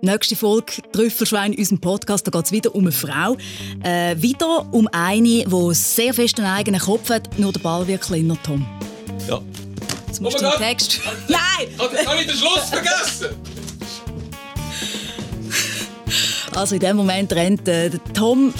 Nächste 0.00 0.36
Folge 0.36 0.74
Trüffelschwein 0.92 1.52
in 1.52 1.58
unserem 1.58 1.80
Podcast. 1.80 2.26
Da 2.26 2.30
geht 2.30 2.44
es 2.44 2.52
wieder 2.52 2.74
um 2.74 2.82
eine 2.82 2.92
Frau. 2.92 3.36
Äh, 3.82 4.14
wieder 4.20 4.72
um 4.72 4.88
eine, 4.92 5.44
die 5.44 5.74
sehr 5.74 6.14
fest 6.14 6.38
einen 6.38 6.46
eigenen 6.46 6.80
Kopf 6.80 7.10
hat. 7.10 7.36
Nur 7.38 7.52
der 7.52 7.60
Ball 7.60 7.86
wird 7.86 8.02
kleiner, 8.02 8.40
Tom. 8.42 8.64
Ja. 9.28 9.40
Jetzt 10.06 10.20
musst 10.20 10.36
Oh 10.36 10.40
du 10.40 10.50
den! 10.50 10.58
Text. 10.58 11.00
Nein! 11.28 11.68
Habe 11.78 12.20
ich 12.20 12.26
den 12.28 12.36
Schluss 12.36 12.70
vergessen? 12.70 13.36
Also 16.54 16.74
in 16.76 16.80
dem 16.80 16.96
Moment 16.96 17.32
rennt 17.32 17.66
äh, 17.68 17.90
der 17.90 18.02
Tom 18.14 18.54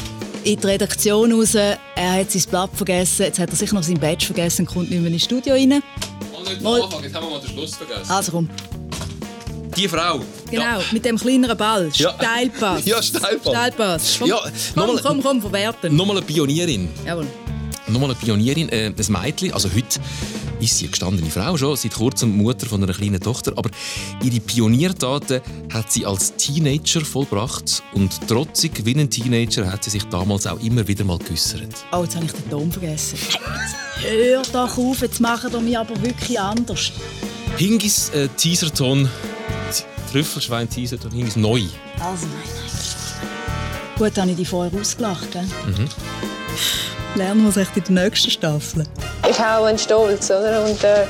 in 0.52 0.60
die 0.60 0.66
Redaktion 0.66 1.32
raus. 1.32 1.54
Er 1.54 1.78
hat 1.96 2.30
sein 2.30 2.42
Blatt 2.50 2.70
vergessen. 2.74 3.22
Jetzt 3.24 3.38
hat 3.38 3.50
er 3.50 3.56
sicher 3.56 3.74
noch 3.74 3.82
sein 3.82 3.98
Badge 3.98 4.26
vergessen 4.26 4.66
und 4.66 4.72
kommt 4.74 4.90
nicht 4.90 5.00
mehr 5.02 5.10
ins 5.12 5.24
Studio 5.24 5.54
rein. 5.54 5.68
Mal. 6.62 6.80
Jetzt 7.02 7.14
haben 7.14 7.24
wir 7.26 7.30
mal 7.30 7.40
den 7.40 7.50
Schluss 7.50 7.76
vergessen. 7.76 8.10
Also 8.10 8.32
komm. 8.32 8.48
Die 9.76 9.86
Frau. 9.86 10.20
Genau, 10.50 10.80
mit 10.92 11.04
dem 11.04 11.16
kleineren 11.18 11.56
Ball. 11.56 11.90
Ja. 11.94 12.14
Steilpass. 12.18 12.82
Ja, 12.86 13.02
Steilpass. 13.02 13.52
Steilpass. 13.52 14.16
Komm, 14.18 14.28
Ja, 14.28 14.38
komm, 14.74 14.86
nochmal- 14.86 15.02
komm, 15.02 15.22
komm, 15.22 15.40
verwerten. 15.40 15.94
Nochmal 15.94 16.16
eine 16.16 16.26
Pionierin. 16.26 16.88
Jawohl. 17.06 17.26
Nochmal 17.86 18.10
eine 18.10 18.18
Pionierin, 18.18 18.68
äh, 18.70 18.86
ein 18.86 18.94
Mädchen. 19.08 19.52
Also 19.52 19.68
heute 19.74 20.00
ist 20.60 20.78
sie 20.78 20.84
eine 20.84 20.90
gestandene 20.90 21.30
Frau 21.30 21.56
schon, 21.56 21.76
seit 21.76 21.94
kurzem 21.94 22.36
Mutter 22.36 22.66
von 22.66 22.82
einer 22.82 22.92
kleinen 22.92 23.20
Tochter. 23.20 23.52
Aber 23.56 23.70
ihre 24.22 24.40
Pioniertaten 24.40 25.40
hat 25.72 25.92
sie 25.92 26.06
als 26.06 26.34
Teenager 26.36 27.00
vollbracht. 27.00 27.82
Und 27.92 28.26
trotzig 28.28 28.84
wie 28.84 28.94
ein 28.94 29.10
Teenager 29.10 29.70
hat 29.70 29.84
sie 29.84 29.90
sich 29.90 30.04
damals 30.04 30.46
auch 30.46 30.60
immer 30.60 30.86
wieder 30.86 31.04
mal 31.04 31.18
geäussert. 31.18 31.86
Oh, 31.92 32.02
jetzt 32.02 32.16
habe 32.16 32.26
ich 32.26 32.32
den 32.32 32.50
Ton 32.50 32.72
vergessen. 32.72 33.18
Hör 34.00 34.42
doch 34.52 34.78
auf, 34.78 35.00
jetzt 35.00 35.20
machen 35.20 35.52
wir 35.52 35.60
mich 35.60 35.78
aber 35.78 36.00
wirklich 36.02 36.38
anders. 36.38 36.92
Hingis 37.56 38.10
äh, 38.10 38.28
Teaserton, 38.36 39.08
Trüffelschwein 40.12 40.68
Teaserton, 40.70 41.10
Hingis 41.10 41.36
neu. 41.36 41.62
Also, 41.98 42.26
nein, 42.26 42.36
nein. 42.44 42.68
Gut, 43.98 44.16
habe 44.16 44.30
ich 44.30 44.36
dich 44.36 44.48
vorher 44.48 44.80
ausgelacht. 44.80 45.32
Gell? 45.32 45.42
Mhm. 45.42 45.88
Lernen 47.14 47.42
wir 47.42 47.50
es 47.50 47.56
echt 47.56 47.76
in 47.76 47.94
der 47.94 48.04
nächsten 48.04 48.30
Staffel. 48.30 48.84
ist 49.28 49.40
auch 49.40 49.64
ein 49.64 49.78
Stolz, 49.78 50.30
oder? 50.30 50.64
Und 50.64 50.82
äh, 50.84 51.04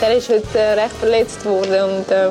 der 0.00 0.16
ist 0.16 0.28
heute 0.28 0.58
äh, 0.58 0.72
recht 0.74 0.94
verletzt 0.96 1.44
worden 1.44 1.90
und 1.90 2.10
äh, 2.10 2.30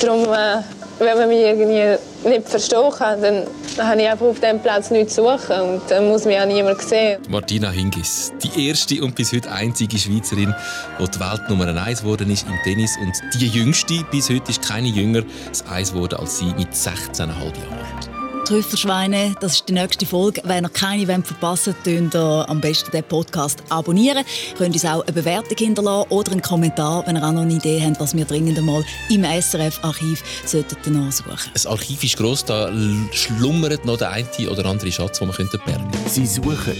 darum, 0.00 0.24
äh, 0.24 0.62
wenn 0.98 1.18
man 1.18 1.28
mich 1.28 1.38
irgendwie 1.38 1.98
nicht 2.28 2.48
verstehen 2.48 2.90
kann, 2.96 3.22
dann 3.22 3.46
habe 3.78 4.02
ich 4.02 4.08
einfach 4.08 4.26
auf 4.26 4.40
diesem 4.40 4.60
Platz 4.60 4.90
nichts 4.90 5.14
zu 5.14 5.22
suchen 5.22 5.60
und 5.60 5.82
dann 5.88 6.08
muss 6.08 6.24
mich 6.24 6.38
auch 6.38 6.46
niemand 6.46 6.82
sehen. 6.82 7.20
Martina 7.28 7.70
Hingis, 7.70 8.32
die 8.42 8.68
erste 8.68 9.02
und 9.02 9.14
bis 9.14 9.32
heute 9.32 9.50
einzige 9.50 9.96
Schweizerin, 9.98 10.54
die 10.98 11.10
die 11.10 11.20
Weltnummer 11.20 11.82
1 11.82 12.02
geworden 12.02 12.30
ist 12.30 12.46
im 12.46 12.58
Tennis 12.64 12.96
und 13.00 13.12
die 13.40 13.48
jüngste, 13.48 14.04
bis 14.10 14.28
heute 14.28 14.50
ist 14.50 14.62
keine 14.62 14.88
jünger, 14.88 15.22
das 15.48 15.64
Eis 15.70 15.92
geworden 15.92 16.16
als 16.20 16.38
sie 16.38 16.52
mit 16.56 16.72
16,5 16.72 17.26
Jahren. 17.26 18.11
Trüffelschweine, 18.52 19.34
das 19.40 19.54
ist 19.54 19.68
die 19.70 19.72
nächste 19.72 20.04
Folge. 20.04 20.42
Wenn 20.44 20.66
ihr 20.66 20.68
keine 20.68 21.08
wollt 21.08 21.24
verpassen 21.24 21.74
wollt, 21.74 21.84
könnt 21.84 22.14
ihr 22.14 22.44
am 22.50 22.60
besten 22.60 22.90
den 22.90 23.02
Podcast 23.02 23.62
abonnieren. 23.70 24.26
Ihr 24.50 24.56
könnt 24.58 24.74
uns 24.74 24.84
auch 24.84 25.00
eine 25.00 25.12
Bewertung 25.14 25.56
hinterlassen 25.56 26.10
oder 26.10 26.32
einen 26.32 26.42
Kommentar, 26.42 27.02
wenn 27.06 27.16
ihr 27.16 27.26
auch 27.26 27.32
noch 27.32 27.40
eine 27.40 27.54
Idee 27.54 27.82
habt, 27.82 27.98
was 27.98 28.14
wir 28.14 28.26
dringend 28.26 28.58
einmal 28.58 28.84
im 29.08 29.24
SRF-Archiv 29.24 30.22
sollten 30.44 30.92
nachsuchen 30.92 31.50
Das 31.54 31.66
Archiv 31.66 32.04
ist 32.04 32.18
gross, 32.18 32.44
da 32.44 32.70
schlummert 33.12 33.86
noch 33.86 33.96
der 33.96 34.10
eine 34.10 34.50
oder 34.50 34.66
andere 34.66 34.92
Schatz, 34.92 35.18
den 35.18 35.28
wir 35.28 35.34
könnten 35.34 35.58
bergen 35.64 35.88
Sie 36.06 36.26
suchen 36.26 36.76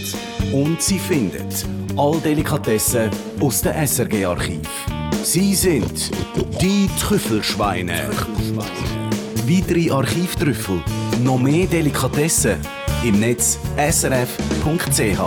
und 0.52 0.82
sie 0.82 0.98
finden 0.98 1.48
all 1.96 2.20
Delikatessen 2.20 3.08
aus 3.40 3.62
dem 3.62 3.72
SRG-Archiv. 3.72 4.68
Sie 5.22 5.54
sind 5.54 6.10
die 6.60 6.90
Trüffelschweine. 7.00 8.10
Weitere 9.44 9.90
Archivtrüffel, 9.90 10.80
noch 11.24 11.38
mehr 11.38 11.66
Delikatessen 11.66 12.56
im 13.02 13.18
Netz 13.18 13.58
srf.ch. 13.76 15.18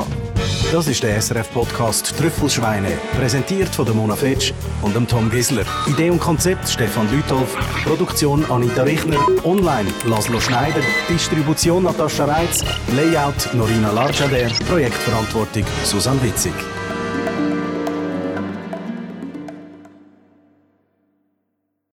Das 0.71 0.87
ist 0.87 1.03
der 1.03 1.21
SRF-Podcast 1.21 2.17
Trüffelschweine, 2.17 2.87
präsentiert 3.17 3.75
von 3.75 3.85
der 3.85 3.93
Mona 3.93 4.15
Fetsch 4.15 4.53
und 4.81 4.95
dem 4.95 5.05
Tom 5.05 5.29
Gisler. 5.29 5.65
Idee 5.87 6.09
und 6.09 6.19
Konzept 6.19 6.67
Stefan 6.69 7.11
Lütolf, 7.11 7.57
Produktion 7.83 8.45
Anita 8.49 8.83
Richner, 8.83 9.19
online 9.43 9.89
Laszlo 10.05 10.39
Schneider, 10.39 10.81
Distribution 11.09 11.83
Natascha 11.83 12.23
Reitz, 12.23 12.63
Layout 12.95 13.53
Norina 13.53 13.91
Larchader, 13.91 14.49
Projektverantwortung 14.67 15.65
Susanne 15.83 16.23
Witzig. 16.23 16.53